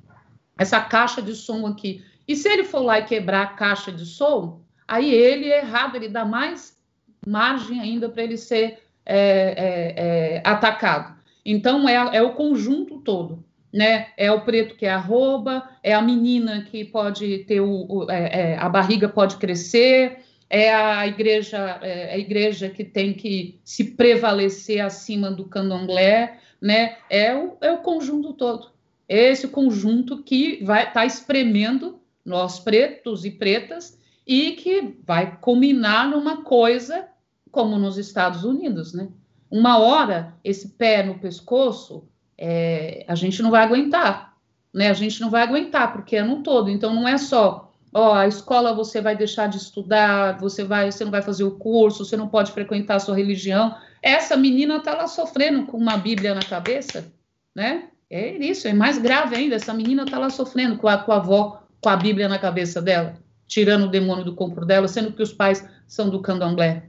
essa 0.57 0.81
caixa 0.81 1.21
de 1.21 1.33
som 1.33 1.65
aqui. 1.65 2.03
E 2.27 2.35
se 2.35 2.49
ele 2.49 2.65
for 2.65 2.81
lá 2.81 2.99
e 2.99 3.05
quebrar 3.05 3.43
a 3.43 3.47
caixa 3.47 3.93
de 3.93 4.05
som, 4.05 4.59
aí 4.85 5.09
ele 5.09 5.45
é 5.45 5.59
errado, 5.59 5.95
ele 5.95 6.09
dá 6.09 6.25
mais 6.25 6.77
margem 7.25 7.79
ainda 7.79 8.09
para 8.09 8.23
ele 8.23 8.35
ser 8.35 8.79
é, 9.05 9.15
é, 9.15 9.93
é, 10.35 10.41
atacado. 10.43 11.15
Então 11.45 11.87
é, 11.87 12.17
é 12.17 12.21
o 12.21 12.33
conjunto 12.33 12.99
todo 12.99 13.46
né? 13.71 14.07
É 14.17 14.31
o 14.31 14.41
preto 14.41 14.75
que 14.75 14.85
é 14.85 14.91
arroba, 14.91 15.69
é 15.83 15.93
a 15.93 16.01
menina 16.01 16.63
que 16.63 16.85
pode 16.85 17.39
ter 17.39 17.61
o, 17.61 17.85
o 17.89 18.11
é, 18.11 18.53
é, 18.53 18.57
a 18.57 18.69
barriga 18.69 19.09
pode 19.09 19.37
crescer, 19.37 20.19
é 20.49 20.73
a 20.73 21.05
igreja, 21.05 21.79
é 21.81 22.13
a 22.13 22.17
igreja 22.17 22.69
que 22.69 22.83
tem 22.83 23.13
que 23.13 23.59
se 23.63 23.83
prevalecer 23.95 24.79
acima 24.79 25.29
do 25.29 25.45
candomblé, 25.45 26.39
né? 26.61 26.97
É 27.09 27.35
o, 27.35 27.57
é 27.61 27.71
o 27.71 27.79
conjunto 27.79 28.33
todo. 28.33 28.71
É 29.09 29.31
esse 29.31 29.47
conjunto 29.47 30.23
que 30.23 30.63
vai 30.63 30.81
estar 30.81 30.93
tá 30.93 31.05
espremendo 31.05 31.99
nós 32.25 32.59
pretos 32.59 33.25
e 33.25 33.31
pretas 33.31 33.97
e 34.25 34.51
que 34.51 34.95
vai 35.05 35.37
culminar 35.39 36.09
numa 36.09 36.43
coisa 36.43 37.07
como 37.51 37.77
nos 37.77 37.97
Estados 37.97 38.43
Unidos, 38.43 38.93
né? 38.93 39.09
Uma 39.49 39.77
hora 39.77 40.35
esse 40.43 40.69
pé 40.69 41.03
no 41.03 41.19
pescoço 41.19 42.07
é, 42.37 43.03
a 43.07 43.15
gente 43.15 43.41
não 43.41 43.49
vai 43.49 43.63
aguentar, 43.63 44.33
né? 44.73 44.89
A 44.89 44.93
gente 44.93 45.19
não 45.19 45.29
vai 45.29 45.41
aguentar, 45.41 45.91
porque 45.91 46.15
é 46.15 46.23
no 46.23 46.43
todo. 46.43 46.69
Então, 46.69 46.93
não 46.93 47.07
é 47.07 47.17
só, 47.17 47.71
ó, 47.93 48.13
a 48.13 48.27
escola 48.27 48.73
você 48.73 49.01
vai 49.01 49.15
deixar 49.15 49.47
de 49.47 49.57
estudar, 49.57 50.37
você 50.39 50.63
vai, 50.63 50.91
você 50.91 51.03
não 51.03 51.11
vai 51.11 51.21
fazer 51.21 51.43
o 51.43 51.51
curso, 51.51 52.05
você 52.05 52.15
não 52.15 52.27
pode 52.27 52.51
frequentar 52.51 52.95
a 52.95 52.99
sua 52.99 53.15
religião. 53.15 53.75
Essa 54.01 54.37
menina 54.37 54.77
está 54.77 54.93
lá 54.93 55.07
sofrendo 55.07 55.65
com 55.65 55.77
uma 55.77 55.97
Bíblia 55.97 56.35
na 56.35 56.43
cabeça, 56.43 57.11
né? 57.55 57.89
É 58.09 58.37
isso, 58.37 58.67
é 58.67 58.73
mais 58.73 58.97
grave 58.97 59.35
ainda. 59.35 59.55
Essa 59.55 59.73
menina 59.73 60.03
está 60.03 60.17
lá 60.19 60.29
sofrendo 60.29 60.77
com 60.77 60.87
a, 60.87 60.97
com 60.97 61.11
a 61.11 61.17
avó, 61.17 61.63
com 61.81 61.89
a 61.89 61.95
Bíblia 61.97 62.29
na 62.29 62.39
cabeça 62.39 62.81
dela, 62.81 63.17
tirando 63.47 63.85
o 63.85 63.89
demônio 63.89 64.23
do 64.23 64.35
corpo 64.35 64.63
dela, 64.63 64.87
sendo 64.87 65.11
que 65.11 65.21
os 65.21 65.33
pais 65.33 65.67
são 65.87 66.09
do 66.09 66.21
candomblé, 66.21 66.83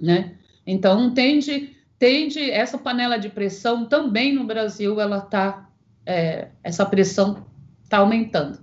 né? 0.00 0.34
Então, 0.66 1.12
tende 1.12 1.76
tende 2.02 2.50
essa 2.50 2.76
panela 2.76 3.16
de 3.16 3.28
pressão 3.28 3.86
também 3.86 4.34
no 4.34 4.42
Brasil 4.42 5.00
ela 5.00 5.20
tá 5.20 5.70
é, 6.04 6.48
essa 6.64 6.84
pressão 6.84 7.46
está 7.84 7.98
aumentando. 7.98 8.58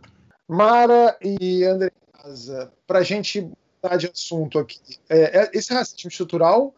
Mara 0.46 1.18
e 1.22 1.64
André, 1.64 1.90
para 2.86 3.00
a 3.00 3.04
gente 3.04 3.40
mudar 3.82 3.96
de 3.96 4.08
assunto 4.08 4.60
aqui, 4.60 4.78
é, 5.08 5.40
é, 5.40 5.52
esse 5.54 5.74
racismo 5.74 6.10
estrutural 6.10 6.76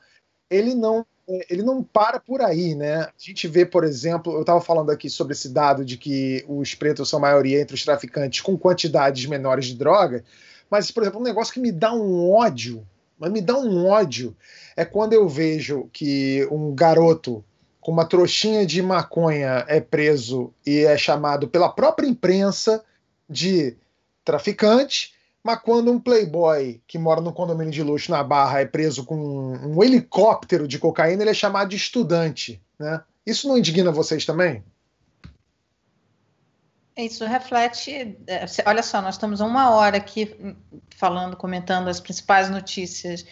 ele 0.51 0.75
não 0.75 1.03
é, 1.27 1.47
ele 1.49 1.63
não 1.63 1.81
para 1.81 2.19
por 2.19 2.43
aí, 2.43 2.75
né? 2.75 3.05
A 3.05 3.13
gente 3.17 3.47
vê, 3.47 3.65
por 3.65 3.83
exemplo, 3.83 4.31
eu 4.31 4.41
estava 4.41 4.61
falando 4.61 4.91
aqui 4.91 5.09
sobre 5.09 5.33
esse 5.33 5.49
dado 5.49 5.83
de 5.83 5.97
que 5.97 6.45
os 6.47 6.75
pretos 6.75 7.09
são 7.09 7.19
maioria 7.19 7.59
entre 7.59 7.73
os 7.73 7.83
traficantes 7.83 8.39
com 8.41 8.55
quantidades 8.55 9.25
menores 9.25 9.65
de 9.65 9.73
droga, 9.73 10.23
mas, 10.69 10.91
por 10.91 11.01
exemplo, 11.01 11.21
um 11.21 11.23
negócio 11.23 11.55
que 11.55 11.59
me 11.59 11.71
dá 11.71 11.91
um 11.91 12.29
ódio 12.29 12.85
mas 13.21 13.31
me 13.31 13.39
dá 13.39 13.55
um 13.55 13.85
ódio 13.85 14.35
é 14.75 14.83
quando 14.83 15.13
eu 15.13 15.29
vejo 15.29 15.87
que 15.93 16.47
um 16.51 16.73
garoto 16.73 17.45
com 17.79 17.91
uma 17.91 18.03
trouxinha 18.03 18.65
de 18.65 18.81
maconha 18.81 19.63
é 19.67 19.79
preso 19.79 20.51
e 20.65 20.79
é 20.79 20.97
chamado 20.97 21.47
pela 21.47 21.69
própria 21.69 22.07
imprensa 22.07 22.83
de 23.29 23.77
traficante, 24.25 25.13
mas 25.43 25.59
quando 25.61 25.91
um 25.91 25.99
playboy 25.99 26.81
que 26.87 26.97
mora 26.97 27.21
no 27.21 27.31
condomínio 27.31 27.71
de 27.71 27.83
luxo 27.83 28.09
na 28.09 28.23
Barra 28.23 28.61
é 28.61 28.65
preso 28.65 29.05
com 29.05 29.15
um, 29.15 29.77
um 29.77 29.83
helicóptero 29.83 30.67
de 30.67 30.79
cocaína, 30.79 31.21
ele 31.21 31.29
é 31.29 31.35
chamado 31.35 31.69
de 31.69 31.75
estudante, 31.75 32.59
né? 32.79 33.01
Isso 33.23 33.47
não 33.47 33.57
indigna 33.57 33.91
vocês 33.91 34.25
também? 34.25 34.63
Isso 37.05 37.25
reflete. 37.25 38.17
É, 38.27 38.45
olha 38.65 38.83
só, 38.83 39.01
nós 39.01 39.15
estamos 39.15 39.39
uma 39.39 39.71
hora 39.71 39.97
aqui 39.97 40.35
falando, 40.95 41.35
comentando 41.35 41.87
as 41.87 41.99
principais 41.99 42.49
notícias 42.49 43.25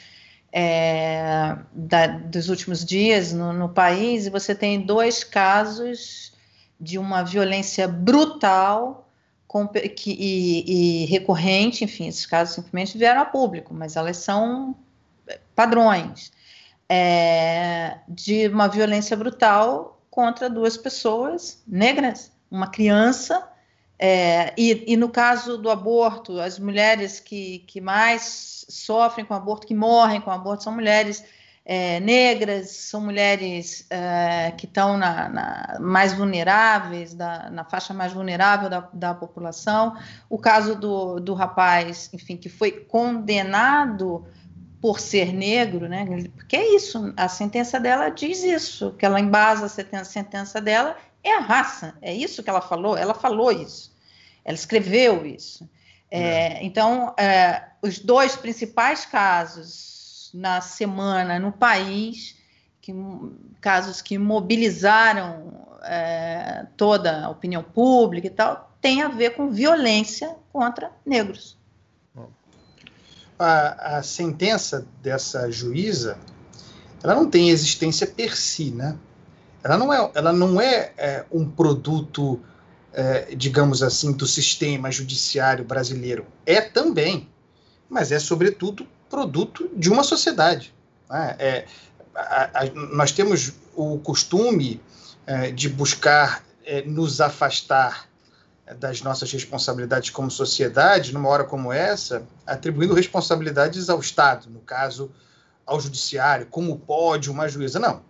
é, 0.51 1.55
da, 1.71 2.07
dos 2.07 2.49
últimos 2.49 2.83
dias 2.83 3.31
no, 3.31 3.53
no, 3.53 3.69
país, 3.69 4.25
e 4.25 4.29
você 4.29 4.55
tem 4.55 4.81
dois 4.81 5.23
casos 5.23 6.33
de 6.79 6.97
uma 6.97 7.23
violência 7.23 7.87
brutal 7.87 9.07
com, 9.47 9.67
que, 9.67 10.11
e, 10.11 11.03
e, 11.03 11.05
recorrente, 11.05 11.83
enfim, 11.83 12.07
esses 12.07 12.25
casos 12.25 12.55
simplesmente 12.55 12.97
vieram 12.97 13.21
a 13.21 13.25
público, 13.25 13.73
mas 13.73 13.95
elas 13.95 14.17
são 14.17 14.75
padrões 15.55 16.31
é, 16.87 17.99
de 18.07 18.47
uma 18.47 18.67
violência 18.67 19.15
brutal 19.15 20.01
contra 20.09 20.49
duas 20.49 20.75
pessoas 20.77 21.61
negras 21.67 22.31
uma 22.49 22.67
criança. 22.67 23.47
É, 24.01 24.53
e, 24.57 24.93
e, 24.93 24.95
no 24.95 25.09
caso 25.09 25.57
do 25.57 25.69
aborto, 25.69 26.39
as 26.39 26.57
mulheres 26.57 27.19
que, 27.19 27.59
que 27.67 27.81
mais 27.81 28.65
sofrem 28.69 29.25
com 29.25 29.33
aborto, 29.33 29.67
que 29.67 29.75
morrem 29.75 30.21
com 30.21 30.31
aborto, 30.31 30.63
são 30.63 30.73
mulheres 30.73 31.21
é, 31.65 31.99
negras, 31.99 32.71
são 32.71 33.01
mulheres 33.01 33.85
é, 33.89 34.51
que 34.57 34.65
estão 34.65 34.97
na, 34.97 35.27
na, 35.27 35.77
mais 35.81 36.13
vulneráveis, 36.13 37.13
da, 37.13 37.49
na 37.49 37.65
faixa 37.65 37.93
mais 37.93 38.13
vulnerável 38.13 38.69
da, 38.69 38.89
da 38.93 39.13
população. 39.13 39.97
O 40.29 40.37
caso 40.37 40.75
do, 40.75 41.19
do 41.19 41.33
rapaz, 41.33 42.09
enfim, 42.13 42.37
que 42.37 42.47
foi 42.47 42.71
condenado 42.71 44.25
por 44.81 44.97
ser 44.99 45.33
negro, 45.33 45.89
né? 45.89 46.05
Porque 46.35 46.55
é 46.55 46.73
isso, 46.73 47.13
a 47.17 47.27
sentença 47.27 47.77
dela 47.79 48.07
diz 48.09 48.43
isso, 48.43 48.95
que 48.97 49.05
ela 49.05 49.19
embasa 49.19 49.65
a 49.65 50.03
sentença 50.05 50.61
dela 50.61 50.95
é 51.23 51.35
a 51.35 51.39
raça, 51.39 51.95
é 52.01 52.13
isso 52.13 52.43
que 52.43 52.49
ela 52.49 52.61
falou, 52.61 52.97
ela 52.97 53.13
falou 53.13 53.51
isso, 53.51 53.95
ela 54.43 54.55
escreveu 54.55 55.25
isso. 55.25 55.69
É, 56.11 56.21
é. 56.21 56.63
Então, 56.63 57.13
é, 57.17 57.63
os 57.81 57.99
dois 57.99 58.35
principais 58.35 59.05
casos 59.05 60.31
na 60.33 60.61
semana 60.61 61.39
no 61.39 61.51
país, 61.51 62.35
que, 62.81 62.93
casos 63.61 64.01
que 64.01 64.17
mobilizaram 64.17 65.67
é, 65.83 66.65
toda 66.77 67.25
a 67.25 67.29
opinião 67.29 67.63
pública 67.63 68.27
e 68.27 68.31
tal, 68.31 68.71
tem 68.81 69.01
a 69.01 69.07
ver 69.07 69.35
com 69.35 69.51
violência 69.51 70.35
contra 70.51 70.91
negros 71.05 71.59
a, 73.39 73.97
a 73.97 74.03
sentença 74.03 74.85
dessa 75.01 75.49
juíza 75.49 76.19
ela 77.01 77.15
não 77.15 77.29
tem 77.29 77.49
existência 77.49 78.05
per 78.05 78.35
si, 78.35 78.71
né? 78.71 78.97
Ela 79.63 79.77
não 79.77 79.93
é, 79.93 80.11
ela 80.13 80.33
não 80.33 80.61
é, 80.61 80.93
é 80.97 81.25
um 81.31 81.49
produto, 81.49 82.39
é, 82.93 83.35
digamos 83.35 83.83
assim, 83.83 84.11
do 84.13 84.25
sistema 84.25 84.91
judiciário 84.91 85.65
brasileiro. 85.65 86.25
É 86.45 86.61
também, 86.61 87.27
mas 87.89 88.11
é 88.11 88.19
sobretudo 88.19 88.87
produto 89.09 89.69
de 89.75 89.89
uma 89.89 90.03
sociedade. 90.03 90.73
Né? 91.09 91.35
É, 91.39 91.65
a, 92.15 92.61
a, 92.61 92.65
nós 92.93 93.11
temos 93.11 93.53
o 93.75 93.97
costume 93.99 94.81
é, 95.25 95.51
de 95.51 95.67
buscar 95.67 96.43
é, 96.65 96.81
nos 96.83 97.19
afastar 97.19 98.07
das 98.77 99.01
nossas 99.01 99.31
responsabilidades 99.31 100.11
como 100.11 100.29
sociedade, 100.29 101.13
numa 101.13 101.27
hora 101.27 101.43
como 101.43 101.73
essa, 101.73 102.23
atribuindo 102.45 102.93
responsabilidades 102.93 103.89
ao 103.89 103.99
Estado, 103.99 104.49
no 104.49 104.59
caso, 104.59 105.11
ao 105.65 105.79
Judiciário, 105.79 106.45
como 106.45 106.77
pode 106.77 107.31
uma 107.31 107.47
juíza. 107.47 107.79
Não. 107.79 108.01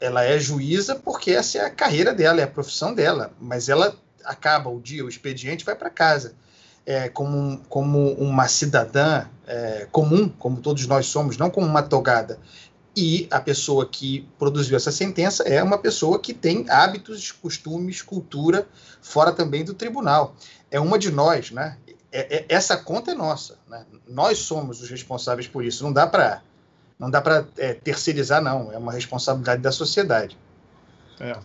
Ela 0.00 0.24
é 0.24 0.38
juíza 0.38 0.94
porque 0.96 1.32
essa 1.32 1.58
é 1.58 1.60
a 1.62 1.70
carreira 1.70 2.12
dela, 2.12 2.40
é 2.40 2.44
a 2.44 2.48
profissão 2.48 2.94
dela, 2.94 3.32
mas 3.40 3.68
ela 3.68 3.96
acaba 4.24 4.70
o 4.70 4.80
dia, 4.80 5.04
o 5.04 5.08
expediente, 5.08 5.64
vai 5.64 5.74
para 5.74 5.90
casa. 5.90 6.34
É, 6.86 7.08
como, 7.08 7.62
como 7.66 8.12
uma 8.12 8.46
cidadã 8.46 9.24
é, 9.46 9.88
comum, 9.90 10.28
como 10.28 10.60
todos 10.60 10.86
nós 10.86 11.06
somos, 11.06 11.38
não 11.38 11.48
como 11.48 11.66
uma 11.66 11.82
togada 11.82 12.38
e 12.96 13.26
a 13.30 13.40
pessoa 13.40 13.86
que 13.86 14.28
produziu 14.38 14.76
essa 14.76 14.92
sentença 14.92 15.42
é 15.44 15.62
uma 15.62 15.78
pessoa 15.78 16.18
que 16.18 16.32
tem 16.32 16.64
hábitos, 16.68 17.32
costumes, 17.32 18.02
cultura 18.02 18.68
fora 19.02 19.32
também 19.32 19.64
do 19.64 19.74
tribunal. 19.74 20.36
É 20.70 20.78
uma 20.78 20.98
de 20.98 21.10
nós, 21.10 21.50
né? 21.50 21.76
É, 22.12 22.36
é, 22.36 22.44
essa 22.48 22.76
conta 22.76 23.10
é 23.10 23.14
nossa, 23.14 23.58
né? 23.68 23.84
Nós 24.06 24.38
somos 24.38 24.80
os 24.80 24.88
responsáveis 24.88 25.48
por 25.48 25.64
isso. 25.64 25.82
Não 25.82 25.92
dá 25.92 26.06
para 26.06 26.42
não 26.98 27.10
dá 27.10 27.20
para 27.20 27.46
é, 27.56 27.74
terceirizar, 27.74 28.42
não. 28.42 28.72
É 28.72 28.78
uma 28.78 28.92
responsabilidade 28.92 29.62
da 29.62 29.72
sociedade. 29.72 30.36
É. 31.20 31.36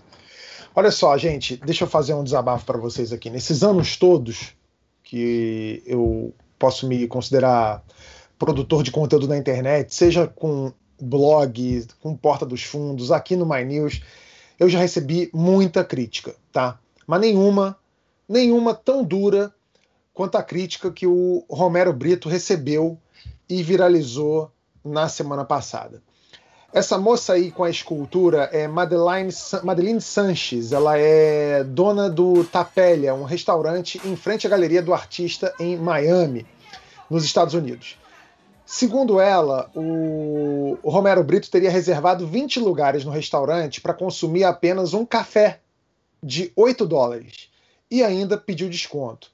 Olha 0.76 0.92
só, 0.92 1.18
gente, 1.18 1.58
deixa 1.58 1.84
eu 1.84 1.90
fazer 1.90 2.14
um 2.14 2.24
desabafo 2.24 2.66
para 2.66 2.78
vocês 2.78 3.12
aqui. 3.12 3.30
Nesses 3.30 3.64
anos 3.64 3.98
todos 3.98 4.56
que 5.04 5.82
eu 5.86 6.34
posso 6.58 6.88
me 6.88 7.08
considerar 7.08 7.84
produtor 8.38 8.84
de 8.84 8.92
conteúdo 8.92 9.28
na 9.28 9.38
internet, 9.38 9.94
seja 9.94 10.28
com 10.28 10.72
blog, 11.02 11.88
com 12.00 12.16
Porta 12.16 12.46
dos 12.46 12.64
Fundos, 12.64 13.12
aqui 13.12 13.36
no 13.36 13.46
My 13.46 13.64
News, 13.66 14.02
eu 14.60 14.70
já 14.70 14.80
recebi 14.80 15.30
muita 15.34 15.84
crítica, 15.84 16.36
tá? 16.52 16.80
Mas 17.08 17.22
nenhuma, 17.22 17.78
nenhuma 18.28 18.74
tão 18.74 19.04
dura 19.04 19.54
quanto 20.14 20.38
a 20.38 20.44
crítica 20.44 20.92
que 20.92 21.08
o 21.08 21.46
Romero 21.50 21.94
Brito 21.94 22.30
recebeu 22.30 23.00
e 23.50 23.64
viralizou 23.64 24.52
na 24.84 25.10
semana 25.10 25.46
passada. 25.46 26.02
Essa 26.72 27.00
moça 27.00 27.34
aí 27.34 27.50
com 27.50 27.64
a 27.64 27.70
escultura 27.70 28.44
é 28.52 28.68
Madeline, 28.68 29.34
Madeline 29.64 30.00
Sanches. 30.00 30.72
Ela 30.72 30.98
é 31.00 31.64
dona 31.64 32.08
do 32.08 32.44
Tapélia, 32.44 33.14
um 33.16 33.24
restaurante 33.24 34.00
em 34.06 34.16
frente 34.16 34.46
à 34.46 34.50
Galeria 34.50 34.82
do 34.82 34.94
Artista 34.94 35.54
em 35.60 35.76
Miami, 35.76 36.46
nos 37.10 37.26
Estados 37.26 37.56
Unidos. 37.56 37.98
Segundo 38.72 39.20
ela, 39.20 39.72
o 39.74 40.78
Romero 40.84 41.24
Brito 41.24 41.50
teria 41.50 41.72
reservado 41.72 42.28
20 42.28 42.60
lugares 42.60 43.04
no 43.04 43.10
restaurante 43.10 43.82
para 43.82 43.96
consumir 43.96 44.44
apenas 44.44 44.94
um 44.94 45.04
café 45.04 45.62
de 46.22 46.52
8 46.56 46.86
dólares 46.86 47.50
e 47.90 48.04
ainda 48.04 48.38
pediu 48.38 48.70
desconto. 48.70 49.32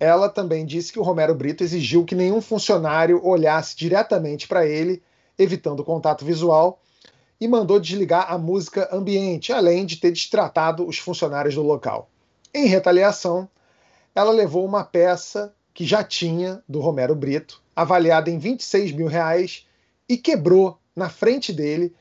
Ela 0.00 0.30
também 0.30 0.64
disse 0.64 0.90
que 0.90 0.98
o 0.98 1.02
Romero 1.02 1.34
Brito 1.34 1.62
exigiu 1.62 2.06
que 2.06 2.14
nenhum 2.14 2.40
funcionário 2.40 3.22
olhasse 3.22 3.76
diretamente 3.76 4.48
para 4.48 4.66
ele, 4.66 5.02
evitando 5.38 5.84
contato 5.84 6.24
visual, 6.24 6.80
e 7.38 7.46
mandou 7.46 7.78
desligar 7.78 8.32
a 8.32 8.38
música 8.38 8.88
ambiente, 8.90 9.52
além 9.52 9.84
de 9.84 9.98
ter 9.98 10.10
destratado 10.10 10.88
os 10.88 10.96
funcionários 10.96 11.54
do 11.54 11.62
local. 11.62 12.08
Em 12.52 12.66
retaliação, 12.66 13.46
ela 14.14 14.30
levou 14.30 14.64
uma 14.64 14.82
peça 14.84 15.54
que 15.74 15.84
já 15.84 16.02
tinha 16.02 16.62
do 16.66 16.80
Romero 16.80 17.14
Brito 17.14 17.62
avaliada 17.76 18.30
em 18.30 18.38
26 18.38 18.92
mil 18.92 19.06
reais 19.06 19.66
e 20.08 20.16
quebrou 20.16 20.78
na 20.96 21.08
frente 21.08 21.52
dele 21.52 21.94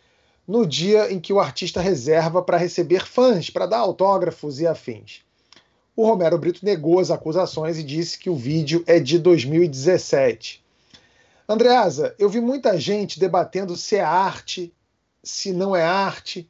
no 0.48 0.66
dia 0.66 1.12
em 1.12 1.20
que 1.20 1.32
o 1.32 1.40
artista 1.40 1.80
reserva 1.80 2.42
para 2.42 2.58
receber 2.58 3.06
fãs, 3.06 3.50
para 3.50 3.66
dar 3.66 3.78
autógrafos 3.78 4.60
e 4.60 4.68
afins. 4.68 5.22
O 6.00 6.06
Romero 6.06 6.38
Brito 6.38 6.64
negou 6.64 6.98
as 6.98 7.12
acusações 7.12 7.78
e 7.78 7.84
disse 7.84 8.18
que 8.18 8.30
o 8.30 8.36
vídeo 8.38 8.82
é 8.88 9.02
de 9.02 9.20
2017. 9.20 10.64
Andreasa, 11.46 12.16
eu 12.18 12.30
vi 12.30 12.40
muita 12.40 12.80
gente 12.80 13.20
debatendo 13.20 13.76
se 13.76 13.98
é 13.98 14.00
arte, 14.00 14.74
se 15.22 15.52
não 15.52 15.76
é 15.76 15.84
arte. 15.84 16.50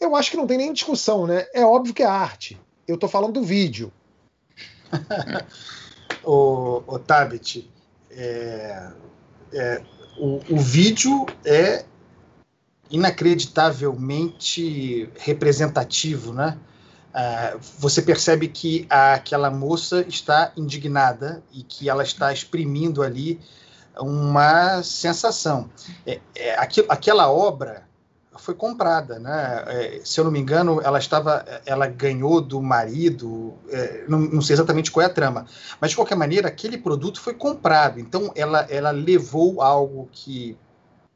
Eu 0.00 0.16
acho 0.16 0.32
que 0.32 0.36
não 0.36 0.48
tem 0.48 0.58
nem 0.58 0.72
discussão, 0.72 1.28
né? 1.28 1.46
É 1.54 1.64
óbvio 1.64 1.94
que 1.94 2.02
é 2.02 2.06
arte. 2.06 2.60
Eu 2.88 2.96
estou 2.96 3.08
falando 3.08 3.34
do 3.34 3.44
vídeo. 3.44 3.92
o, 6.26 6.82
o 6.84 6.98
Tabit, 6.98 7.70
é, 8.10 8.90
é, 9.52 9.80
o, 10.18 10.40
o 10.50 10.58
vídeo 10.58 11.24
é 11.44 11.84
inacreditavelmente 12.90 15.08
representativo, 15.20 16.32
né? 16.32 16.58
Uh, 17.18 17.58
você 17.80 18.00
percebe 18.00 18.46
que 18.46 18.86
aquela 18.88 19.50
moça 19.50 20.04
está 20.06 20.52
indignada 20.56 21.42
e 21.52 21.64
que 21.64 21.88
ela 21.88 22.04
está 22.04 22.32
exprimindo 22.32 23.02
ali 23.02 23.40
uma 23.98 24.84
sensação. 24.84 25.68
É, 26.06 26.20
é, 26.36 26.54
aquilo, 26.56 26.86
aquela 26.88 27.28
obra 27.28 27.88
foi 28.36 28.54
comprada, 28.54 29.18
né? 29.18 29.64
É, 29.66 30.00
se 30.04 30.20
eu 30.20 30.24
não 30.24 30.30
me 30.30 30.38
engano, 30.38 30.80
ela 30.80 30.98
estava, 30.98 31.44
ela 31.66 31.88
ganhou 31.88 32.40
do 32.40 32.62
marido, 32.62 33.54
é, 33.68 34.04
não, 34.08 34.20
não, 34.20 34.40
sei 34.40 34.54
exatamente 34.54 34.92
qual 34.92 35.02
é 35.02 35.06
a 35.06 35.12
trama, 35.12 35.44
mas 35.80 35.90
de 35.90 35.96
qualquer 35.96 36.14
maneira 36.14 36.46
aquele 36.46 36.78
produto 36.78 37.20
foi 37.20 37.34
comprado. 37.34 37.98
Então 37.98 38.30
ela, 38.36 38.64
ela 38.70 38.92
levou 38.92 39.60
algo 39.60 40.08
que 40.12 40.56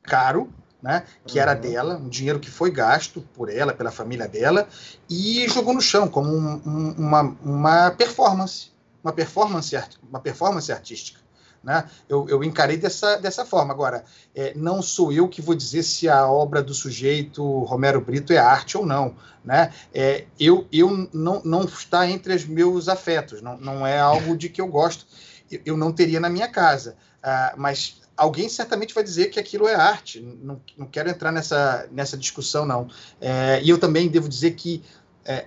caro, 0.03 0.53
né? 0.83 1.05
Que 1.25 1.39
uhum. 1.39 1.43
era 1.43 1.55
dela, 1.55 1.97
um 1.97 2.09
dinheiro 2.09 2.41
que 2.41 2.51
foi 2.51 2.71
gasto 2.71 3.23
por 3.35 3.49
ela, 3.49 3.73
pela 3.73 3.93
família 3.93 4.27
dela, 4.27 4.69
e 5.09 5.47
jogou 5.49 5.73
no 5.73 5.81
chão 5.81 6.09
como 6.09 6.29
um, 6.29 6.61
um, 6.67 6.95
uma, 6.99 7.37
uma 7.43 7.91
performance, 7.93 8.73
uma 9.03 9.13
performance, 9.13 9.79
uma 10.09 10.21
performance 10.21 10.73
artística. 10.73 11.21
Né? 11.63 11.89
Eu, 12.09 12.29
eu 12.29 12.43
encarei 12.43 12.77
dessa, 12.77 13.17
dessa 13.17 13.45
forma. 13.45 13.73
Agora, 13.73 14.05
é, 14.35 14.53
não 14.57 14.83
sou 14.83 15.13
eu 15.13 15.29
que 15.29 15.41
vou 15.41 15.55
dizer 15.55 15.85
se 15.85 16.09
a 16.09 16.27
obra 16.27 16.61
do 16.61 16.75
sujeito 16.75 17.61
Romero 17.61 18.01
Brito 18.01 18.33
é 18.33 18.39
arte 18.39 18.77
ou 18.77 18.85
não. 18.85 19.15
Né? 19.45 19.73
É, 19.95 20.25
eu 20.39 20.67
eu 20.73 21.09
não, 21.13 21.41
não 21.45 21.63
está 21.63 22.09
entre 22.09 22.35
os 22.35 22.45
meus 22.45 22.89
afetos, 22.89 23.41
não, 23.43 23.57
não 23.59 23.87
é 23.87 23.99
algo 23.99 24.37
de 24.37 24.49
que 24.49 24.61
eu 24.61 24.67
gosto. 24.67 25.07
Eu, 25.51 25.61
eu 25.65 25.77
não 25.77 25.93
teria 25.93 26.19
na 26.19 26.29
minha 26.29 26.49
casa. 26.49 26.97
Uh, 27.23 27.55
mas 27.57 28.02
alguém 28.17 28.49
certamente 28.49 28.95
vai 28.95 29.03
dizer 29.03 29.27
que 29.31 29.41
aquilo 29.41 29.67
é 29.67 29.75
arte. 29.75 30.21
Não, 30.21 30.61
não 30.77 30.87
quero 30.87 31.09
entrar 31.09 31.33
nessa, 31.33 31.87
nessa 31.91 32.17
discussão, 32.17 32.65
não. 32.65 32.89
É, 33.21 33.61
e 33.63 33.69
eu 33.69 33.79
também 33.79 34.09
devo 34.09 34.29
dizer 34.29 34.53
que 34.53 34.83
é, 35.25 35.47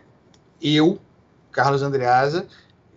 eu, 0.62 1.00
Carlos 1.52 1.82
Andreasa, 1.82 2.48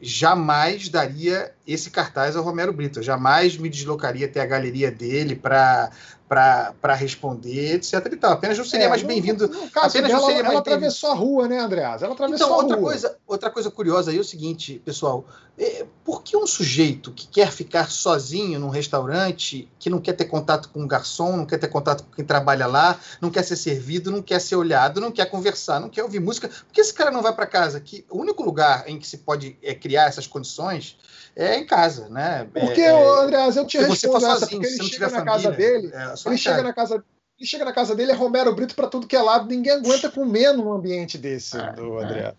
jamais 0.01 0.89
daria 0.89 1.53
esse 1.67 1.91
cartaz 1.91 2.37
ao 2.37 2.45
Romero 2.45 2.73
Brito. 2.73 3.01
Eu 3.01 3.03
jamais 3.03 3.57
me 3.57 3.69
deslocaria 3.69 4.27
até 4.27 4.41
a 4.41 4.47
galeria 4.47 4.91
dele 4.91 5.35
para 5.35 5.91
para 6.29 6.95
responder, 6.95 7.77
etc. 7.77 7.95
E 8.13 8.17
tal. 8.17 8.33
Apenas 8.33 8.59
não 8.59 8.65
seria 8.65 8.87
é, 8.87 8.89
mais 8.89 9.03
bem-vindo. 9.03 9.45
Apenas 9.75 9.93
dela, 9.93 10.09
não 10.09 10.27
seria 10.27 10.41
ela 10.41 10.49
mais 10.49 10.59
atravessou 10.59 11.11
a 11.11 11.15
rua, 11.15 11.49
né, 11.49 11.59
Andreas? 11.59 12.03
Ela 12.03 12.13
atravessou 12.13 12.47
então, 12.47 12.59
a 12.59 12.63
outra 12.63 12.77
rua. 12.77 12.91
Coisa, 12.91 13.17
outra 13.27 13.51
coisa 13.51 13.71
curiosa 13.71 14.11
aí 14.11 14.19
é 14.19 14.21
o 14.21 14.25
seguinte, 14.25 14.81
pessoal. 14.85 15.25
É, 15.61 15.85
por 16.05 16.23
que 16.23 16.37
um 16.37 16.47
sujeito 16.47 17.11
que 17.11 17.27
quer 17.27 17.51
ficar 17.51 17.91
sozinho 17.91 18.61
num 18.61 18.69
restaurante, 18.69 19.69
que 19.79 19.91
não 19.91 20.01
quer 20.01 20.13
ter 20.13 20.27
contato 20.27 20.69
com 20.69 20.85
o 20.85 20.87
garçom, 20.87 21.37
não 21.37 21.47
quer 21.47 21.59
ter 21.59 21.67
contato 21.67 22.05
com 22.05 22.13
quem 22.13 22.25
trabalha 22.25 22.67
lá, 22.67 23.01
não 23.21 23.29
quer 23.29 23.43
ser 23.43 23.57
servido, 23.57 24.09
não 24.09 24.23
quer 24.23 24.41
ser 24.41 24.55
olhado, 24.55 25.01
não 25.01 25.11
quer 25.11 25.27
conversar, 25.27 25.81
não 25.81 25.89
quer 25.89 26.05
ouvir 26.05 26.21
música, 26.21 26.49
por 26.49 26.73
que 26.73 26.81
esse 26.81 26.95
cara 26.95 27.11
não 27.11 27.23
vai 27.23 27.35
para 27.35 27.45
casa? 27.45 27.81
Que 27.81 28.05
o 28.09 28.19
único 28.19 28.45
lugar 28.45 28.85
em 28.87 29.01
que 29.01 29.07
se 29.07 29.19
pode 29.19 29.59
é, 29.61 29.75
criar 29.75 30.05
essas 30.05 30.29
condições 30.29 30.97
é 31.35 31.57
em 31.57 31.67
casa, 31.67 32.09
né? 32.09 32.49
Porque, 32.53 32.81
é, 32.81 33.23
Andreas, 33.23 33.57
eu 33.57 33.65
te 33.65 33.79
respondo 33.79 34.27
essa, 34.27 34.47
porque 34.47 34.67
ele 34.67 34.85
chega 34.85 35.07
na 35.07 35.25
família, 35.25 35.33
casa 35.33 35.51
dele, 35.53 35.91
é, 35.93 36.17
ele 36.27 36.39
chega 36.39 36.63
na 36.63 36.73
casa 36.73 37.05
ele 37.39 37.47
chega 37.47 37.65
na 37.65 37.73
casa 37.73 37.95
dele, 37.95 38.11
é 38.11 38.15
Romero 38.15 38.53
Brito 38.53 38.75
para 38.75 38.89
tudo 38.89 39.07
que 39.07 39.15
é 39.15 39.23
lado, 39.23 39.47
ninguém 39.47 39.75
aguenta 39.75 40.11
comer 40.11 40.53
num 40.55 40.73
ambiente 40.73 41.17
desse, 41.17 41.57
do 41.73 41.99
André. 41.99 42.35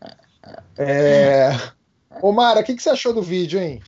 É... 0.77 1.51
Omara, 2.21 2.59
o 2.59 2.63
que, 2.63 2.75
que 2.75 2.83
você 2.83 2.89
achou 2.89 3.13
do 3.13 3.21
vídeo, 3.21 3.61
hein? 3.61 3.81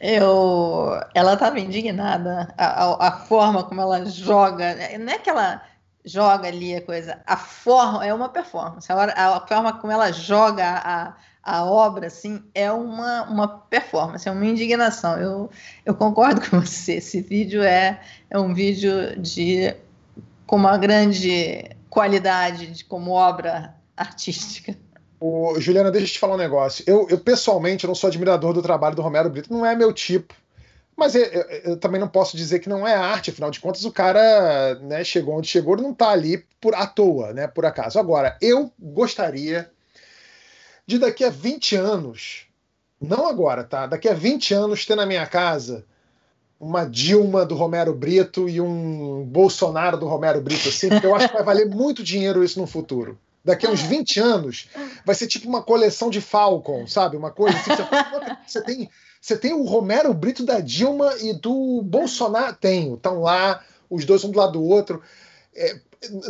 Eu, 0.00 0.98
ela 1.14 1.34
estava 1.34 1.60
indignada, 1.60 2.52
a, 2.56 2.84
a, 2.84 3.08
a, 3.08 3.12
forma 3.12 3.62
como 3.62 3.80
ela 3.82 4.04
joga, 4.06 4.74
não 4.98 5.12
é 5.12 5.18
que 5.18 5.28
ela 5.28 5.62
joga 6.04 6.48
ali 6.48 6.74
a 6.74 6.80
coisa, 6.80 7.20
a 7.26 7.36
forma 7.36 8.04
é 8.04 8.12
uma 8.12 8.30
performance, 8.30 8.90
a, 8.90 9.36
a 9.36 9.46
forma 9.46 9.74
como 9.74 9.92
ela 9.92 10.10
joga 10.10 10.80
a, 10.82 11.14
a 11.42 11.64
obra, 11.64 12.06
assim, 12.06 12.42
é 12.54 12.70
uma, 12.70 13.22
uma 13.24 13.48
performance, 13.48 14.28
é 14.28 14.32
uma 14.32 14.44
indignação. 14.44 15.18
Eu, 15.18 15.50
eu 15.84 15.94
concordo 15.94 16.40
com 16.48 16.60
você. 16.60 16.94
Esse 16.94 17.20
vídeo 17.20 17.62
é, 17.62 18.00
é 18.28 18.38
um 18.38 18.54
vídeo 18.54 19.20
de 19.20 19.74
com 20.46 20.56
uma 20.56 20.76
grande 20.76 21.64
qualidade 21.88 22.66
de, 22.66 22.84
como 22.84 23.12
obra 23.12 23.74
artística. 23.96 24.76
O, 25.20 25.60
Juliana, 25.60 25.90
deixa 25.90 26.06
eu 26.06 26.12
te 26.12 26.18
falar 26.18 26.34
um 26.34 26.38
negócio. 26.38 26.84
Eu, 26.86 27.06
eu, 27.08 27.18
pessoalmente, 27.18 27.86
não 27.86 27.94
sou 27.94 28.08
admirador 28.08 28.52
do 28.52 28.62
trabalho 28.62 28.96
do 28.96 29.02
Romero 29.02 29.30
Brito, 29.30 29.52
não 29.52 29.64
é 29.64 29.76
meu 29.76 29.92
tipo. 29.92 30.34
Mas 30.96 31.14
eu, 31.14 31.24
eu, 31.24 31.42
eu, 31.64 31.76
também 31.76 32.00
não 32.00 32.08
posso 32.08 32.36
dizer 32.36 32.58
que 32.58 32.68
não 32.68 32.86
é 32.86 32.94
arte, 32.94 33.30
afinal 33.30 33.50
de 33.50 33.60
contas, 33.60 33.84
o 33.84 33.92
cara 33.92 34.74
né, 34.82 35.02
chegou 35.02 35.38
onde 35.38 35.46
chegou 35.46 35.76
não 35.76 35.92
está 35.92 36.10
ali 36.10 36.44
por 36.60 36.74
à 36.74 36.86
toa, 36.86 37.32
né, 37.32 37.46
por 37.46 37.64
acaso. 37.64 37.98
Agora, 37.98 38.36
eu 38.40 38.70
gostaria 38.78 39.70
de 40.90 40.98
daqui 40.98 41.22
a 41.22 41.30
20 41.30 41.76
anos, 41.76 42.46
não 43.00 43.28
agora, 43.28 43.62
tá? 43.62 43.86
Daqui 43.86 44.08
a 44.08 44.12
20 44.12 44.52
anos 44.52 44.84
ter 44.84 44.96
na 44.96 45.06
minha 45.06 45.24
casa 45.24 45.84
uma 46.58 46.84
Dilma 46.84 47.46
do 47.46 47.54
Romero 47.54 47.94
Brito 47.94 48.48
e 48.48 48.60
um 48.60 49.24
Bolsonaro 49.24 49.96
do 49.96 50.08
Romero 50.08 50.40
Brito, 50.40 50.68
assim, 50.68 50.88
porque 50.88 51.06
eu 51.06 51.14
acho 51.14 51.28
que 51.28 51.34
vai 51.34 51.44
valer 51.44 51.66
muito 51.70 52.02
dinheiro 52.02 52.42
isso 52.42 52.58
no 52.58 52.66
futuro. 52.66 53.16
Daqui 53.44 53.66
a 53.66 53.70
uns 53.70 53.80
20 53.80 54.18
anos, 54.18 54.68
vai 55.06 55.14
ser 55.14 55.28
tipo 55.28 55.48
uma 55.48 55.62
coleção 55.62 56.10
de 56.10 56.20
Falcon, 56.20 56.86
sabe? 56.88 57.16
Uma 57.16 57.30
coisa 57.30 57.56
assim. 57.56 57.70
Você 58.46 58.60
tem, 58.66 58.90
você 59.20 59.36
tem 59.36 59.52
o 59.54 59.62
Romero 59.62 60.12
Brito 60.12 60.44
da 60.44 60.58
Dilma 60.58 61.14
e 61.20 61.32
do 61.32 61.82
Bolsonaro. 61.82 62.56
Tenho, 62.56 62.94
estão 62.94 63.20
lá, 63.20 63.62
os 63.88 64.04
dois 64.04 64.24
um 64.24 64.30
do 64.30 64.38
lado 64.38 64.54
do 64.54 64.62
outro. 64.62 65.00
É, 65.54 65.78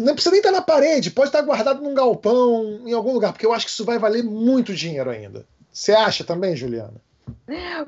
não 0.00 0.14
precisa 0.14 0.32
nem 0.32 0.40
estar 0.40 0.50
na 0.50 0.62
parede, 0.62 1.10
pode 1.10 1.28
estar 1.28 1.42
guardado 1.42 1.82
num 1.82 1.94
galpão, 1.94 2.82
em 2.86 2.92
algum 2.92 3.12
lugar, 3.12 3.32
porque 3.32 3.46
eu 3.46 3.52
acho 3.52 3.66
que 3.66 3.70
isso 3.70 3.84
vai 3.84 3.98
valer 3.98 4.24
muito 4.24 4.74
dinheiro 4.74 5.10
ainda. 5.10 5.46
Você 5.72 5.92
acha 5.92 6.24
também, 6.24 6.56
Juliana? 6.56 7.00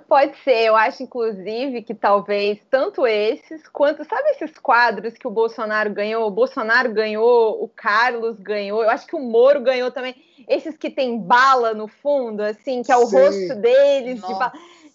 Pode 0.09 0.37
ser, 0.45 0.67
eu 0.67 0.77
acho, 0.77 1.03
inclusive, 1.03 1.83
que 1.83 1.95
talvez 1.95 2.61
tanto 2.71 3.07
esses 3.07 3.67
quanto, 3.69 4.05
sabe 4.05 4.31
esses 4.31 4.57
quadros 4.59 5.15
que 5.15 5.27
o 5.27 5.31
Bolsonaro 5.31 5.93
ganhou? 5.93 6.27
O 6.27 6.31
Bolsonaro 6.31 6.93
ganhou, 6.93 7.63
o 7.63 7.69
Carlos 7.69 8.39
ganhou, 8.39 8.83
eu 8.83 8.91
acho 8.91 9.07
que 9.07 9.17
o 9.17 9.21
Moro 9.21 9.61
ganhou 9.61 9.91
também. 9.91 10.15
Esses 10.49 10.77
que 10.77 10.91
tem 10.91 11.19
bala 11.19 11.75
no 11.75 11.89
fundo, 11.89 12.43
assim, 12.43 12.83
que 12.83 12.93
é 12.93 12.97
o 12.97 13.07
Sim. 13.07 13.17
rosto 13.17 13.55
deles. 13.57 14.21
De 14.21 14.35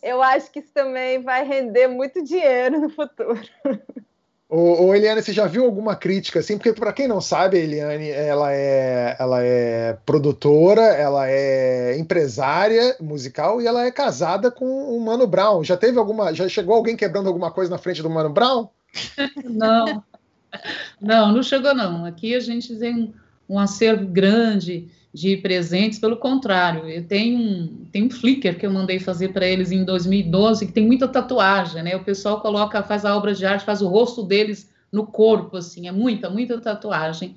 eu 0.02 0.22
acho 0.22 0.52
que 0.52 0.60
isso 0.60 0.72
também 0.74 1.22
vai 1.22 1.44
render 1.44 1.88
muito 1.88 2.24
dinheiro 2.24 2.80
no 2.80 2.90
futuro. 2.90 3.40
Ô, 4.50 4.86
ô, 4.86 4.96
Eliane, 4.96 5.22
você 5.22 5.34
já 5.34 5.46
viu 5.46 5.66
alguma 5.66 5.94
crítica 5.94 6.40
assim? 6.40 6.58
Porque 6.58 6.72
para 6.72 6.94
quem 6.94 7.06
não 7.06 7.20
sabe, 7.20 7.58
a 7.58 7.60
Eliane, 7.60 8.10
ela 8.10 8.54
é, 8.54 9.16
ela 9.20 9.44
é 9.44 9.98
produtora, 10.06 10.84
ela 10.84 11.30
é 11.30 11.98
empresária 12.00 12.96
musical 13.02 13.62
e 13.62 13.68
ela 13.68 13.86
é 13.86 13.92
casada 13.92 14.50
com 14.50 14.66
o 14.66 15.02
Mano 15.02 15.28
Brown. 15.28 15.66
Já 15.66 15.76
teve 15.76 16.00
alguma, 16.00 16.34
já 16.34 16.48
chegou 16.48 16.76
alguém 16.76 16.96
quebrando 16.96 17.28
alguma 17.28 17.52
coisa 17.52 17.70
na 17.70 17.78
frente 17.78 18.02
do 18.02 18.10
Mano 18.10 18.30
Brown? 18.30 18.70
Não, 19.44 20.04
não, 21.00 21.32
não 21.34 21.44
chegou 21.44 21.76
não. 21.76 22.06
Aqui 22.06 22.34
a 22.34 22.40
gente 22.40 22.74
tem 22.80 22.96
um, 22.96 23.14
um 23.56 23.60
acervo 23.60 24.08
grande 24.08 24.90
de 25.18 25.36
presentes, 25.38 25.98
pelo 25.98 26.18
contrário, 26.18 26.88
eu 26.88 27.04
tenho 27.04 27.40
um, 27.40 27.86
tenho 27.92 28.06
um 28.06 28.10
Flickr 28.10 28.56
que 28.56 28.66
eu 28.68 28.72
mandei 28.72 29.00
fazer 29.00 29.30
para 29.30 29.48
eles 29.48 29.72
em 29.72 29.84
2012, 29.84 30.68
que 30.68 30.72
tem 30.72 30.86
muita 30.86 31.08
tatuagem, 31.08 31.82
né? 31.82 31.96
O 31.96 32.04
pessoal 32.04 32.40
coloca, 32.40 32.84
faz 32.84 33.04
a 33.04 33.18
obra 33.18 33.34
de 33.34 33.44
arte, 33.44 33.66
faz 33.66 33.82
o 33.82 33.88
rosto 33.88 34.22
deles 34.22 34.72
no 34.92 35.08
corpo, 35.08 35.58
assim, 35.58 35.88
é 35.88 35.92
muita, 35.92 36.30
muita 36.30 36.62
tatuagem 36.62 37.36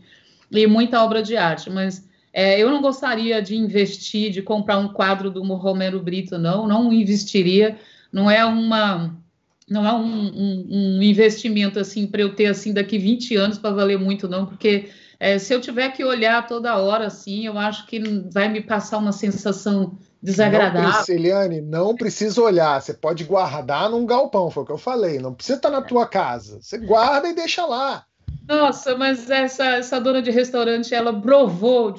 e 0.50 0.66
muita 0.66 1.02
obra 1.02 1.22
de 1.22 1.38
arte, 1.38 1.70
mas 1.70 2.06
é, 2.34 2.60
eu 2.60 2.70
não 2.70 2.82
gostaria 2.82 3.40
de 3.40 3.56
investir, 3.56 4.30
de 4.30 4.42
comprar 4.42 4.76
um 4.76 4.88
quadro 4.88 5.30
do 5.30 5.42
Romero 5.54 6.00
Brito, 6.02 6.38
não, 6.38 6.68
não 6.68 6.92
investiria, 6.92 7.78
não 8.12 8.30
é 8.30 8.44
uma 8.44 9.16
não 9.68 9.86
é 9.86 9.92
um, 9.92 10.26
um, 10.26 10.66
um 10.98 11.02
investimento 11.02 11.78
assim 11.78 12.04
para 12.04 12.20
eu 12.20 12.34
ter 12.34 12.46
assim 12.46 12.74
daqui 12.74 12.98
20 12.98 13.36
anos 13.36 13.56
para 13.56 13.70
valer 13.70 13.98
muito, 13.98 14.28
não, 14.28 14.44
porque 14.44 14.90
é, 15.20 15.38
se 15.38 15.52
eu 15.52 15.60
tiver 15.60 15.90
que 15.90 16.02
olhar 16.02 16.46
toda 16.46 16.78
hora 16.78 17.06
assim, 17.06 17.44
eu 17.44 17.58
acho 17.58 17.86
que 17.86 18.00
vai 18.32 18.48
me 18.48 18.62
passar 18.62 18.96
uma 18.96 19.12
sensação 19.12 19.98
desagradável. 20.22 20.80
Não, 21.62 21.88
não 21.88 21.94
precisa 21.94 22.40
olhar. 22.40 22.80
Você 22.80 22.94
pode 22.94 23.24
guardar 23.24 23.90
num 23.90 24.06
galpão, 24.06 24.50
foi 24.50 24.62
o 24.62 24.66
que 24.66 24.72
eu 24.72 24.78
falei. 24.78 25.18
Não 25.18 25.34
precisa 25.34 25.58
estar 25.58 25.68
na 25.68 25.82
tua 25.82 26.06
casa. 26.06 26.58
Você 26.62 26.78
guarda 26.78 27.28
e 27.28 27.34
deixa 27.34 27.66
lá. 27.66 28.06
Nossa, 28.48 28.96
mas 28.96 29.28
essa, 29.28 29.76
essa 29.76 30.00
dona 30.00 30.22
de 30.22 30.30
restaurante, 30.30 30.94
ela 30.94 31.12
provou 31.12 31.94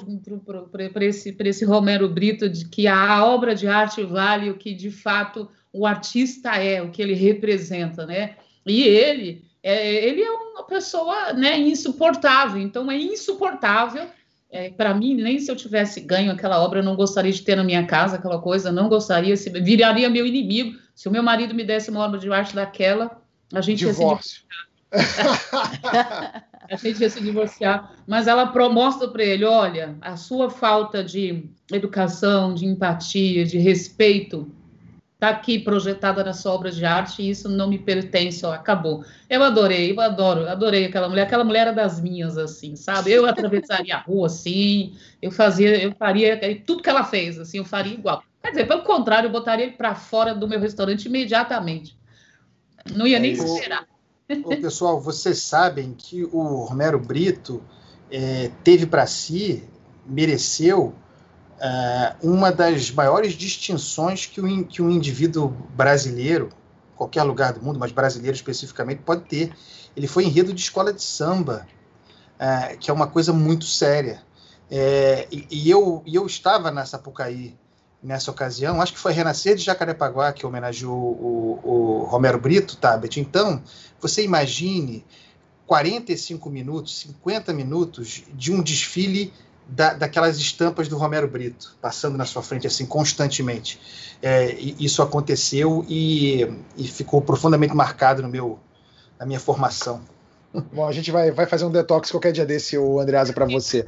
para 0.92 1.04
esse, 1.04 1.34
esse 1.38 1.64
Romero 1.64 2.08
Brito 2.08 2.48
de 2.48 2.68
que 2.68 2.88
a 2.88 3.24
obra 3.24 3.54
de 3.54 3.68
arte 3.68 4.02
vale 4.02 4.50
o 4.50 4.58
que 4.58 4.74
de 4.74 4.90
fato 4.90 5.48
o 5.72 5.86
artista 5.86 6.56
é, 6.56 6.82
o 6.82 6.90
que 6.90 7.00
ele 7.00 7.14
representa, 7.14 8.04
né? 8.04 8.34
E 8.66 8.82
ele 8.82 9.44
é, 9.62 10.06
ele 10.06 10.22
é 10.22 10.30
uma 10.30 10.64
pessoa 10.64 11.32
né, 11.32 11.58
insuportável, 11.58 12.60
então 12.60 12.90
é 12.90 12.96
insuportável. 12.96 14.06
É, 14.50 14.68
para 14.68 14.92
mim, 14.92 15.14
nem 15.14 15.38
se 15.38 15.50
eu 15.50 15.56
tivesse 15.56 16.00
ganho 16.00 16.30
aquela 16.30 16.62
obra, 16.62 16.80
eu 16.80 16.84
não 16.84 16.96
gostaria 16.96 17.32
de 17.32 17.40
ter 17.40 17.56
na 17.56 17.64
minha 17.64 17.86
casa 17.86 18.16
aquela 18.16 18.38
coisa, 18.38 18.70
não 18.70 18.88
gostaria, 18.88 19.34
se, 19.36 19.48
viraria 19.48 20.10
meu 20.10 20.26
inimigo. 20.26 20.78
Se 20.94 21.08
o 21.08 21.10
meu 21.10 21.22
marido 21.22 21.54
me 21.54 21.64
desse 21.64 21.90
uma 21.90 22.00
obra 22.00 22.18
de 22.18 22.30
arte 22.30 22.54
daquela, 22.54 23.22
a 23.54 23.60
gente 23.62 23.86
Divórcio. 23.86 24.42
ia 24.92 24.98
se 24.98 25.06
divorciar. 25.16 26.44
a 26.70 26.76
gente 26.76 27.00
ia 27.00 27.08
se 27.08 27.20
divorciar. 27.22 27.94
Mas 28.06 28.26
ela 28.26 28.52
mostra 28.68 29.08
para 29.08 29.24
ele: 29.24 29.44
olha, 29.44 29.96
a 30.02 30.16
sua 30.16 30.50
falta 30.50 31.02
de 31.02 31.48
educação, 31.72 32.52
de 32.52 32.66
empatia, 32.66 33.46
de 33.46 33.56
respeito 33.56 34.52
está 35.22 35.28
aqui 35.28 35.56
projetada 35.56 36.24
na 36.24 36.32
sua 36.32 36.52
obra 36.52 36.68
de 36.72 36.84
arte 36.84 37.22
e 37.22 37.30
isso 37.30 37.48
não 37.48 37.68
me 37.68 37.78
pertence, 37.78 38.44
ó, 38.44 38.52
acabou. 38.52 39.04
Eu 39.30 39.40
adorei, 39.44 39.92
eu 39.92 40.00
adoro, 40.00 40.48
adorei 40.48 40.86
aquela 40.86 41.08
mulher, 41.08 41.22
aquela 41.22 41.44
mulher 41.44 41.60
era 41.60 41.72
das 41.72 42.00
minhas, 42.00 42.36
assim, 42.36 42.74
sabe? 42.74 43.12
Eu 43.12 43.24
atravessaria 43.24 43.94
a 43.94 44.00
rua, 44.00 44.26
assim, 44.26 44.96
eu 45.22 45.30
fazia, 45.30 45.80
eu 45.80 45.94
faria 45.94 46.36
tudo 46.66 46.82
que 46.82 46.90
ela 46.90 47.04
fez, 47.04 47.38
assim, 47.38 47.58
eu 47.58 47.64
faria 47.64 47.94
igual. 47.94 48.24
Quer 48.42 48.50
dizer, 48.50 48.66
pelo 48.66 48.82
contrário, 48.82 49.28
eu 49.28 49.32
botaria 49.32 49.66
ele 49.66 49.76
para 49.76 49.94
fora 49.94 50.34
do 50.34 50.48
meu 50.48 50.58
restaurante 50.58 51.06
imediatamente. 51.06 51.96
Não 52.92 53.06
ia 53.06 53.18
é 53.18 53.20
nem 53.20 53.30
esperar. 53.30 53.86
Ô, 54.44 54.48
pessoal, 54.56 55.00
vocês 55.00 55.38
sabem 55.38 55.94
que 55.96 56.24
o 56.24 56.64
Romero 56.64 56.98
Brito 56.98 57.62
é, 58.10 58.50
teve 58.64 58.86
para 58.86 59.06
si, 59.06 59.62
mereceu 60.04 60.92
uh, 61.62 62.28
uma 62.28 62.50
das 62.50 62.90
maiores 62.90 63.34
distinções 63.34 64.26
que, 64.26 64.40
o, 64.40 64.64
que 64.64 64.82
um 64.82 64.90
indivíduo 64.90 65.48
brasileiro, 65.74 66.48
qualquer 66.96 67.22
lugar 67.22 67.52
do 67.52 67.62
mundo, 67.62 67.78
mas 67.78 67.92
brasileiro 67.92 68.34
especificamente, 68.34 69.02
pode 69.02 69.22
ter. 69.22 69.54
Ele 69.96 70.08
foi 70.08 70.24
enredo 70.24 70.52
de 70.52 70.60
escola 70.60 70.92
de 70.92 71.02
samba, 71.02 71.66
uh, 72.34 72.76
que 72.78 72.90
é 72.90 72.94
uma 72.94 73.06
coisa 73.06 73.32
muito 73.32 73.64
séria. 73.64 74.22
É, 74.70 75.28
e, 75.30 75.46
e, 75.50 75.70
eu, 75.70 76.02
e 76.06 76.14
eu 76.14 76.26
estava 76.26 76.70
na 76.70 76.84
Sapucaí 76.86 77.54
nessa 78.02 78.30
ocasião, 78.30 78.80
acho 78.80 78.94
que 78.94 78.98
foi 78.98 79.12
Renascer 79.12 79.54
de 79.54 79.62
Jacarepaguá 79.62 80.32
que 80.32 80.44
homenageou 80.44 80.92
o, 80.92 81.60
o 81.62 82.04
Romero 82.04 82.40
Brito, 82.40 82.76
Tabet. 82.76 83.20
Então, 83.20 83.62
você 84.00 84.24
imagine 84.24 85.04
45 85.66 86.50
minutos, 86.50 86.98
50 87.00 87.52
minutos 87.52 88.24
de 88.34 88.52
um 88.52 88.62
desfile 88.62 89.32
da, 89.66 89.94
daquelas 89.94 90.38
estampas 90.38 90.88
do 90.88 90.96
Romero 90.96 91.28
Brito 91.28 91.76
passando 91.80 92.16
na 92.16 92.24
sua 92.24 92.42
frente 92.42 92.66
assim 92.66 92.86
constantemente. 92.86 93.80
É, 94.22 94.52
isso 94.52 95.02
aconteceu 95.02 95.84
e, 95.88 96.46
e, 96.76 96.86
ficou 96.86 97.20
profundamente 97.20 97.74
marcado 97.74 98.22
no 98.22 98.28
meu, 98.28 98.58
na 99.18 99.26
minha 99.26 99.40
formação. 99.40 100.02
Bom, 100.72 100.86
a 100.86 100.92
gente 100.92 101.10
vai, 101.10 101.30
vai 101.30 101.46
fazer 101.46 101.64
um 101.64 101.70
detox 101.70 102.10
qualquer 102.10 102.32
dia 102.32 102.46
desse, 102.46 102.76
o 102.76 103.00
Andreasa, 103.00 103.32
para 103.32 103.46
você. 103.46 103.86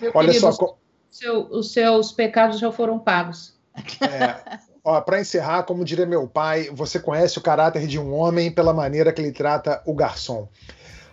Meu 0.00 0.12
Olha 0.14 0.28
querido, 0.28 0.52
só. 0.52 0.76
Seu, 1.10 1.46
os 1.50 1.72
seus 1.72 2.12
pecados 2.12 2.58
já 2.58 2.72
foram 2.72 2.98
pagos. 2.98 3.54
É, 4.00 5.00
para 5.02 5.20
encerrar, 5.20 5.62
como 5.64 5.84
diria 5.84 6.06
meu 6.06 6.26
pai, 6.26 6.70
você 6.72 6.98
conhece 6.98 7.38
o 7.38 7.40
caráter 7.40 7.86
de 7.86 7.98
um 7.98 8.14
homem 8.14 8.50
pela 8.50 8.72
maneira 8.72 9.12
que 9.12 9.20
ele 9.20 9.32
trata 9.32 9.82
o 9.86 9.94
garçom. 9.94 10.48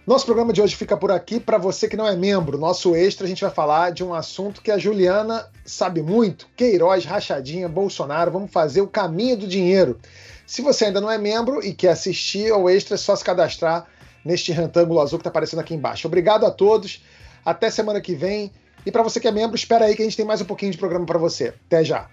Nosso 0.06 0.26
programa 0.26 0.52
de 0.52 0.60
hoje 0.60 0.76
fica 0.76 0.98
por 0.98 1.12
aqui. 1.12 1.40
Para 1.40 1.60
você 1.60 1.88
que 1.88 1.96
não 1.96 2.08
é 2.08 2.16
membro, 2.16 2.58
nosso 2.58 2.96
extra, 2.96 3.26
a 3.26 3.30
gente 3.30 3.42
vai 3.42 3.52
falar 3.52 3.92
de 3.92 4.04
um 4.04 4.16
assunto 4.16 4.60
que 4.60 4.72
a 4.72 4.78
Juliana 4.78 5.48
sabe 5.64 6.02
muito: 6.02 6.48
Queiroz, 6.56 7.06
Rachadinha, 7.06 7.70
Bolsonaro. 7.70 8.32
Vamos 8.32 8.52
fazer 8.52 8.82
o 8.82 8.88
caminho 8.88 9.38
do 9.38 9.48
dinheiro. 9.48 10.00
Se 10.46 10.64
você 10.64 10.86
ainda 10.86 11.00
não 11.00 11.10
é 11.10 11.20
membro 11.20 11.64
e 11.64 11.72
quer 11.72 11.90
assistir 11.90 12.52
ao 12.52 12.68
extra, 12.68 12.96
é 12.96 12.98
só 12.98 13.16
se 13.16 13.24
cadastrar 13.24 13.86
neste 14.26 14.52
retângulo 14.52 15.00
azul 15.00 15.20
que 15.20 15.22
está 15.22 15.30
aparecendo 15.30 15.60
aqui 15.60 15.76
embaixo. 15.76 16.08
Obrigado 16.08 16.48
a 16.48 16.52
todos. 16.52 17.04
Até 17.46 17.70
semana 17.70 18.02
que 18.02 18.16
vem. 18.16 18.52
E 18.84 18.92
para 18.92 19.04
você 19.04 19.20
que 19.20 19.28
é 19.28 19.32
membro, 19.32 19.56
espera 19.56 19.86
aí 19.86 19.96
que 19.96 20.02
a 20.02 20.06
gente 20.06 20.18
tem 20.18 20.26
mais 20.26 20.42
um 20.42 20.46
pouquinho 20.46 20.72
de 20.72 20.80
programa 20.80 21.06
para 21.06 21.20
você. 21.20 21.54
Até 21.68 21.84
já. 21.84 22.10